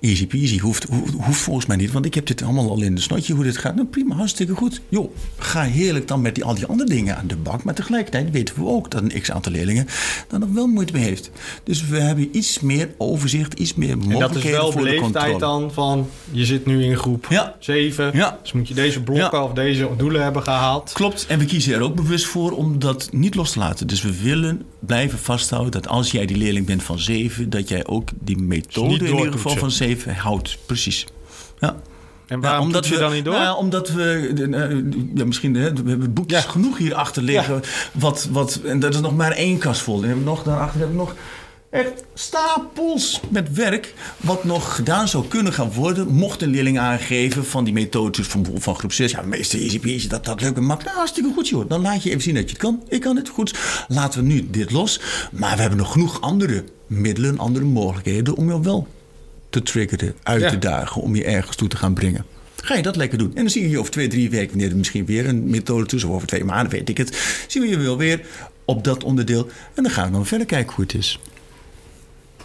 Easy 0.00 0.26
peasy, 0.26 0.58
hoeft, 0.58 0.84
hoeft, 0.88 1.12
hoeft 1.14 1.40
volgens 1.40 1.66
mij 1.66 1.76
niet, 1.76 1.92
want 1.92 2.04
ik 2.04 2.14
heb 2.14 2.26
dit 2.26 2.42
allemaal 2.42 2.70
al 2.70 2.82
in 2.82 2.94
de 2.94 3.00
snotje 3.00 3.34
hoe 3.34 3.44
dit 3.44 3.56
gaat. 3.56 3.74
Nou 3.74 3.86
prima, 3.86 4.14
hartstikke 4.14 4.54
goed. 4.54 4.80
Joh, 4.88 5.14
ga 5.38 5.62
heerlijk 5.62 6.08
dan 6.08 6.20
met 6.20 6.34
die, 6.34 6.44
al 6.44 6.54
die 6.54 6.66
andere 6.66 6.88
dingen 6.90 7.16
aan 7.16 7.26
de 7.26 7.36
bak. 7.36 7.64
Maar 7.64 7.74
tegelijkertijd 7.74 8.30
weten 8.30 8.54
we 8.54 8.66
ook 8.66 8.90
dat 8.90 9.02
een 9.02 9.20
x 9.20 9.30
aantal 9.30 9.52
leerlingen 9.52 9.86
daar 10.28 10.40
nog 10.40 10.48
wel 10.52 10.66
moeite 10.66 10.92
mee 10.92 11.02
heeft. 11.02 11.30
Dus 11.64 11.86
we 11.86 11.98
hebben 12.00 12.28
iets 12.36 12.60
meer 12.60 12.88
overzicht, 12.98 13.54
iets 13.58 13.74
meer 13.74 13.90
En 13.90 13.98
dat 13.98 14.08
mogelijkheden 14.08 14.50
is 14.50 14.56
wel 14.56 14.72
voor 14.72 14.80
de 14.84 14.86
beleefdheid 14.90 15.30
controle. 15.30 15.38
dan 15.60 15.72
van 15.72 16.08
je 16.30 16.44
zit 16.44 16.66
nu 16.66 16.84
in 16.84 16.96
groep 16.96 17.26
Ja. 17.30 17.54
7. 17.58 18.10
Ja. 18.14 18.38
Dus 18.42 18.52
moet 18.52 18.68
je 18.68 18.74
deze 18.74 19.02
blokken 19.02 19.38
Ja. 19.38 19.44
of 19.44 19.52
deze 19.52 19.88
doelen 20.02 20.22
hebben 20.22 20.42
gehaald. 20.42 20.92
Klopt, 20.92 21.26
en 21.28 21.38
we 21.38 21.44
kiezen 21.44 21.74
er 21.74 21.80
ook 21.82 21.94
bewust 21.94 22.24
voor 22.26 22.50
om 22.50 22.78
dat 22.78 23.08
niet 23.12 23.34
los 23.34 23.50
te 23.52 23.58
laten. 23.58 23.86
Dus 23.86 24.02
we 24.02 24.22
willen 24.22 24.62
blijven 24.80 25.18
vasthouden 25.18 25.70
dat 25.72 25.88
als 25.88 26.10
jij 26.10 26.26
die 26.26 26.36
leerling 26.36 26.66
bent 26.66 26.82
van 26.82 26.98
7, 26.98 27.50
dat 27.50 27.68
jij 27.68 27.86
ook 27.86 28.08
die 28.20 28.38
methode 28.38 29.06
in 29.08 29.16
ieder 29.16 29.32
geval 29.32 29.56
van 29.56 29.70
7 29.70 30.14
houdt. 30.14 30.58
Precies. 30.66 31.06
Ja. 31.60 31.76
En 32.26 32.40
waarom 32.40 32.66
omdat 32.66 32.82
toets 32.82 32.88
je 32.88 32.94
we, 32.94 33.00
dan 33.00 33.12
niet 33.12 33.24
door? 33.24 33.34
Nou 33.34 33.44
ja, 33.44 33.54
omdat 33.54 33.90
we, 33.90 34.32
eh, 34.50 35.14
ja, 35.14 35.24
misschien, 35.24 35.54
hè, 35.54 35.72
we 35.72 35.90
hebben 35.90 36.12
boekjes 36.12 36.42
Ja. 36.42 36.50
genoeg 36.50 36.78
hier 36.78 36.94
achter 36.94 37.22
liggen. 37.22 37.62
Wat, 37.92 38.28
wat, 38.30 38.60
en 38.64 38.80
dat 38.80 38.94
is 38.94 39.00
nog 39.00 39.16
maar 39.16 39.32
één 39.32 39.58
kast 39.58 39.80
vol. 39.80 40.04
En 40.04 40.24
nog, 40.24 40.42
daarachter 40.42 40.80
hebben 40.80 40.96
we 40.96 41.02
nog 41.02 41.14
echt 41.72 42.04
stapels 42.14 43.20
met 43.28 43.52
werk. 43.54 43.94
Wat 44.16 44.44
nog 44.44 44.74
gedaan 44.74 45.08
zou 45.08 45.28
kunnen 45.28 45.52
gaan 45.52 45.72
worden. 45.72 46.08
Mocht 46.08 46.42
een 46.42 46.48
leerling 46.50 46.78
aangeven 46.78 47.44
van 47.44 47.64
die 47.64 47.72
methodes 47.72 48.26
van, 48.26 48.46
van 48.54 48.74
groep 48.74 48.92
6. 48.92 49.10
Ja, 49.10 49.22
meester 49.22 49.60
easy 49.60 49.80
peasy, 49.80 50.08
dat, 50.08 50.24
dat 50.24 50.40
leuk 50.40 50.56
en 50.56 50.62
makkelijk. 50.64 50.84
Nou, 50.84 50.96
hartstikke 50.96 51.32
goed 51.34 51.48
joh. 51.48 51.68
Dan 51.68 51.80
laat 51.80 52.02
je 52.02 52.08
even 52.10 52.22
zien 52.22 52.34
dat 52.34 52.42
je 52.44 52.48
het 52.50 52.58
kan. 52.58 52.82
Ik 52.88 53.00
kan 53.00 53.16
het 53.16 53.28
goed. 53.28 53.54
Laten 53.88 54.20
we 54.20 54.26
nu 54.26 54.50
dit 54.50 54.70
los. 54.70 55.00
Maar 55.32 55.54
we 55.54 55.60
hebben 55.60 55.78
nog 55.78 55.92
genoeg 55.92 56.20
andere 56.20 56.64
middelen, 56.86 57.38
andere 57.38 57.64
mogelijkheden 57.64 58.36
om 58.36 58.48
jou 58.48 58.62
wel 58.62 58.86
te 59.50 59.62
triggeren, 59.62 60.14
uit 60.22 60.42
Ja. 60.42 60.50
te 60.50 60.58
dagen, 60.58 61.02
om 61.02 61.14
je 61.14 61.24
ergens 61.24 61.56
toe 61.56 61.68
te 61.68 61.76
gaan 61.76 61.94
brengen. 61.94 62.24
Ga 62.56 62.74
je 62.74 62.82
dat 62.82 62.96
lekker 62.96 63.18
doen. 63.18 63.30
En 63.34 63.40
dan 63.42 63.50
zie 63.50 63.62
je 63.62 63.70
je 63.70 63.78
over 63.78 63.90
twee, 63.92 64.08
drie 64.08 64.30
weken, 64.30 64.48
wanneer 64.50 64.70
er 64.70 64.76
misschien 64.76 65.06
weer 65.06 65.28
een 65.28 65.50
methode 65.50 65.86
tussen, 65.86 66.08
of 66.08 66.14
over 66.14 66.28
twee 66.28 66.44
maanden, 66.44 66.72
weet 66.72 66.88
ik 66.88 66.96
het. 66.96 67.44
Zien 67.48 67.62
we 67.62 67.68
je 67.68 67.76
wel 67.78 67.96
weer 67.96 68.20
op 68.64 68.84
dat 68.84 69.04
onderdeel. 69.04 69.48
En 69.74 69.82
dan 69.82 69.92
gaan 69.92 70.06
we 70.06 70.12
dan 70.12 70.26
verder 70.26 70.46
kijken 70.46 70.74
hoe 70.74 70.84
het 70.84 70.94
is. 70.94 71.18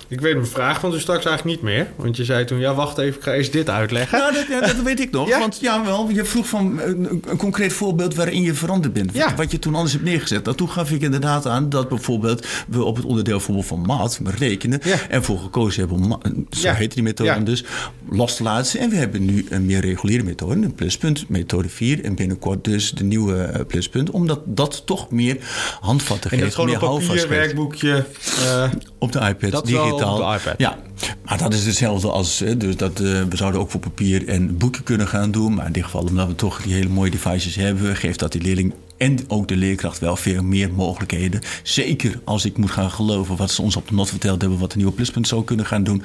Ik 0.09 0.21
weet 0.21 0.33
mijn 0.33 0.47
vraag 0.47 0.79
van 0.79 0.91
dus 0.91 1.01
straks 1.01 1.25
eigenlijk 1.25 1.55
niet 1.57 1.65
meer. 1.73 1.87
Want 1.95 2.17
je 2.17 2.23
zei 2.23 2.45
toen, 2.45 2.59
ja 2.59 2.73
wacht 2.73 2.97
even, 2.97 3.15
ik 3.17 3.23
ga 3.23 3.33
eerst 3.33 3.51
dit 3.51 3.69
uitleggen. 3.69 4.19
Nou, 4.19 4.33
dat, 4.33 4.45
ja, 4.49 4.59
dat 4.59 4.81
weet 4.83 4.99
ik 4.99 5.11
nog. 5.11 5.27
Ja? 5.37 5.39
Want 5.39 5.57
ja, 5.61 5.85
wel, 5.85 6.09
je 6.09 6.25
vroeg 6.25 6.47
van 6.47 6.79
een, 6.81 7.21
een 7.27 7.37
concreet 7.37 7.73
voorbeeld 7.73 8.15
waarin 8.15 8.41
je 8.41 8.53
veranderd 8.53 8.93
bent. 8.93 9.13
Ja. 9.13 9.35
Wat 9.35 9.51
je 9.51 9.59
toen 9.59 9.73
anders 9.75 9.93
hebt 9.93 10.05
neergezet. 10.05 10.43
Nou, 10.43 10.57
toen 10.57 10.69
gaf 10.69 10.91
ik 10.91 11.01
inderdaad 11.01 11.45
aan 11.45 11.69
dat 11.69 11.89
bijvoorbeeld 11.89 12.47
we 12.67 12.83
op 12.83 12.95
het 12.95 13.05
onderdeel 13.05 13.39
van 13.39 13.81
maat, 13.85 14.19
rekenen, 14.37 14.79
Ja. 14.83 14.95
ervoor 15.09 15.39
gekozen 15.39 15.79
hebben 15.87 15.97
om, 16.03 16.45
zo 16.49 16.69
heet 16.71 16.93
die 16.93 17.03
methode 17.03 17.43
dus, 17.43 17.63
los 18.09 18.35
te 18.35 18.43
laten. 18.43 18.79
En 18.79 18.89
we 18.89 18.95
hebben 18.95 19.25
nu 19.25 19.45
een 19.49 19.65
meer 19.65 19.79
reguliere 19.81 20.23
methode, 20.23 20.53
een 20.55 20.73
pluspunt, 20.75 21.29
methode 21.29 21.69
4. 21.69 22.03
En 22.03 22.15
binnenkort 22.15 22.63
dus 22.63 22.91
de 22.91 23.03
nieuwe 23.03 23.35
eh, 23.43 23.65
pluspunt, 23.65 24.09
omdat 24.09 24.41
dat 24.45 24.81
toch 24.85 25.11
meer 25.11 25.37
handvatten 25.79 26.31
en 26.31 26.37
dat 26.37 26.45
geeft, 26.45 26.55
gewoon 26.55 26.69
meer 26.69 26.83
een 26.83 27.07
papier, 27.07 27.29
werkboekje. 27.29 28.05
eh, 28.45 28.71
Op 28.97 29.11
de 29.11 29.19
iPad, 29.19 29.51
Dat 29.51 29.67
wel 29.99 30.07
digitaal. 30.15 30.33
op 30.35 30.41
de 30.43 30.49
iPad. 30.49 30.55
Ja, 30.57 30.77
maar 31.25 31.37
dat 31.37 31.53
is 31.53 31.65
hetzelfde 31.65 32.09
als... 32.09 32.39
hè, 32.39 32.57
Dus 32.57 32.75
dat, 32.75 32.99
eh, 32.99 33.21
we 33.29 33.35
zouden 33.37 33.61
ook 33.61 33.71
voor 33.71 33.79
papier 33.79 34.27
en 34.27 34.57
boeken 34.57 34.83
kunnen 34.83 35.07
gaan 35.07 35.31
doen. 35.31 35.53
Maar 35.53 35.65
in 35.65 35.71
dit 35.71 35.83
geval, 35.83 36.01
omdat 36.01 36.27
we 36.27 36.35
toch 36.35 36.61
die 36.61 36.73
hele 36.73 36.89
mooie 36.89 37.11
devices 37.11 37.55
hebben... 37.55 37.95
geeft 37.95 38.19
dat 38.19 38.31
die 38.31 38.41
leerling 38.41 38.73
en 38.97 39.19
ook 39.27 39.47
de 39.47 39.55
leerkracht 39.55 39.99
wel 39.99 40.15
veel 40.15 40.43
meer 40.43 40.73
mogelijkheden. 40.73 41.41
Zeker 41.63 42.19
als 42.23 42.45
ik 42.45 42.57
moet 42.57 42.71
gaan 42.71 42.91
geloven 42.91 43.35
wat 43.35 43.51
ze 43.51 43.61
ons 43.61 43.75
op 43.75 43.87
de 43.87 43.93
not 43.93 44.09
verteld 44.09 44.41
hebben... 44.41 44.59
wat 44.59 44.71
de 44.71 44.77
nieuwe 44.77 44.91
pluspunt 44.91 45.27
zou 45.27 45.43
kunnen 45.43 45.65
gaan 45.65 45.83
doen... 45.83 46.03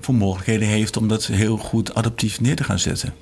voor 0.00 0.14
mogelijkheden 0.14 0.68
heeft 0.68 0.96
om 0.96 1.08
dat 1.08 1.26
heel 1.26 1.56
goed 1.56 1.94
adaptief 1.94 2.40
neer 2.40 2.56
te 2.56 2.64
gaan 2.64 2.78
zetten. 2.78 3.14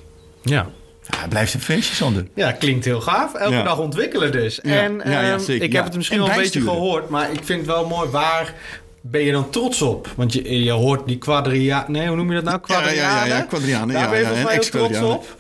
ja. 0.43 0.67
Ja, 1.11 1.19
het 1.21 1.29
blijft 1.29 1.55
een 1.55 1.61
feestje, 1.61 1.95
Sander. 1.95 2.27
Ja, 2.35 2.53
klinkt 2.53 2.85
heel 2.85 3.01
gaaf. 3.01 3.35
Elke 3.35 3.55
Ja. 3.55 3.63
dag 3.63 3.79
ontwikkelen 3.79 4.33
dus. 4.33 4.59
Ja, 4.63 4.83
En 4.83 5.01
ja, 5.05 5.11
ja, 5.11 5.33
ehm, 5.37 5.51
ik 5.51 5.73
Ja. 5.73 5.77
heb 5.77 5.85
het 5.85 5.97
misschien 5.97 6.19
En 6.19 6.25
wel 6.25 6.35
een 6.35 6.41
beetje 6.43 6.61
gehoord, 6.61 7.09
maar 7.09 7.33
ik 7.33 7.41
vind 7.45 7.59
het 7.59 7.67
wel 7.69 7.87
mooi. 7.87 8.09
Waar 8.11 8.55
ben 9.01 9.21
je 9.21 9.33
dan 9.33 9.51
trots 9.51 9.83
op? 9.83 10.09
Want 10.17 10.33
je, 10.33 10.65
je 10.65 10.71
hoort 10.71 11.07
die 11.07 11.19
quadria... 11.19 11.85
Nee, 11.89 12.07
hoe 12.07 12.17
noem 12.17 12.29
je 12.29 12.35
dat 12.35 12.45
nou? 12.45 12.61
Quadrianen? 12.61 12.95
Ja, 12.95 13.17
ja, 13.17 13.25
ja, 13.25 13.37
ja, 13.37 13.43
quadrianen, 13.43 13.95
Daar 13.95 14.03
ja, 14.03 14.11
ben 14.11 14.19
je 14.19 14.25
ja, 14.25 14.31
volgens 14.31 14.71
mij 14.73 14.89
trots 14.89 15.01
op. 15.01 15.37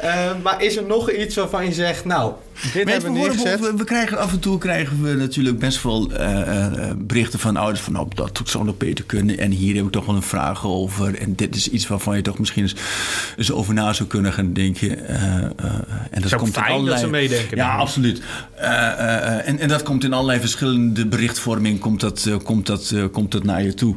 Ehm, 0.00 0.42
maar 0.42 0.62
is 0.62 0.76
er 0.76 0.84
nog 0.84 1.10
iets 1.10 1.36
waarvan 1.36 1.64
je 1.64 1.72
zegt... 1.72 2.04
Nou, 2.04 2.32
dit 2.72 2.84
we 2.84 3.00
we, 3.00 3.18
horen, 3.18 3.36
we, 3.60 3.72
we 3.76 3.84
krijgen 3.84 4.18
af 4.18 4.32
en 4.32 4.38
toe 4.40 4.58
krijgen 4.58 5.02
we 5.02 5.14
natuurlijk 5.14 5.58
best 5.58 5.82
wel 5.82 6.12
eh, 6.12 6.64
eh, 6.64 6.96
berichten 6.98 7.38
van 7.38 7.56
ouders 7.56 7.80
van 7.80 7.92
nou, 7.92 8.08
dat 8.14 8.40
zou 8.44 8.64
nog 8.64 8.76
beter 8.76 9.04
kunnen. 9.04 9.38
En 9.38 9.50
hier 9.50 9.74
heb 9.76 9.84
ik 9.84 9.90
toch 9.90 10.06
wel 10.06 10.14
een 10.16 10.22
vraag 10.22 10.66
over. 10.66 11.14
En 11.18 11.34
dit 11.34 11.56
is 11.56 11.68
iets 11.68 11.86
waarvan 11.86 12.16
je 12.16 12.22
toch 12.22 12.38
misschien 12.38 12.62
eens, 12.62 12.74
eens 13.36 13.52
over 13.52 13.74
na 13.74 13.92
zou 13.92 14.08
kunnen 14.08 14.32
gaan 14.32 14.52
denken. 14.52 15.08
Eh, 15.08 15.36
eh, 15.36 15.44
en 16.10 16.22
dat 16.22 16.34
komt 16.34 16.46
in 16.46 16.52
fijn 16.62 16.66
dat 16.68 16.76
allerlei- 16.76 17.00
ze 17.00 17.06
meedenken 17.08 17.56
Ja, 17.56 17.70
dan. 17.70 17.80
absoluut. 17.80 18.22
Eh, 18.54 18.68
eh, 18.70 19.16
eh, 19.38 19.48
en, 19.48 19.58
en 19.58 19.68
dat 19.68 19.82
komt 19.82 20.04
in 20.04 20.12
allerlei 20.12 20.40
verschillende 20.40 21.06
berichtvorming 21.06 21.78
komt 21.78 22.00
dat, 22.00 22.24
eh, 22.26 22.36
komt 22.42 22.66
dat, 22.66 22.90
eh, 22.90 23.04
komt 23.12 23.32
dat 23.32 23.44
naar 23.44 23.62
je 23.62 23.74
toe. 23.74 23.94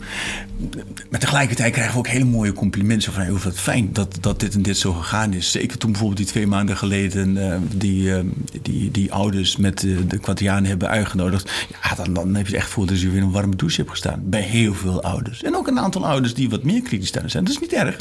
Maar 1.09 1.19
tegelijkertijd 1.19 1.71
krijgen 1.73 1.93
we 1.93 1.99
ook 1.99 2.07
hele 2.07 2.25
mooie 2.25 2.53
complimenten. 2.53 3.13
Van, 3.13 3.21
hey, 3.21 3.31
hoe 3.31 3.39
wat 3.39 3.59
fijn 3.59 3.89
dat, 3.93 4.17
dat 4.21 4.39
dit 4.39 4.53
en 4.53 4.61
dit 4.61 4.77
zo 4.77 4.93
gegaan 4.93 5.33
is. 5.33 5.51
Zeker 5.51 5.77
toen 5.77 5.89
bijvoorbeeld 5.91 6.19
die 6.19 6.29
twee 6.29 6.47
maanden 6.47 6.77
geleden 6.77 7.37
eh, 7.51 7.57
die, 7.75 8.13
eh, 8.15 8.19
die, 8.61 8.91
die 8.91 9.13
ouders 9.13 9.57
met 9.57 9.79
de 10.07 10.17
Quadrianen 10.21 10.65
hebben 10.65 10.89
uitgenodigd. 10.89 11.51
Ja, 11.83 11.95
dan, 11.95 12.13
dan 12.13 12.35
heb 12.35 12.47
je 12.47 12.55
echt 12.55 12.65
gevoeld 12.65 12.89
dat 12.89 13.01
je 13.01 13.07
weer 13.09 13.17
in 13.17 13.23
een 13.23 13.31
warme 13.31 13.55
douche 13.55 13.77
hebt 13.77 13.89
gestaan. 13.89 14.21
Bij 14.23 14.41
heel 14.41 14.73
veel 14.73 15.03
ouders. 15.03 15.43
En 15.43 15.55
ook 15.55 15.67
een 15.67 15.79
aantal 15.79 16.05
ouders 16.05 16.33
die 16.33 16.49
wat 16.49 16.63
meer 16.63 16.81
kritisch 16.81 17.11
daarin 17.11 17.31
zijn. 17.31 17.43
Dat 17.43 17.53
is 17.53 17.59
niet 17.59 17.73
erg. 17.73 17.99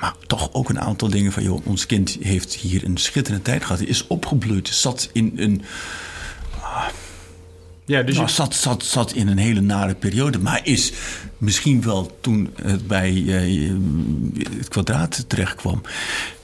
Maar 0.00 0.14
toch 0.26 0.52
ook 0.52 0.68
een 0.68 0.80
aantal 0.80 1.08
dingen 1.08 1.32
van, 1.32 1.42
joh, 1.42 1.66
ons 1.66 1.86
kind 1.86 2.16
heeft 2.20 2.54
hier 2.54 2.84
een 2.84 2.96
schitterende 2.96 3.44
tijd 3.44 3.62
gehad. 3.62 3.78
Hij 3.78 3.88
is 3.88 4.06
opgebloeid, 4.06 4.68
zat 4.68 5.10
in 5.12 5.32
een 5.36 5.62
Ja, 7.84 8.02
dus 8.02 8.14
nou, 8.14 8.26
je, 8.26 8.32
zat, 8.32 8.54
zat, 8.54 8.84
zat 8.84 9.12
in 9.12 9.28
een 9.28 9.38
hele 9.38 9.60
nare 9.60 9.94
periode. 9.94 10.38
Maar 10.38 10.60
is 10.64 10.92
misschien 11.38 11.82
wel 11.82 12.18
toen 12.20 12.50
het 12.62 12.86
bij 12.86 13.24
eh, 13.26 13.70
het 14.58 14.68
kwadraat 14.68 15.24
terecht 15.26 15.54
kwam... 15.54 15.82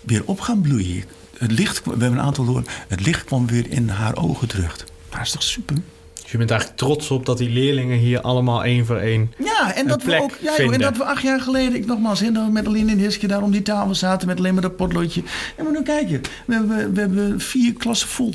weer 0.00 0.22
op 0.24 0.40
gaan 0.40 0.60
bloeien. 0.60 1.04
Het 1.38 1.52
licht, 1.52 1.84
we 1.84 1.90
hebben 1.90 2.12
een 2.12 2.20
aantal 2.20 2.44
door. 2.44 2.62
Het 2.88 3.06
licht 3.06 3.24
kwam 3.24 3.46
weer 3.46 3.70
in 3.70 3.88
haar 3.88 4.16
ogen 4.16 4.48
terug. 4.48 4.76
Maar 5.10 5.18
dat 5.18 5.26
is 5.26 5.32
toch 5.32 5.42
super? 5.42 5.76
dus 6.28 6.36
je 6.40 6.46
bent 6.46 6.50
eigenlijk 6.50 6.80
trots 6.80 7.10
op 7.10 7.26
dat 7.26 7.38
die 7.38 7.50
leerlingen 7.50 7.98
hier 7.98 8.20
allemaal 8.20 8.64
één 8.64 8.86
voor 8.86 8.96
één... 8.96 9.32
Ja, 9.38 9.74
en 9.74 9.86
dat, 9.86 10.02
we 10.02 10.20
ook, 10.20 10.38
ja, 10.40 10.54
joh, 10.56 10.74
en 10.74 10.80
dat 10.80 10.96
we 10.96 11.04
acht 11.04 11.22
jaar 11.22 11.40
geleden, 11.40 11.74
ik 11.74 11.86
nogmaals, 11.86 12.20
hè, 12.20 12.32
dat 12.32 12.44
we 12.46 12.52
met 12.52 12.66
Aline 12.66 12.92
en 12.92 12.98
Hiske 12.98 13.26
daar 13.26 13.42
om 13.42 13.50
die 13.50 13.62
tafel 13.62 13.94
zaten 13.94 14.28
met 14.28 14.38
alleen 14.38 14.52
maar 14.52 14.62
dat 14.62 14.76
potloodje. 14.76 15.22
En 15.56 15.64
we 15.64 15.70
nu 15.70 15.82
kijken, 15.82 16.20
we 16.46 16.54
hebben, 16.54 16.94
we 16.94 17.00
hebben 17.00 17.40
vier 17.40 17.72
klassen 17.72 18.08
vol. 18.08 18.34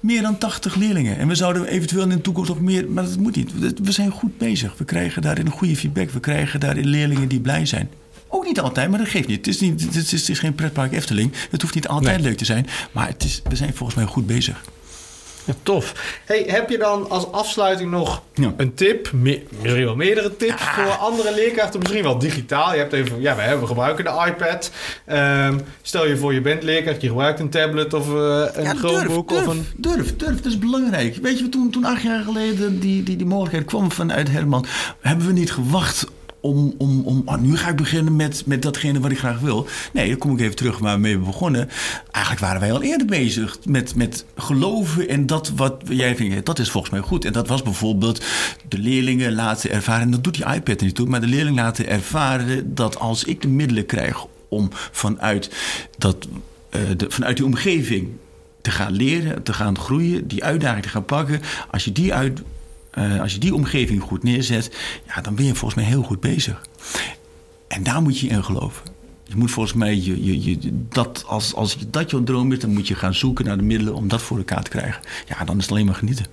Meer 0.00 0.22
dan 0.22 0.38
80 0.38 0.74
leerlingen. 0.74 1.18
En 1.18 1.28
we 1.28 1.34
zouden 1.34 1.66
eventueel 1.66 2.02
in 2.02 2.08
de 2.08 2.20
toekomst 2.20 2.48
nog 2.48 2.60
meer, 2.60 2.90
maar 2.90 3.04
dat 3.04 3.16
moet 3.16 3.36
niet. 3.36 3.78
We 3.82 3.92
zijn 3.92 4.10
goed 4.10 4.38
bezig. 4.38 4.74
We 4.76 4.84
krijgen 4.84 5.22
daarin 5.22 5.46
een 5.46 5.52
goede 5.52 5.76
feedback. 5.76 6.10
We 6.10 6.20
krijgen 6.20 6.60
daarin 6.60 6.86
leerlingen 6.86 7.28
die 7.28 7.40
blij 7.40 7.66
zijn. 7.66 7.90
Ook 8.28 8.44
niet 8.44 8.60
altijd, 8.60 8.88
maar 8.90 8.98
dat 8.98 9.08
geeft 9.08 9.28
niet. 9.28 9.36
Het 9.36 9.46
is, 9.46 9.60
niet, 9.60 9.82
het 9.84 9.94
is, 9.94 10.10
het 10.12 10.28
is 10.28 10.38
geen 10.38 10.54
pretpark 10.54 10.92
Efteling. 10.92 11.32
Het 11.50 11.62
hoeft 11.62 11.74
niet 11.74 11.88
altijd 11.88 12.16
Nee. 12.16 12.26
leuk 12.26 12.36
te 12.36 12.44
zijn. 12.44 12.66
Maar 12.92 13.06
het 13.08 13.24
is, 13.24 13.42
we 13.48 13.56
zijn 13.56 13.74
volgens 13.74 13.98
mij 13.98 14.06
goed 14.06 14.26
bezig. 14.26 14.60
Ja, 15.44 15.54
tof. 15.62 15.92
Hey, 16.24 16.44
heb 16.46 16.70
je 16.70 16.78
dan 16.78 17.10
als 17.10 17.32
afsluiting 17.32 17.90
nog 17.90 18.22
Ja. 18.34 18.54
een 18.56 18.74
tip, 18.74 19.12
me- 19.12 19.42
misschien 19.60 19.84
wel 19.84 19.96
meerdere 19.96 20.36
tips 20.36 20.62
voor 20.62 20.84
andere 20.90 21.34
leerkrachten, 21.34 21.80
misschien 21.80 22.02
wel 22.02 22.18
digitaal? 22.18 22.72
Je 22.72 22.78
hebt 22.78 22.92
even, 22.92 23.20
ja, 23.20 23.34
we, 23.36 23.40
hebben, 23.40 23.60
we 23.60 23.66
gebruiken 23.66 24.04
de 24.04 24.24
iPad. 24.26 24.70
Ehm, 25.04 25.58
stel 25.82 26.06
je 26.06 26.16
voor, 26.16 26.34
je 26.34 26.40
bent 26.40 26.62
leerkracht, 26.62 27.00
je 27.00 27.08
gebruikt 27.08 27.40
een 27.40 27.48
tablet 27.50 27.94
of 27.94 28.06
eh, 28.08 28.44
een 28.52 28.62
Ja, 28.62 28.74
Chromebook 28.74 29.28
durf, 29.28 29.46
of 29.46 29.52
een. 29.54 29.66
durf, 29.76 30.16
durf, 30.16 30.36
dat 30.36 30.44
is 30.46 30.58
belangrijk. 30.58 31.16
Weet 31.16 31.38
je, 31.38 31.48
toen, 31.48 31.70
toen 31.70 31.84
acht 31.84 32.02
jaar 32.02 32.22
geleden 32.22 32.80
die, 32.80 33.02
die, 33.02 33.16
die 33.16 33.26
mogelijkheid 33.26 33.64
kwam 33.66 33.92
vanuit 33.92 34.30
Herman, 34.30 34.66
hebben 35.00 35.26
we 35.26 35.32
niet 35.32 35.52
gewacht 35.52 36.06
om, 36.40 36.74
om, 36.78 37.02
om 37.04 37.22
ah, 37.24 37.40
nu 37.40 37.56
ga 37.56 37.68
ik 37.68 37.76
beginnen 37.76 38.16
met, 38.16 38.42
met 38.46 38.62
datgene 38.62 39.00
wat 39.00 39.10
ik 39.10 39.18
graag 39.18 39.40
wil. 39.40 39.66
Nee, 39.92 40.08
dan 40.08 40.18
kom 40.18 40.32
ik 40.32 40.40
even 40.40 40.56
terug 40.56 40.78
waarmee 40.78 41.18
we 41.18 41.24
begonnen. 41.24 41.68
Eigenlijk 42.10 42.44
waren 42.44 42.60
wij 42.60 42.72
al 42.72 42.82
eerder 42.82 43.06
bezig 43.06 43.58
met, 43.64 43.94
met 43.94 44.24
geloven 44.36 45.08
en 45.08 45.26
dat 45.26 45.52
wat 45.56 45.82
jij 45.88 46.16
vindt, 46.16 46.46
dat 46.46 46.58
is 46.58 46.70
volgens 46.70 46.92
mij 46.92 47.02
goed. 47.02 47.24
En 47.24 47.32
dat 47.32 47.48
was 47.48 47.62
bijvoorbeeld 47.62 48.24
de 48.68 48.78
leerlingen 48.78 49.34
laten 49.34 49.70
ervaren, 49.70 50.02
en 50.02 50.10
dat 50.10 50.24
doet 50.24 50.34
die 50.34 50.54
iPad 50.54 50.80
niet 50.80 50.94
toe, 50.94 51.06
maar 51.06 51.20
de 51.20 51.26
leerlingen 51.26 51.64
laten 51.64 51.88
ervaren 51.88 52.74
dat 52.74 52.98
als 52.98 53.24
ik 53.24 53.42
de 53.42 53.48
middelen 53.48 53.86
krijg 53.86 54.26
om 54.48 54.68
vanuit, 54.72 55.50
dat, 55.98 56.28
eh, 56.70 56.80
vanuit 57.08 57.36
die 57.36 57.46
omgeving 57.46 58.08
te 58.60 58.70
gaan 58.70 58.92
leren, 58.92 59.42
te 59.42 59.52
gaan 59.52 59.78
groeien, 59.78 60.28
die 60.28 60.44
uitdaging 60.44 60.82
te 60.82 60.88
gaan 60.88 61.04
pakken. 61.04 61.40
Als 61.70 61.84
je 61.84 61.92
die, 61.92 62.14
uit, 62.14 62.40
eh, 62.98 63.20
als 63.20 63.32
je 63.32 63.38
die 63.38 63.54
omgeving 63.54 64.02
goed 64.02 64.22
neerzet, 64.22 64.76
ja, 65.06 65.20
dan 65.20 65.34
ben 65.34 65.44
je 65.44 65.54
volgens 65.54 65.80
mij 65.80 65.90
heel 65.90 66.02
goed 66.02 66.20
bezig. 66.20 66.62
En 67.68 67.82
daar 67.82 68.02
moet 68.02 68.18
je 68.18 68.28
in 68.28 68.44
geloven. 68.44 68.82
Je 69.24 69.36
moet 69.36 69.50
volgens 69.50 69.74
mij, 69.74 69.96
je, 69.96 70.24
je, 70.24 70.42
je, 70.44 70.58
dat, 70.88 71.24
als, 71.26 71.54
als 71.54 71.76
je- 71.78 71.90
dat 71.90 72.10
jouw 72.10 72.22
droom 72.22 72.52
is, 72.52 72.58
dan 72.58 72.72
moet 72.72 72.88
je 72.88 72.94
gaan 72.94 73.14
zoeken 73.14 73.44
naar 73.44 73.56
de 73.56 73.62
middelen 73.62 73.94
om 73.94 74.08
dat 74.08 74.22
voor 74.22 74.36
elkaar 74.38 74.62
te 74.62 74.70
krijgen. 74.70 75.00
Ja, 75.28 75.44
dan 75.44 75.56
is 75.56 75.62
het 75.62 75.72
alleen 75.72 75.86
maar 75.86 75.94
genieten. 75.94 76.26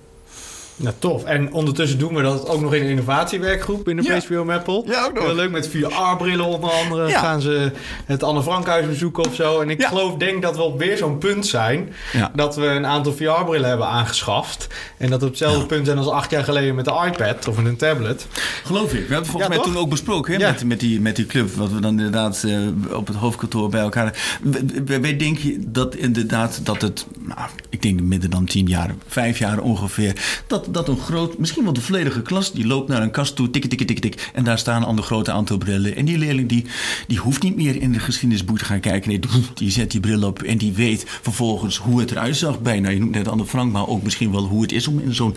Nou, 0.78 0.94
tof. 0.98 1.24
En 1.24 1.52
ondertussen 1.52 1.98
doen 1.98 2.14
we 2.14 2.22
dat 2.22 2.48
ook 2.48 2.60
nog 2.60 2.74
in 2.74 2.82
een 2.82 2.88
innovatiewerkgroep 2.88 3.84
binnen 3.84 4.04
Ja. 4.04 4.16
PSPO 4.18 4.44
Maple. 4.44 4.82
Ja, 4.86 5.04
ook 5.04 5.12
nog. 5.14 5.24
Heel 5.24 5.34
leuk, 5.34 5.50
met 5.50 5.68
VR-brillen 5.68 6.44
onder 6.44 6.70
andere. 6.70 7.08
Ja. 7.08 7.20
Gaan 7.20 7.40
ze 7.40 7.70
het 8.06 8.22
Anne 8.22 8.42
Frankhuis 8.42 8.86
bezoeken 8.86 9.24
of 9.26 9.34
zo. 9.34 9.60
En 9.60 9.70
ik 9.70 9.80
Ja. 9.80 9.88
geloof, 9.88 10.14
denk 10.16 10.42
dat 10.42 10.56
we 10.56 10.62
op 10.62 10.78
weer 10.78 10.96
zo'n 10.96 11.18
punt 11.18 11.46
zijn... 11.46 11.92
Ja. 12.12 12.30
dat 12.34 12.56
we 12.56 12.66
een 12.66 12.86
aantal 12.86 13.12
VR-brillen 13.12 13.68
hebben 13.68 13.86
aangeschaft. 13.86 14.66
En 14.98 15.10
dat 15.10 15.18
we 15.20 15.24
op 15.26 15.30
hetzelfde 15.30 15.66
punt 15.66 15.86
zijn 15.86 15.98
als 15.98 16.08
acht 16.08 16.30
jaar 16.30 16.44
geleden 16.44 16.74
met 16.74 16.84
de 16.84 17.10
iPad 17.12 17.48
of 17.48 17.56
met 17.56 17.66
een 17.66 17.76
tablet. 17.76 18.26
Geloof 18.64 18.92
ik. 18.94 19.06
We 19.06 19.12
hebben 19.14 19.30
volgens 19.30 19.42
Ja, 19.42 19.48
mij 19.48 19.56
toch? 19.56 19.66
toen 19.66 19.76
ook 19.76 19.90
besproken 19.90 20.34
hè, 20.34 20.40
Ja. 20.40 20.50
met, 20.50 20.64
met, 20.64 20.80
die, 20.80 21.00
met 21.00 21.16
die 21.16 21.26
club. 21.26 21.50
Wat 21.54 21.72
we 21.72 21.80
dan 21.80 21.90
inderdaad 21.96 22.42
eh, 22.44 22.58
op 22.96 23.06
het 23.06 23.16
hoofdkantoor 23.16 23.68
bij 23.68 23.80
elkaar. 23.80 24.38
Wij 24.84 25.16
denken 25.16 25.72
dat 25.72 25.94
inderdaad 25.94 26.60
dat 26.62 26.82
het. 26.82 27.06
Nou, 27.18 27.40
ik 27.68 27.82
denk 27.82 28.00
minder 28.00 28.30
dan 28.30 28.44
tien 28.44 28.66
jaar, 28.66 28.94
vijf 29.06 29.38
jaar 29.38 29.58
ongeveer. 29.58 30.12
Dat, 30.46 30.65
dat 30.70 30.88
een 30.88 30.98
groot, 30.98 31.38
misschien 31.38 31.64
wel 31.64 31.72
de 31.72 31.80
volledige 31.80 32.22
klas. 32.22 32.52
die 32.52 32.66
loopt 32.66 32.88
naar 32.88 33.02
een 33.02 33.10
kast 33.10 33.36
toe. 33.36 33.50
Tik, 33.50 33.66
tik, 33.66 33.86
tik, 33.86 33.98
tik. 33.98 34.30
En 34.34 34.44
daar 34.44 34.58
staan 34.58 34.82
een 34.82 34.88
ander 34.88 35.04
grote 35.04 35.32
aantal 35.32 35.58
brillen. 35.58 35.96
En 35.96 36.04
die 36.04 36.18
leerling 36.18 36.48
die, 36.48 36.64
die 37.06 37.18
hoeft 37.18 37.42
niet 37.42 37.56
meer 37.56 37.82
in 37.82 37.92
de 37.92 37.98
geschiedenisboek 37.98 38.58
te 38.58 38.64
gaan 38.64 38.80
kijken. 38.80 39.08
Nee, 39.10 39.20
die 39.54 39.70
zet 39.70 39.90
die 39.90 40.00
bril 40.00 40.22
op. 40.22 40.42
En 40.42 40.58
die 40.58 40.72
weet 40.72 41.04
vervolgens 41.22 41.76
hoe 41.76 42.00
het 42.00 42.10
eruit 42.10 42.36
zag 42.36 42.60
bij. 42.60 42.80
Nou, 42.80 42.94
je 42.94 43.00
noemt 43.00 43.14
net 43.14 43.28
Anne 43.28 43.46
Frank. 43.46 43.72
maar 43.72 43.88
ook 43.88 44.02
misschien 44.02 44.32
wel 44.32 44.44
hoe 44.44 44.62
het 44.62 44.72
is 44.72 44.88
om 44.88 44.98
in 44.98 45.14
zo'n 45.14 45.36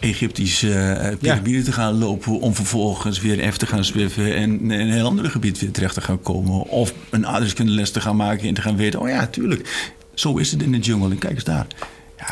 Egyptische 0.00 0.72
eh 0.74 1.16
piramide 1.18 1.62
te 1.62 1.72
gaan 1.72 1.98
lopen 1.98 2.40
om 2.40 2.54
vervolgens 2.54 3.20
weer 3.20 3.38
even 3.38 3.58
te 3.58 3.66
gaan 3.66 3.84
zwiffen 3.84 4.34
en 4.34 4.60
in 4.60 4.70
een 4.70 4.90
heel 4.90 5.06
ander 5.06 5.30
gebied 5.30 5.58
weer 5.58 5.70
terecht 5.70 5.94
te 5.94 6.00
gaan 6.00 6.22
komen. 6.22 6.68
Of 6.68 6.94
een 7.10 7.26
aardrijkskundeles 7.26 7.90
te 7.90 8.00
gaan 8.00 8.16
maken 8.16 8.48
en 8.48 8.54
te 8.54 8.60
gaan 8.60 8.76
weten, 8.76 9.00
oh 9.00 9.08
ja, 9.08 9.26
tuurlijk, 9.26 9.92
zo 10.14 10.36
is 10.36 10.50
het 10.50 10.62
in 10.62 10.72
de 10.72 10.78
jungle 10.78 11.10
en 11.10 11.18
kijk 11.18 11.34
eens 11.34 11.44
daar. 11.44 11.66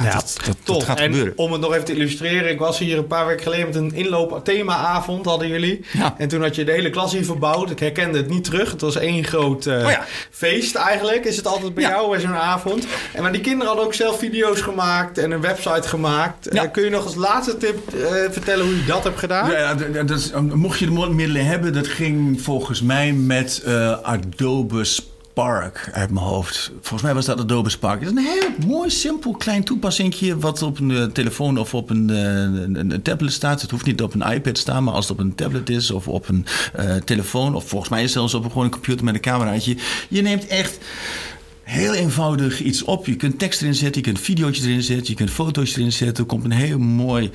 Ja, 0.02 0.12
dat, 0.14 0.36
dat, 0.46 0.56
dat 0.64 0.82
gaat 0.84 0.98
en 0.98 1.04
gebeuren. 1.04 1.32
om 1.36 1.52
het 1.52 1.60
nog 1.60 1.72
even 1.72 1.84
te 1.84 1.92
illustreren, 1.94 2.50
ik 2.50 2.58
was 2.58 2.78
hier 2.78 2.98
een 2.98 3.06
paar 3.06 3.26
weken 3.26 3.42
geleden 3.42 3.66
met 3.66 3.74
een 3.74 3.94
inloop 3.94 4.40
themaavond 4.44 5.24
hadden 5.26 5.48
jullie. 5.48 5.84
Ja. 5.92 6.14
En 6.18 6.28
toen 6.28 6.42
had 6.42 6.54
je 6.54 6.64
de 6.64 6.72
hele 6.72 6.90
klas 6.90 7.12
hier 7.12 7.24
verbouwd. 7.24 7.70
Ik 7.70 7.78
herkende 7.78 8.18
het 8.18 8.28
niet 8.28 8.44
terug. 8.44 8.70
Het 8.70 8.80
was 8.80 8.96
één 8.96 9.24
groot 9.24 9.66
eh, 9.66 9.74
Oh 9.84 9.90
ja. 9.90 10.04
feest 10.30 10.74
eigenlijk. 10.74 11.24
Is 11.24 11.36
het 11.36 11.46
altijd 11.46 11.74
bij 11.74 11.82
Ja. 11.82 11.90
jou 11.90 12.10
bij 12.10 12.20
zo'n 12.20 12.34
avond. 12.34 12.86
En 13.12 13.22
maar 13.22 13.32
die 13.32 13.40
kinderen 13.40 13.66
hadden 13.66 13.84
ook 13.84 13.94
zelf 13.94 14.18
video's 14.18 14.60
gemaakt 14.60 15.18
en 15.18 15.30
een 15.30 15.40
website 15.40 15.88
gemaakt. 15.88 16.48
Ja. 16.52 16.62
Eh, 16.64 16.70
kun 16.70 16.84
je 16.84 16.90
nog 16.90 17.04
als 17.04 17.14
laatste 17.14 17.56
tip 17.56 17.94
eh, 17.94 18.00
vertellen 18.30 18.64
hoe 18.64 18.76
je 18.76 18.84
dat 18.84 19.04
hebt 19.04 19.18
gedaan? 19.18 19.50
Ja, 19.50 19.74
ja, 19.92 20.02
dat- 20.02 20.32
mocht 20.54 20.78
je 20.78 20.86
de 20.86 20.92
middelen 21.10 21.46
hebben, 21.46 21.72
dat 21.72 21.86
ging 21.88 22.42
volgens 22.42 22.82
mij 22.82 23.12
met 23.12 23.62
eh, 23.64 23.90
Adobe 24.02 24.84
Spark 25.32 25.90
uit 25.92 26.10
mijn 26.10 26.24
hoofd. 26.24 26.72
Volgens 26.80 27.02
mij 27.02 27.14
was 27.14 27.24
dat 27.26 27.40
Adobe 27.40 27.70
Spark. 27.70 28.00
Het 28.00 28.10
is 28.10 28.16
een 28.16 28.24
heel 28.24 28.66
mooi, 28.66 28.90
simpel, 28.90 29.32
klein 29.32 29.64
toepassingje... 29.64 30.38
wat 30.38 30.62
op 30.62 30.78
een 30.78 30.90
eh, 30.90 31.04
telefoon 31.04 31.58
of 31.58 31.74
op 31.74 31.90
een, 31.90 32.10
eh, 32.10 32.16
een, 32.16 32.90
een 32.90 33.02
tablet 33.02 33.32
staat. 33.32 33.60
Het 33.60 33.70
hoeft 33.70 33.86
niet 33.86 34.02
op 34.02 34.14
een 34.14 34.32
iPad 34.32 34.54
te 34.54 34.60
staan, 34.60 34.84
maar 34.84 34.94
als 34.94 35.08
het 35.08 35.18
op 35.18 35.24
een 35.24 35.34
tablet 35.34 35.70
is... 35.70 35.90
of 35.90 36.08
op 36.08 36.28
een 36.28 36.46
eh, 36.72 36.96
telefoon, 36.96 37.54
of 37.54 37.68
volgens 37.68 37.90
mij 37.90 38.08
zelfs 38.08 38.34
op 38.34 38.44
een, 38.44 38.50
gewoon 38.50 38.70
computer 38.70 39.04
met 39.04 39.14
een 39.14 39.20
cameraatje. 39.20 39.76
Je 40.08 40.22
neemt 40.22 40.46
echt... 40.46 40.78
Heel 41.62 41.94
eenvoudig 41.94 42.60
iets 42.60 42.82
op. 42.82 43.06
Je 43.06 43.16
kunt 43.16 43.38
tekst 43.38 43.62
erin 43.62 43.74
zetten, 43.74 44.02
je 44.02 44.06
kunt 44.06 44.20
video's 44.20 44.62
erin 44.62 44.82
zetten, 44.82 45.06
je 45.06 45.14
kunt 45.14 45.30
foto's 45.30 45.76
erin 45.76 45.92
zetten. 45.92 46.24
Er 46.24 46.30
komt 46.30 46.44
een 46.44 46.50
heel 46.50 46.78
mooi 46.78 47.30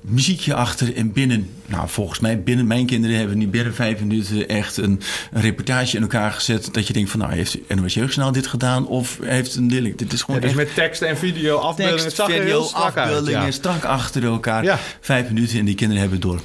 muziekje 0.00 0.54
achter 0.54 0.96
en 0.96 1.12
binnen, 1.12 1.50
nou 1.66 1.88
volgens 1.88 2.20
mij 2.20 2.42
binnen 2.42 2.66
mijn 2.66 2.86
kinderen 2.86 3.16
hebben 3.16 3.38
niet 3.38 3.50
binnen 3.50 3.74
vijf 3.74 4.00
minuten 4.00 4.48
echt 4.48 4.76
een, 4.76 5.00
een 5.32 5.40
reportage 5.40 5.96
in 5.96 6.02
elkaar 6.02 6.32
gezet. 6.32 6.68
Dat 6.74 6.86
je 6.86 6.92
denkt 6.92 7.10
van 7.10 7.20
nou 7.20 7.32
heeft 7.32 7.58
NOS 7.74 7.94
Jeugdsnel 7.94 8.32
dit 8.32 8.46
gedaan 8.46 8.86
of 8.86 9.18
heeft 9.22 9.56
een 9.56 9.70
leerling. 9.70 9.96
Dit 9.96 10.12
is 10.12 10.18
Ja, 10.18 10.24
gewoon 10.24 10.40
dus 10.40 10.50
echt 10.50 10.58
met 10.58 10.74
tekst 10.74 11.02
en 11.02 11.16
video, 11.18 11.56
afbeeldingen. 11.56 12.02
tekst, 12.14 12.22
video, 12.22 12.62
strak 12.62 12.96
afbeeldingen 12.96 13.42
Ja. 13.44 13.50
strak 13.50 13.84
achter 13.84 14.24
elkaar. 14.24 14.64
Ja. 14.64 14.78
Vijf 15.00 15.28
minuten 15.28 15.58
en 15.58 15.64
die 15.64 15.74
kinderen 15.74 16.00
hebben 16.02 16.20
het 16.20 16.28
door. 16.28 16.40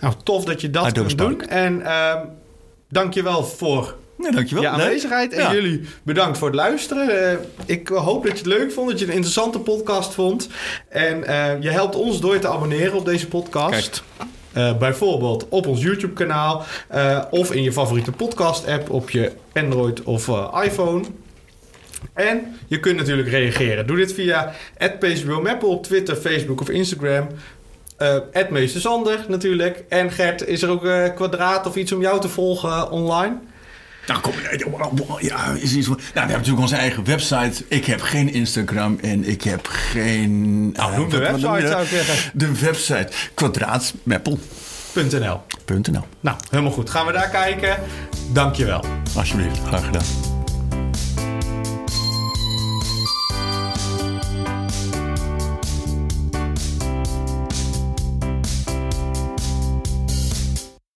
Nou, 0.00 0.14
tof 0.24 0.44
dat 0.44 0.60
je 0.60 0.70
dat 0.70 0.84
Adobe 0.84 1.06
kunt 1.14 1.18
doen. 1.18 1.40
En 1.48 1.82
ehm 1.86 2.18
dank 2.88 3.14
je 3.14 3.22
wel 3.22 3.44
voor 3.44 3.94
Nee, 4.22 4.30
dankjewel. 4.32 4.62
je 4.62 4.68
aanwezigheid. 4.68 5.32
En 5.32 5.40
Ja. 5.42 5.52
jullie 5.52 5.80
bedankt 6.02 6.38
voor 6.38 6.46
het 6.46 6.56
luisteren. 6.56 7.30
Eh, 7.30 7.36
ik 7.66 7.88
hoop 7.88 8.22
dat 8.22 8.32
je 8.32 8.38
het 8.38 8.46
leuk 8.46 8.72
vond, 8.72 8.90
dat 8.90 8.98
je 8.98 9.04
een 9.04 9.12
interessante 9.12 9.58
podcast 9.58 10.14
vond. 10.14 10.48
En 10.88 11.24
eh, 11.24 11.62
je 11.62 11.70
helpt 11.70 11.94
ons 11.94 12.20
door 12.20 12.34
je 12.34 12.38
te 12.40 12.48
abonneren 12.48 12.94
op 12.94 13.04
deze 13.04 13.28
podcast. 13.28 14.02
Eh, 14.52 14.76
bijvoorbeeld 14.78 15.46
op 15.48 15.66
ons 15.66 15.82
YouTube-kanaal 15.82 16.64
of 17.30 17.52
in 17.52 17.62
je 17.62 17.72
favoriete 17.72 18.12
podcast-app 18.12 18.90
op 18.90 19.10
je 19.10 19.32
Android 19.52 20.02
of 20.02 20.28
iPhone. 20.64 21.04
En 22.14 22.56
je 22.66 22.80
kunt 22.80 22.96
natuurlijk 22.96 23.28
reageren. 23.28 23.86
Doe 23.86 23.96
dit 23.96 24.12
via 24.12 24.52
@pcbomappel 24.98 25.68
op 25.68 25.82
Twitter, 25.82 26.16
Facebook 26.16 26.60
of 26.60 26.70
Instagram. 26.70 27.26
Meester 28.50 28.80
Sander 28.80 29.24
natuurlijk. 29.28 29.84
En 29.88 30.10
Gert, 30.10 30.46
is 30.46 30.62
er 30.62 30.68
ook 30.70 30.84
eh 30.84 31.14
kwadraat 31.14 31.66
of 31.66 31.76
iets 31.76 31.92
om 31.92 32.00
jou 32.00 32.20
te 32.20 32.28
volgen 32.28 32.90
online? 32.90 33.36
Nou, 34.06 34.20
kom, 34.20 34.32
ja, 35.20 35.52
is 35.52 35.74
iets, 35.74 35.86
nou, 35.86 35.98
we 35.98 36.04
hebben 36.12 36.36
natuurlijk 36.36 36.60
onze 36.60 36.76
eigen 36.76 37.04
website. 37.04 37.64
Ik 37.68 37.84
heb 37.84 38.00
geen 38.00 38.32
Instagram 38.32 38.98
en 39.00 39.28
ik 39.28 39.42
heb 39.42 39.66
geen... 39.66 40.62
Nou, 40.72 40.92
eh, 40.92 40.98
noem 40.98 41.10
de 41.10 41.16
noem 41.16 41.26
je 41.26 41.32
website 41.32 41.66
zou 41.66 41.82
ik 41.82 41.88
zeggen. 41.88 42.30
De 42.38 42.60
website 42.60 43.08
kwadraatmeppel.nl. 43.34 45.40
.nl. 45.66 46.04
Nou, 46.20 46.36
helemaal 46.50 46.72
goed. 46.72 46.90
Gaan 46.90 47.06
we 47.06 47.12
daar 47.12 47.28
kijken. 47.28 47.78
Dankjewel. 48.32 48.84
Alsjeblieft, 49.16 49.58
graag 49.66 49.84
gedaan. 49.84 50.29